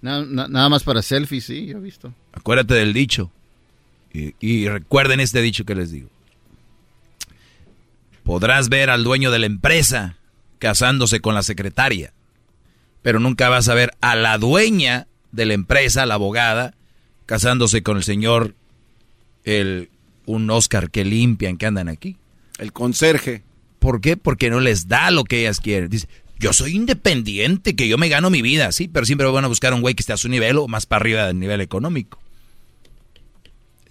[0.01, 2.13] Na- nada más para selfies, sí, yo he visto.
[2.33, 3.31] Acuérdate del dicho.
[4.13, 6.09] Y, y recuerden este dicho que les digo.
[8.23, 10.16] Podrás ver al dueño de la empresa
[10.59, 12.13] casándose con la secretaria,
[13.01, 16.75] pero nunca vas a ver a la dueña de la empresa, la abogada,
[17.25, 18.55] casándose con el señor,
[19.43, 19.89] el,
[20.25, 22.17] un Oscar que limpian, que andan aquí.
[22.57, 23.43] El conserje.
[23.79, 24.17] ¿Por qué?
[24.17, 25.89] Porque no les da lo que ellas quieren.
[25.89, 26.07] Dice,
[26.39, 29.73] yo soy independiente, que yo me gano mi vida, sí, pero siempre van a buscar
[29.73, 32.19] un güey que esté a su nivel o más para arriba del nivel económico.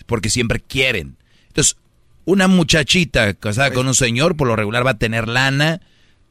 [0.06, 1.16] Porque siempre quieren.
[1.48, 1.76] Entonces,
[2.24, 5.80] una muchachita casada con un señor, por lo regular va a tener lana.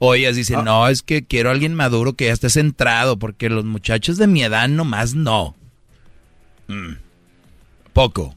[0.07, 3.49] O ellas dicen, no, es que quiero a alguien maduro que ya esté centrado, porque
[3.49, 5.55] los muchachos de mi edad nomás no.
[6.67, 6.93] Mm.
[7.93, 8.35] Poco.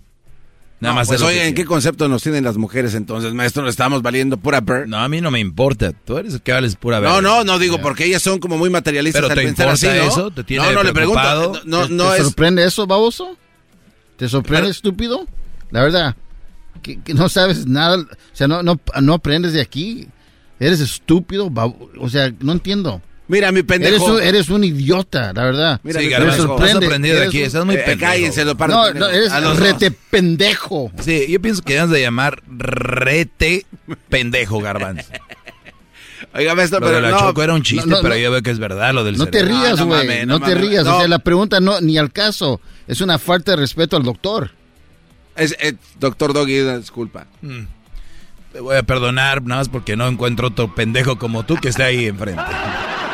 [0.80, 3.64] Nada No, más pues, que ¿en qué concepto nos tienen las mujeres entonces, maestro?
[3.64, 4.86] ¿Le estamos valiendo pura bird?
[4.86, 5.92] No, a mí no me importa.
[5.92, 7.20] Tú eres el que vales pura No, verga.
[7.20, 9.92] no, no digo, porque ellas son como muy materialistas ¿Pero al te pensar así, ¿no?
[9.92, 10.30] eso?
[10.30, 11.20] ¿Te tiene no, no, le pregunto.
[11.20, 11.62] preocupado?
[11.64, 12.24] No, ¿Te, no te es...
[12.24, 13.36] sorprende eso, baboso?
[14.16, 15.26] ¿Te sorprende, estúpido?
[15.72, 16.16] La verdad,
[16.82, 20.06] que, que no sabes nada, o sea, no, no, no aprendes de aquí.
[20.60, 21.52] Eres estúpido,
[21.98, 23.00] o sea, no entiendo.
[23.28, 23.94] Mira, mi pendejo.
[23.94, 25.80] Eres un, eres un idiota, la verdad.
[25.82, 26.54] Mira, Sí, pendejo.
[26.64, 28.10] has aprendido aquí, un- estás muy Eh, pendejo.
[28.10, 30.90] cállense, lo paro, No, no, eres A los rete pendejo.
[31.00, 33.66] Sí, yo pienso que debes de llamar rete
[34.08, 35.10] pendejo, garbanzo.
[36.34, 37.18] Oiga, maestro, Lo pero de la no.
[37.20, 38.20] Choco era un chiste, no, no, pero no.
[38.20, 40.26] yo veo que es verdad lo del No te rías, no güey.
[40.26, 40.84] No, no te rías.
[40.84, 40.96] no.
[40.96, 42.60] O sea, la pregunta no ni al caso.
[42.86, 44.50] Es una falta de respeto al doctor.
[45.36, 47.26] Es, eh, doctor Doggy, disculpa.
[47.42, 47.60] Mm.
[48.58, 51.84] Te voy a perdonar nada más porque no encuentro otro pendejo como tú que esté
[51.84, 52.42] ahí enfrente.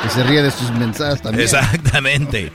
[0.02, 1.44] Que se ríe de sus mensajes también.
[1.44, 2.50] Exactamente.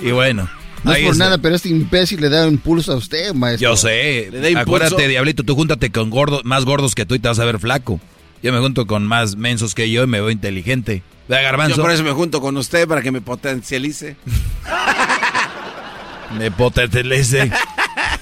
[0.00, 0.50] Y bueno.
[0.82, 1.24] No es por está.
[1.26, 3.70] nada, pero este imbécil le da impulso a usted, maestro.
[3.70, 4.30] Yo sé.
[4.32, 4.62] Le da impulso.
[4.62, 7.60] Acuérdate, Diablito, tú júntate con gordos, más gordos que tú y te vas a ver
[7.60, 8.00] flaco.
[8.42, 11.04] Yo me junto con más mensos que yo y me veo inteligente.
[11.28, 11.76] ¿Verdad, Garbanzo?
[11.76, 14.16] Yo por eso me junto con usted para que me potencialice.
[16.36, 17.50] Me potencialice.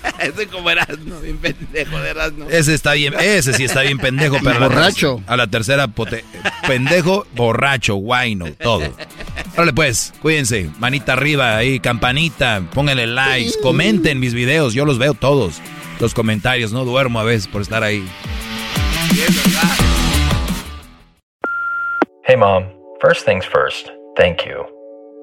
[0.20, 2.46] Ese como Erasmo, bien pendejo de Erasmo.
[2.50, 5.22] Ese está bien, ese sí está bien pendejo, pero a la borracho.
[5.26, 6.24] A la tercera pote-
[6.66, 8.84] pendejo, borracho, guayno, todo.
[9.56, 15.14] Órale pues, cuídense, manita arriba ahí, campanita, pónganle likes, comenten mis videos, yo los veo
[15.14, 15.60] todos.
[16.00, 18.06] Los comentarios, no duermo a veces por estar ahí.
[22.24, 22.64] Hey, Mom.
[23.00, 24.64] First things first, thank you.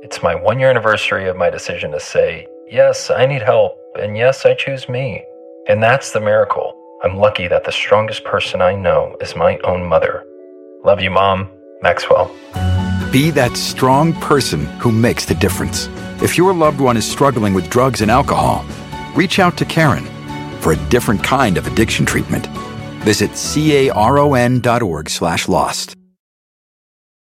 [0.03, 4.17] It's my one year anniversary of my decision to say, yes, I need help, and
[4.17, 5.23] yes, I choose me.
[5.67, 6.75] And that's the miracle.
[7.03, 10.25] I'm lucky that the strongest person I know is my own mother.
[10.83, 11.49] Love you, Mom.
[11.81, 12.31] Maxwell.
[13.11, 15.87] Be that strong person who makes the difference.
[16.21, 18.65] If your loved one is struggling with drugs and alcohol,
[19.15, 20.05] reach out to Karen
[20.59, 22.47] for a different kind of addiction treatment.
[23.03, 25.95] Visit caron.org slash lost.